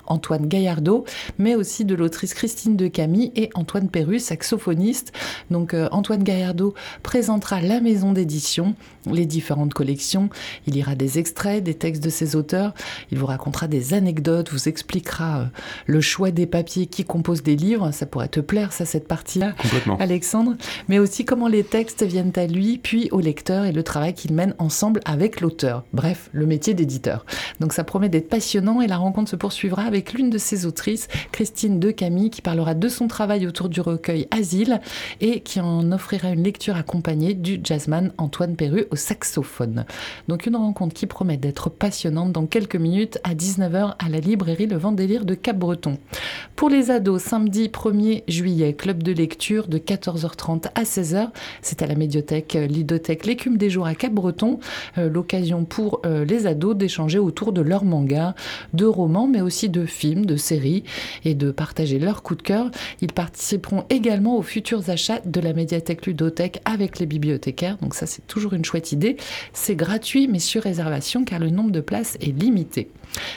Antoine 0.06 0.46
Gaillardot, 0.46 1.04
mais 1.38 1.54
aussi 1.54 1.84
de 1.84 1.94
l'autrice 1.94 2.34
Christine 2.34 2.76
de 2.76 2.88
Camille 2.88 3.32
et 3.34 3.50
Antoine 3.54 3.88
Perru, 3.88 4.18
saxophoniste. 4.18 5.12
Donc 5.50 5.74
euh, 5.74 5.88
Antoine 5.92 6.22
Gaillardot 6.22 6.74
présentera 7.02 7.60
la 7.60 7.80
maison 7.80 8.12
d'édition, 8.12 8.74
les 9.10 9.26
différentes 9.26 9.74
collections. 9.74 10.28
Il 10.66 10.74
lira 10.74 10.94
des 10.94 11.18
extraits, 11.18 11.62
des 11.62 11.74
textes 11.74 12.02
de 12.02 12.10
ses 12.10 12.36
auteurs. 12.36 12.74
Il 13.10 13.18
vous 13.18 13.26
racontera 13.26 13.68
des 13.68 13.94
anecdotes, 13.94 14.50
vous 14.50 14.68
expliquera 14.68 15.40
euh, 15.40 15.44
le 15.86 16.00
choix 16.00 16.30
des 16.30 16.46
papiers 16.46 16.57
qui 16.64 17.04
composent 17.04 17.42
des 17.42 17.56
livres. 17.56 17.90
Ça 17.92 18.06
pourrait 18.06 18.28
te 18.28 18.40
plaire, 18.40 18.72
ça, 18.72 18.84
cette 18.84 19.08
partie-là, 19.08 19.54
Alexandre. 19.98 20.54
Mais 20.88 20.98
aussi 20.98 21.24
comment 21.24 21.48
les 21.48 21.64
textes 21.64 22.02
viennent 22.02 22.32
à 22.36 22.46
lui, 22.46 22.78
puis 22.78 23.08
au 23.12 23.20
lecteur 23.20 23.64
et 23.64 23.72
le 23.72 23.82
travail 23.82 24.14
qu'il 24.14 24.32
mène 24.32 24.54
ensemble 24.58 25.00
avec 25.04 25.40
l'auteur. 25.40 25.84
Bref, 25.92 26.30
le 26.32 26.46
métier 26.46 26.74
d'éditeur. 26.74 27.24
Donc 27.60 27.72
ça 27.72 27.84
promet 27.84 28.08
d'être 28.08 28.28
passionnant 28.28 28.80
et 28.80 28.86
la 28.86 28.96
rencontre 28.96 29.30
se 29.30 29.36
poursuivra 29.36 29.82
avec 29.82 30.12
l'une 30.12 30.30
de 30.30 30.38
ses 30.38 30.66
autrices, 30.66 31.08
Christine 31.32 31.80
De 31.80 31.90
Camille, 31.90 32.30
qui 32.30 32.42
parlera 32.42 32.74
de 32.74 32.88
son 32.88 33.08
travail 33.08 33.46
autour 33.46 33.68
du 33.68 33.80
recueil 33.80 34.26
Asile 34.30 34.80
et 35.20 35.40
qui 35.40 35.60
en 35.60 35.92
offrira 35.92 36.30
une 36.30 36.42
lecture 36.42 36.76
accompagnée 36.76 37.34
du 37.34 37.60
jazzman 37.62 38.12
Antoine 38.18 38.56
Perru 38.56 38.86
au 38.90 38.96
saxophone. 38.96 39.84
Donc 40.28 40.46
une 40.46 40.56
rencontre 40.56 40.94
qui 40.94 41.06
promet 41.06 41.36
d'être 41.36 41.70
passionnante 41.70 42.32
dans 42.32 42.46
quelques 42.46 42.76
minutes 42.76 43.18
à 43.24 43.34
19h 43.34 43.94
à 43.98 44.08
la 44.08 44.20
librairie 44.20 44.66
Le 44.66 44.76
Vendélire 44.76 45.24
de 45.24 45.34
Cap-Breton. 45.34 45.98
Pour 46.58 46.70
les 46.70 46.90
ados, 46.90 47.22
samedi 47.22 47.68
1er 47.68 48.24
juillet, 48.26 48.72
club 48.72 49.04
de 49.04 49.12
lecture 49.12 49.68
de 49.68 49.78
14h30 49.78 50.64
à 50.74 50.82
16h 50.82 51.28
c'est 51.62 51.82
à 51.82 51.86
la 51.86 51.94
médiothèque 51.94 52.56
euh, 52.56 52.66
Lidothèque 52.66 53.26
L'écume 53.26 53.56
des 53.58 53.70
jours 53.70 53.86
à 53.86 53.94
Cap-Breton. 53.94 54.58
Euh, 54.98 55.08
l'occasion 55.08 55.64
pour 55.64 56.00
euh, 56.04 56.24
les 56.24 56.48
ados 56.48 56.76
d'échanger 56.76 57.20
autour 57.20 57.52
de 57.52 57.60
leurs 57.60 57.84
mangas, 57.84 58.34
de 58.72 58.86
romans, 58.86 59.28
mais 59.28 59.40
aussi 59.40 59.68
de 59.68 59.86
films, 59.86 60.26
de 60.26 60.34
séries 60.34 60.82
et 61.24 61.36
de 61.36 61.52
partager 61.52 62.00
leurs 62.00 62.24
coups 62.24 62.38
de 62.38 62.42
cœur. 62.42 62.70
Ils 63.02 63.12
participeront 63.12 63.84
également 63.88 64.36
aux 64.36 64.42
futurs 64.42 64.90
achats 64.90 65.20
de 65.24 65.40
la 65.40 65.52
médiathèque 65.52 66.06
Ludothèque 66.06 66.60
avec 66.64 66.98
les 66.98 67.06
bibliothécaires. 67.06 67.76
Donc 67.80 67.94
ça, 67.94 68.06
c'est 68.06 68.26
toujours 68.26 68.54
une 68.54 68.64
chouette 68.64 68.90
idée. 68.90 69.16
C'est 69.52 69.76
gratuit, 69.76 70.26
mais 70.26 70.40
sur 70.40 70.64
réservation 70.64 71.24
car 71.24 71.38
le 71.38 71.50
nombre 71.50 71.70
de 71.70 71.80
places 71.80 72.16
est 72.20 72.36
limité. 72.36 72.90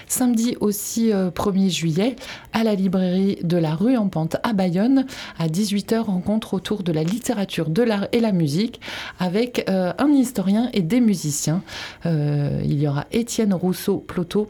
Samedi 0.07 0.55
aussi 0.59 1.11
1er 1.11 1.69
juillet, 1.69 2.15
à 2.53 2.63
la 2.63 2.75
librairie 2.75 3.38
de 3.43 3.57
la 3.57 3.75
rue 3.75 3.97
en 3.97 4.07
Pente 4.07 4.38
à 4.43 4.53
Bayonne, 4.53 5.05
à 5.39 5.47
18h, 5.47 5.99
rencontre 5.99 6.53
autour 6.53 6.84
de 6.84 6.91
la 6.91 7.03
littérature 7.03 7.69
de 7.69 7.84
l'art 7.84 8.07
et 8.11 8.19
la 8.19 8.32
musique 8.32 8.79
avec 9.19 9.65
euh, 9.69 9.93
un 9.97 10.09
historien 10.09 10.69
et 10.73 10.82
des 10.82 10.99
musiciens. 10.99 11.63
Euh, 12.05 12.61
il 12.63 12.82
y 12.82 12.88
aura 12.88 13.05
Étienne 13.11 13.53
Rousseau-Ploto 13.53 14.49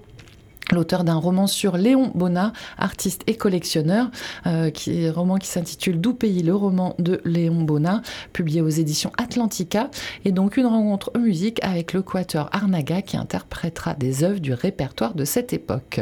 l'auteur 0.72 1.04
d'un 1.04 1.16
roman 1.16 1.48
sur 1.48 1.78
Léon 1.78 2.12
Bonnat, 2.16 2.54
artiste 2.78 3.24
et 3.28 3.36
collectionneur, 3.36 4.10
euh, 4.46 4.70
qui 4.70 5.04
est 5.04 5.10
un 5.10 5.14
roman 5.14 5.38
qui 5.38 5.48
s'intitule 5.48 6.00
D'où 6.00 6.14
pays 6.14 6.44
le 6.44 6.56
roman 6.56 6.96
de 7.00 7.22
Léon 7.26 7.64
Bonnat, 7.64 8.02
publié 8.34 8.62
aux 8.62 8.70
éditions 8.70 9.12
Atlantica, 9.18 9.90
et 10.26 10.32
donc 10.32 10.58
une 10.58 10.66
rencontre 10.66 11.12
musique 11.18 11.64
avec 11.64 11.94
le 11.94 12.04
Arnaga 12.52 13.02
qui 13.02 13.18
interprétera 13.18 13.94
des 13.94 14.24
œuvres 14.24 14.40
du 14.40 14.54
répertoire 14.54 15.16
de 15.16 15.26
cette 15.26 15.54
époque. 15.54 16.02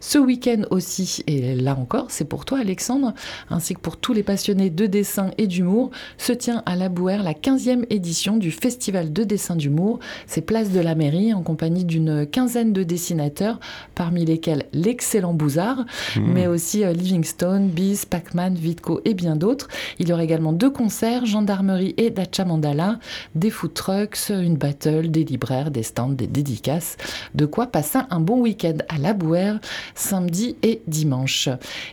Ce 0.00 0.18
week-end 0.18 0.62
aussi, 0.70 1.22
et 1.26 1.54
là 1.54 1.76
encore, 1.76 2.06
c'est 2.10 2.24
pour 2.24 2.44
toi 2.44 2.58
Alexandre, 2.58 3.14
ainsi 3.50 3.74
que 3.74 3.80
pour 3.80 3.96
tous 3.96 4.12
les 4.12 4.22
passionnés 4.22 4.70
de 4.70 4.86
dessin 4.86 5.30
et 5.38 5.46
d'humour, 5.46 5.90
se 6.18 6.32
tient 6.32 6.62
à 6.66 6.76
la 6.76 6.88
Bouère 6.88 7.22
la 7.22 7.32
15e 7.32 7.84
édition 7.90 8.36
du 8.36 8.50
Festival 8.50 9.12
de 9.12 9.24
dessin 9.24 9.56
d'humour. 9.56 9.98
C'est 10.26 10.42
place 10.42 10.70
de 10.70 10.80
la 10.80 10.94
mairie 10.94 11.34
en 11.34 11.42
compagnie 11.42 11.84
d'une 11.84 12.26
quinzaine 12.26 12.72
de 12.72 12.82
dessinateurs 12.82 13.58
parmi 14.06 14.24
lesquels 14.24 14.66
l'excellent 14.72 15.34
Bouzard, 15.34 15.78
mmh. 16.14 16.20
mais 16.32 16.46
aussi 16.46 16.84
euh, 16.84 16.92
Livingstone, 16.92 17.70
Biz, 17.70 18.04
Pacman, 18.04 18.54
Vitko 18.54 19.00
et 19.04 19.14
bien 19.14 19.34
d'autres. 19.34 19.66
Il 19.98 20.08
y 20.08 20.12
aura 20.12 20.22
également 20.22 20.52
deux 20.52 20.70
concerts, 20.70 21.26
Gendarmerie 21.26 21.92
et 21.96 22.10
Dacha 22.10 22.44
Mandala, 22.44 23.00
des 23.34 23.50
food 23.50 23.74
trucks, 23.74 24.28
une 24.30 24.56
battle, 24.56 25.10
des 25.10 25.24
libraires, 25.24 25.72
des 25.72 25.82
stands, 25.82 26.10
des 26.10 26.28
dédicaces. 26.28 26.98
De 27.34 27.46
quoi 27.46 27.66
passer 27.66 27.98
un 28.10 28.20
bon 28.20 28.42
week-end 28.42 28.76
à 28.88 28.98
la 28.98 29.12
Bouère, 29.12 29.58
samedi 29.96 30.54
et 30.62 30.82
dimanche. 30.86 31.48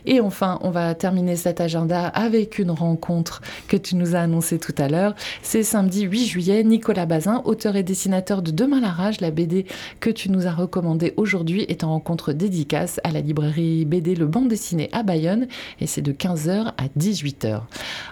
Et 0.06 0.20
enfin, 0.20 0.60
on 0.62 0.70
va 0.70 0.94
terminer 0.94 1.34
cet 1.34 1.60
agenda 1.60 2.06
avec 2.06 2.60
une 2.60 2.70
rencontre 2.70 3.42
que 3.66 3.76
tu 3.76 3.96
nous 3.96 4.14
as 4.14 4.20
annoncée 4.20 4.60
tout 4.60 4.74
à 4.78 4.86
l'heure. 4.86 5.16
C'est 5.42 5.64
samedi 5.64 6.02
8 6.02 6.26
juillet, 6.26 6.62
Nicolas 6.62 7.06
Bazin, 7.06 7.42
auteur 7.44 7.74
et 7.74 7.82
dessinateur 7.82 8.40
de 8.40 8.52
Demain 8.52 8.80
la 8.80 8.90
rage, 8.90 9.20
la 9.20 9.32
BD 9.32 9.66
que 9.98 10.10
tu 10.10 10.30
nous 10.30 10.46
as 10.46 10.52
recommandée 10.52 11.12
aujourd'hui, 11.16 11.62
est 11.62 11.82
en 11.82 11.93
rencontre 11.94 12.32
dédicace 12.32 13.00
à 13.04 13.12
la 13.12 13.20
librairie 13.20 13.84
BD 13.84 14.16
Le 14.16 14.26
Banc 14.26 14.42
Dessiné 14.42 14.88
à 14.92 15.04
Bayonne 15.04 15.46
et 15.80 15.86
c'est 15.86 16.02
de 16.02 16.12
15h 16.12 16.72
à 16.76 16.86
18h. 16.98 17.62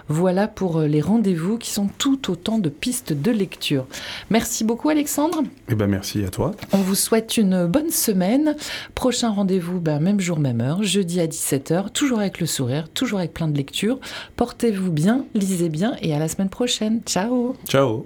Voilà 0.07 0.47
pour 0.47 0.79
euh, 0.79 0.87
les 0.87 1.01
rendez-vous 1.01 1.57
qui 1.57 1.69
sont 1.69 1.89
tout 1.97 2.31
autant 2.31 2.59
de 2.59 2.69
pistes 2.69 3.13
de 3.13 3.29
lecture. 3.29 3.85
Merci 4.29 4.63
beaucoup 4.63 4.89
Alexandre. 4.89 5.43
Eh 5.69 5.75
ben 5.75 5.87
merci 5.87 6.23
à 6.23 6.29
toi. 6.29 6.51
On 6.71 6.77
vous 6.77 6.95
souhaite 6.95 7.37
une 7.37 7.65
bonne 7.65 7.89
semaine. 7.89 8.55
Prochain 8.95 9.31
rendez-vous, 9.31 9.79
ben, 9.79 9.99
même 9.99 10.19
jour, 10.19 10.39
même 10.39 10.61
heure, 10.61 10.81
jeudi 10.81 11.19
à 11.19 11.27
17h, 11.27 11.91
toujours 11.91 12.19
avec 12.19 12.39
le 12.39 12.45
sourire, 12.45 12.87
toujours 12.89 13.19
avec 13.19 13.33
plein 13.33 13.49
de 13.49 13.57
lectures. 13.57 13.99
Portez-vous 14.37 14.91
bien, 14.91 15.25
lisez 15.35 15.69
bien 15.69 15.97
et 16.01 16.13
à 16.13 16.19
la 16.19 16.29
semaine 16.29 16.49
prochaine. 16.49 17.01
Ciao. 17.05 17.55
Ciao. 17.67 18.05